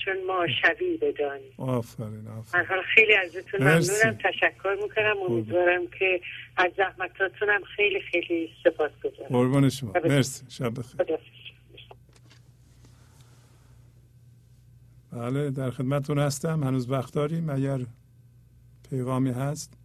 [0.05, 2.67] چون ما شوی بدانی آفرین آفرین.
[2.67, 3.63] حال خیلی ازتون.
[3.63, 5.17] ممنونم تشکر می‌کنم.
[5.29, 6.21] امیدوارم که
[6.57, 9.29] از زحمتاتونم خیلی خیلی سپاس گذارم.
[9.29, 9.93] قربان شما.
[10.05, 10.45] مرسی.
[10.49, 11.19] شب بخیر.
[15.13, 16.65] بله در خدمتتون هستم.
[16.65, 17.51] هنوز وقت داریم.
[17.51, 17.79] اگر
[18.91, 19.80] پیغامی هست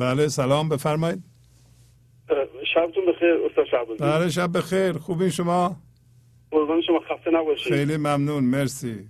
[0.00, 1.22] بله سلام بفرمایید.
[2.74, 4.92] شبتون بخیر استاد شعبازی بله شب بخیر.
[4.92, 5.76] خوبین شما؟
[6.50, 7.72] قربان شما خسته نباشید.
[7.72, 9.08] خیلی ممنون مرسی.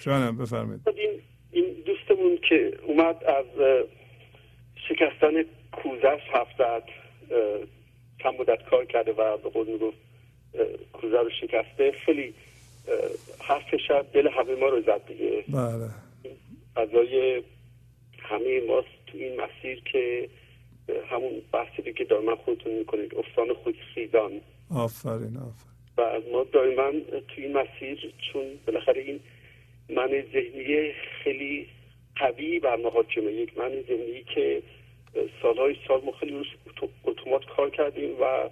[0.00, 0.88] جانم بفرمایید.
[0.88, 1.10] این
[1.50, 3.46] این دوستمون که اومد از
[4.88, 5.42] شکستن
[5.72, 6.82] کوزش حرف اه،
[8.22, 9.96] چند مدت کار کرده و به قول می‌گفت
[10.92, 11.92] کوزه رو شکسته.
[12.06, 12.34] خیلی
[12.88, 12.94] اه،
[13.40, 15.44] حرفش از دل همه ما رو زد دیگه.
[15.48, 15.90] بله.
[16.76, 17.42] غذای
[18.18, 18.95] همه ماست.
[19.06, 20.28] تو این مسیر که
[21.10, 24.40] همون بحثی که دائما خودتون می‌کنید افتان خود خیزان.
[24.70, 25.76] آفرین آفرین.
[25.98, 29.20] و ما دائما تو این مسیر چون بالاخره این
[29.88, 30.92] من ذهنی
[31.24, 31.66] خیلی
[32.16, 34.62] قوی بر ما حاکمه یک من ذهنی که
[35.42, 36.46] سالهای سال ما خیلی روش
[37.04, 38.50] اتومات کار کردیم و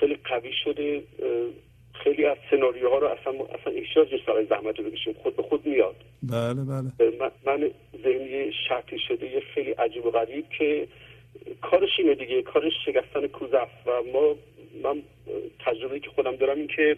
[0.00, 1.02] خیلی قوی شده.
[2.04, 5.12] خیلی از سناریوها رو اصلا اصلا احتیاج نیست برای زحمت رو بکشیم.
[5.22, 5.96] خود به خود میاد.
[6.22, 7.12] بله بله.
[7.46, 7.70] من,
[8.04, 10.88] ذهنی شکل شده یه خیلی عجیب و غریب که
[11.62, 12.42] کارش اینه دیگه.
[12.42, 14.34] کارش شکستن کوزه است و ما
[14.82, 15.02] من
[15.66, 16.96] تجربه که خودم دارم این که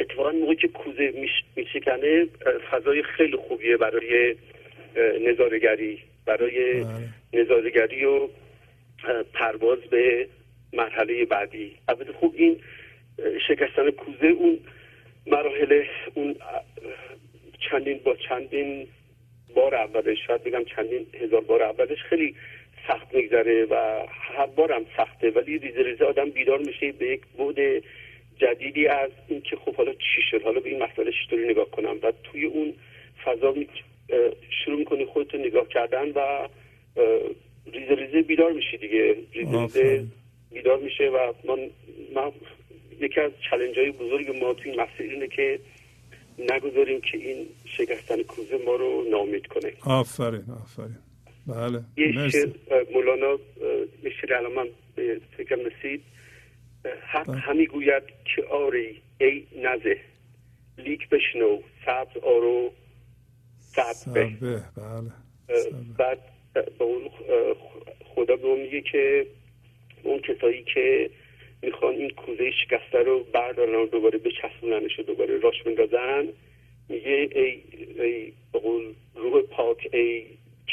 [0.00, 2.26] اتفاقا موقعی که کوزه میش- میشکنه
[2.70, 4.36] فضای خیلی خوبیه برای
[5.28, 6.84] نظارگری برای
[7.32, 8.28] نظارگری و
[9.34, 10.28] پرواز به
[10.72, 11.76] مرحله بعدی.
[11.88, 12.60] البته خوب این
[13.48, 14.58] شکستن کوزه اون
[15.26, 15.82] مراحل
[16.14, 16.36] اون
[17.70, 18.86] چندین با چندین
[19.54, 22.34] بار اولش شاید بگم چندین هزار بار اولش خیلی
[22.88, 25.30] سخت میگذره و هر بارم سخته.
[25.30, 27.82] ولی ریزه ریزه آدم بیدار میشه به یک بعد
[28.36, 32.12] جدیدی از اینکه خب حالا چی شد؟ حالا به این مسئله چطوری نگاه کنم؟ و
[32.24, 32.74] توی اون
[33.24, 33.54] فضا
[34.64, 36.48] شروع می‌کنی خودتو نگاه کردن و
[37.72, 39.16] ریزه ریزه بیدار میشی دیگه.
[39.32, 40.04] ریزه ریزه
[40.54, 41.70] بیدار میشه و من,
[42.14, 42.32] من
[43.00, 45.60] یکی از چلنج های بزرگ ما توی این مسیر اینه که
[46.38, 49.72] نگذاریم که این شکستن کوزه ما رو نامید کنه.
[49.86, 50.98] آفرین آفرین.
[51.46, 52.48] بله یه شعر
[52.94, 53.38] مولانا
[54.02, 56.02] یه شعر الان من به فکرم رسید.
[57.00, 59.96] حق همی گوید که آری ای نزه
[60.78, 62.72] لیک بشنو سبز آرو
[63.58, 64.24] سب به.
[64.40, 65.12] به بله.
[65.98, 66.18] بعد
[66.54, 67.08] به اون
[68.14, 69.26] خدا به اون میگه که
[70.02, 71.10] اون کسایی که
[71.62, 76.28] می‌خوان این کوزه شکسته رو بردارن و دوباره بچسبوننش و دوباره راش بندازن
[76.88, 77.62] میگه ای,
[78.02, 78.32] ای
[79.14, 80.24] روح پاک ای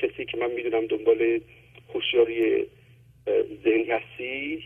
[0.02, 1.40] کسی که من می‌دونم دنبال
[1.94, 2.66] هوشیاری
[3.64, 4.64] ذهنی هستی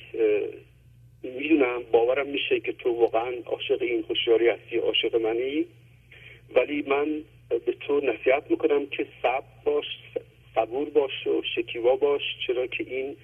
[1.24, 5.66] می‌دونم باورم میشه که تو واقعا عاشق این هوشیاری هستی عاشق منی.
[6.56, 9.86] ولی من به تو نصیحت می‌کنم که صبر باش
[10.56, 13.16] صبور باش و شکیوا باش چرا که این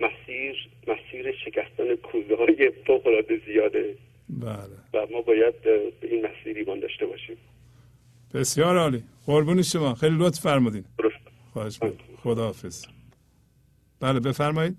[0.00, 3.96] مسیر مسیر شکستن کوزه های فوق العاده زیاده.
[4.28, 4.78] بله.
[4.94, 7.36] و ما باید به این مسیر ایمان داشته باشیم.
[8.34, 9.04] بسیار عالی.
[9.26, 9.94] قربون شما.
[9.94, 10.84] خیلی لطف فرمودین.
[11.52, 12.16] خواهش می‌کنم.
[12.22, 12.86] خداحافظ.
[14.00, 14.76] بله بفرمایید.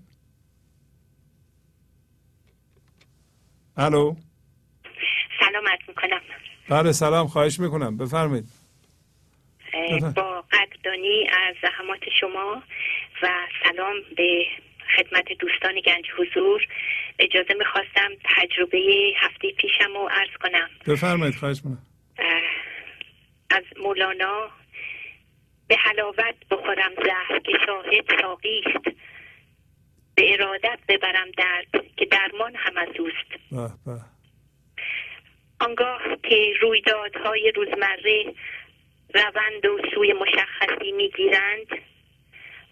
[3.76, 4.14] الو.
[5.40, 6.20] سلامت می‌کنم.
[6.68, 7.26] بله سلام.
[7.26, 7.96] خواهش می‌کنم.
[7.96, 8.44] بفرمایید.
[9.96, 10.12] بفرم.
[10.12, 12.62] با قدردانی از زحمات شما
[13.22, 13.28] و
[13.64, 14.44] سلام به
[14.96, 16.66] خدمت دوستان گنج حضور
[17.18, 20.70] اجازه می‌خواستم تجربه هفته پیشم رو عرض کنم.
[20.86, 21.60] بفرمایید خواهش
[22.18, 22.42] اه،
[23.50, 24.50] از مولانا
[25.68, 28.96] به حلاوت بخورم زهر که شاهد ساقی است.
[30.14, 33.30] به ارادت ببرم درد که درمان هم از اوست.
[33.50, 34.00] به به.
[35.60, 38.34] آنگاه که رویدادهای روزمره
[39.14, 41.66] روند و سوی مشخصی می‌گیرند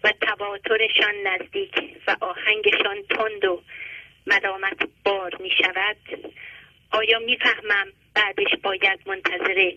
[0.03, 1.73] و تواترشان نزدیک
[2.07, 3.61] و آهنگشان تند و
[4.27, 5.97] ملامت بار می شود
[6.91, 9.71] آیا می‌فهمم بعدش باید منتظر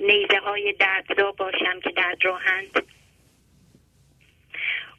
[0.00, 2.82] نیزه های دردزا باشم که درد راهند؟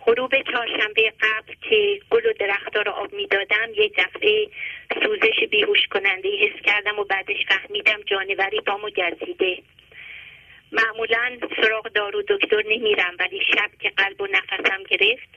[0.05, 4.47] غروب چهارشنبه قبل که گل و درختها را آب می‌دادم یک دفعه
[5.03, 9.57] سوزش بیهوش کننده حس کردم و بعدش فهمیدم جانوری بامو گزیده
[10.75, 15.29] معمولا سراغ دارو دکتر نمیرم ولی شب که قلب و نفسم گرفت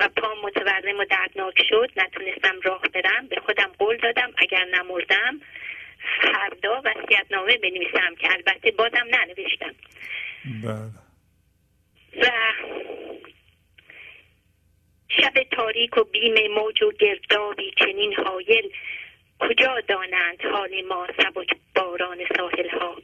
[0.00, 3.26] و پام متورم و دردناک شد نتونستم راه برم.
[3.26, 5.40] به خودم قول دادم اگر نمردم
[6.22, 9.74] فردا وصیتنامه بنویسم که البته بازم ننوشتم.
[10.62, 11.02] بله.
[12.22, 12.30] و
[15.08, 18.70] شب تاریک و بیم موج و گردابی چنین حایل
[19.38, 22.96] کجا دانند حال ما سبک باران ساحل ها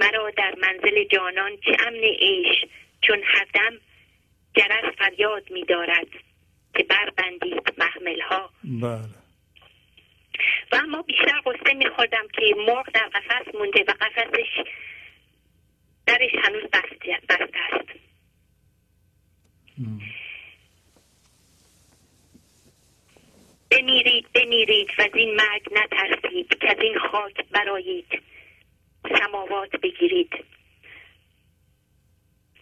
[0.00, 2.64] مرا در منزل جانان چه امن عیش
[3.00, 3.80] چون هر دم
[4.54, 6.06] جرس فریاد می دارد
[6.74, 9.26] که بربندید محمل ها بله.
[10.72, 14.64] و اما بیشتر قصه میخوردم که مرغ در قفس مونده و قفسش
[16.06, 17.88] درش هنوز بسته بسته است.
[23.70, 28.22] بمیرید بمیرید و از این مرگ نترسید که از این خاک برایید
[29.18, 30.44] سماوات بگیرید.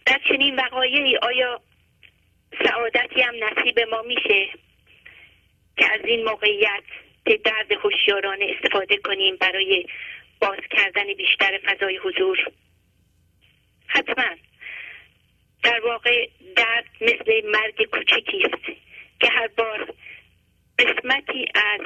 [0.05, 1.61] در چنین وقایعی آیا
[2.63, 4.49] سعادتی هم نصیب ما میشه
[5.77, 6.83] که از این موقعیت
[7.23, 9.85] به درد هوشیارانه استفاده کنیم برای
[10.41, 12.37] باز کردن بیشتر فضای حضور؟
[13.87, 14.35] حتما.
[15.63, 18.79] در واقع درد مثل مرگ کوچکی است
[19.19, 19.93] که هر بار
[20.79, 21.81] قسمتی از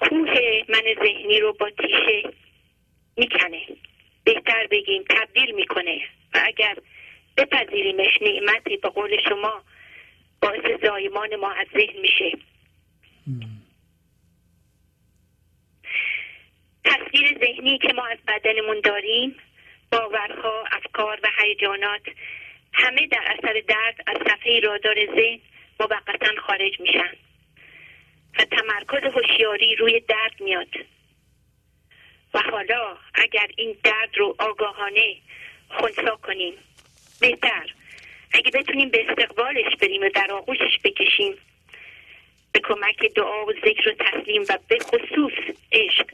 [0.00, 2.32] کوه من ذهنی رو با تیشه
[3.16, 3.62] می‌کنه.
[4.24, 6.00] بهتر بگیم تبدیل می‌کنه.
[6.34, 6.76] و اگر
[7.36, 9.62] بپذیریمش نعمتی به قول شما
[10.42, 12.38] باعث زایمان ما از ذهن میشه.
[16.84, 19.36] تصویر ذهنی که ما از بدنمون داریم
[19.92, 22.02] باورها افکار و هیجانات
[22.72, 25.40] همه در اثر درد از صفحه رادار ذهن
[25.80, 27.12] موقتا خارج میشن.
[28.38, 30.68] و تمرکز هوشیاری روی درد میاد.
[32.40, 35.16] حالا اگر این درد رو آگاهانه
[35.68, 36.54] خونسا کنیم
[37.20, 37.74] بهتر.
[38.32, 41.34] اگه بتونیم به استقبالش بریم و در آغوشش بکشیم
[42.52, 46.06] به کمک دعا و ذکر و تسلیم و به خصوص عشق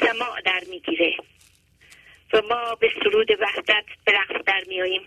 [0.00, 1.16] سماع در می‌گیره.
[2.32, 5.02] و ما به سرود وحدت به رقص در میاییم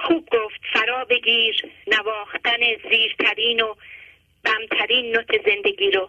[0.00, 3.74] خوب گفت فرا بگیر نواختن زیرترین و
[4.44, 6.08] بمترین نوت زندگی رو.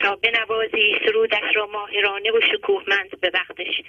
[0.00, 3.82] تا بنوازی سرودش را ماهرانه و شکوهمند به وقتش.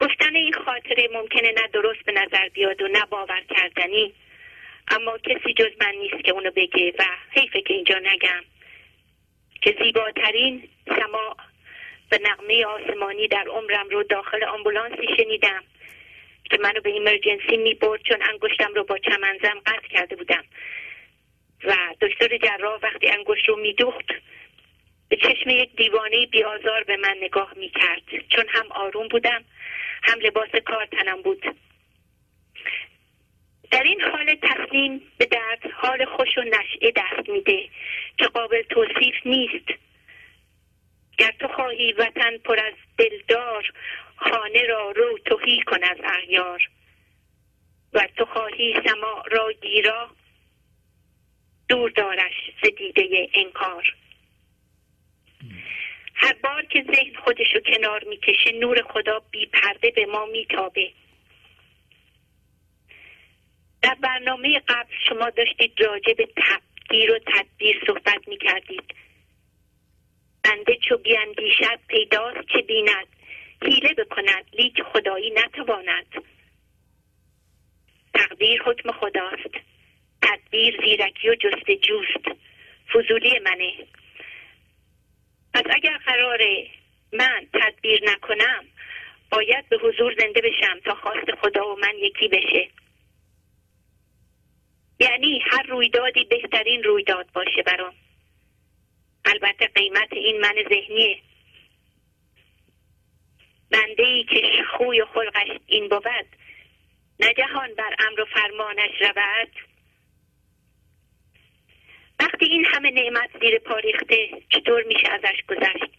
[0.00, 4.14] گفتن این خاطره ممکنه نه درست به نظر بیاد و نه باور کردنی
[4.88, 8.44] اما کسی جز من نیست که اونو بگه و حیفه که اینجا نگم.
[9.62, 11.36] که زیباترین سماع
[12.12, 15.64] و نقمه آسمانی در عمرم رو داخل آمبولانسی شنیدم.
[16.50, 20.44] که منو به ایمرجنسی می برد چون انگشتم رو با چمنزم قطع کرده بودم.
[21.64, 24.06] و دکتر جراح وقتی انگشت رو میدوخت
[25.08, 29.44] به چشم یک دیوانه بیازار به من نگاه می کرد چون هم آروم بودم
[30.02, 31.56] هم لباس کار تنم بود.
[33.70, 37.68] در این حال تسلیم به درد حال خوش و نشعه دست میده
[38.18, 39.68] که قابل توصیف نیست.
[41.18, 43.72] گر تو خواهی وطن پر از دلدار
[44.16, 46.70] خانه را رو توهی کن از اغیار.
[47.92, 50.10] و تو خواهی سماع را گیرا.
[51.68, 53.96] دور دارش ز دیده انکار.
[56.14, 60.92] هر بار که ذهن خودشو کنار می‌کشه نور خدا بی پرده به ما میتابه.
[63.82, 68.94] در برنامه قبل شما داشتید راجع به تبدیر و تدبیر صحبت می‌کردید.
[70.44, 73.15] بنده چو بیاندیشد پیداست که بیند؟
[73.62, 76.06] حیله بکند لیک خدایی نتواند.
[78.14, 79.54] تقدیر حکم خداست.
[80.22, 82.38] تدبیر زیرکی و جستجوست
[82.92, 83.72] فضولی منه.
[85.54, 86.66] پس اگر قراره
[87.12, 88.64] من تدبیر نکنم
[89.30, 92.68] باید به حضور زنده بشم تا خواست خدا و من یکی بشه.
[95.00, 97.94] یعنی هر رویدادی بهترین رویداد باشه برام.
[99.24, 101.18] البته قیمت این من ذهنیه.
[103.70, 106.06] بنده ای که خوی و خلقش این بود
[107.20, 107.34] نه
[107.78, 109.50] بر امر و فرمانش رود.
[112.20, 115.92] وقتی این همه نعمت زیر پا ریخته چطور میشه ازش گذشت؟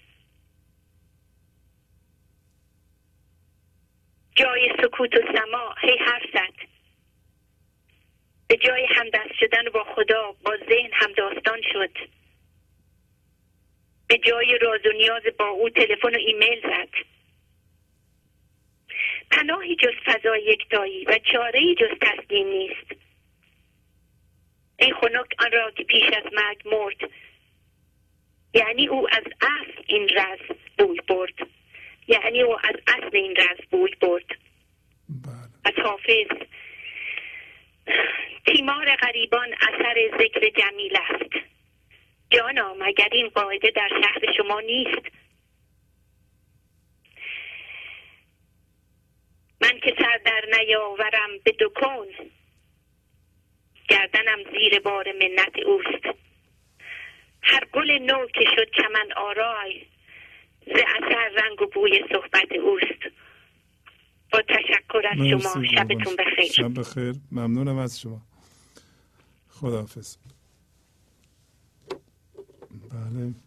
[4.35, 6.67] جای سکوت و سما هی حرف زد
[8.47, 11.97] به جای همدست شدن با خدا با ذهن همداستان شد.
[14.07, 17.16] به جای راز و نیاز با او تلفن و ایمیل زد.
[19.31, 22.91] پناهی جز فضای یکتایی و چاره جز تسلیم نیست.
[24.79, 27.11] ای خنک آن را که پیش از مرگ مرد.
[28.53, 31.47] یعنی او از اصل این رز بوی برد.
[32.07, 34.25] یعنی او از اصل این رز بوی برد.
[35.65, 36.47] از حافظ.
[38.45, 41.45] تیمار غریبان اثر ذکر جمیل است.
[42.29, 45.07] جانا مگر این قاعده در شهر شما نیست
[49.67, 52.07] من که سر در نیاورم به دکون
[53.89, 56.17] گردنم زیر بار منت اوست.
[57.41, 59.85] هر گل نو که شد چمن آرای
[60.65, 63.15] ز اثر رنگ و بوی صحبت اوست.
[64.33, 66.51] با تشکر از شما شبتون بخیر.
[66.51, 67.13] شب بخیر.
[67.31, 68.21] ممنونم از شما.
[69.49, 70.17] خداحافظ.
[72.91, 73.46] بله.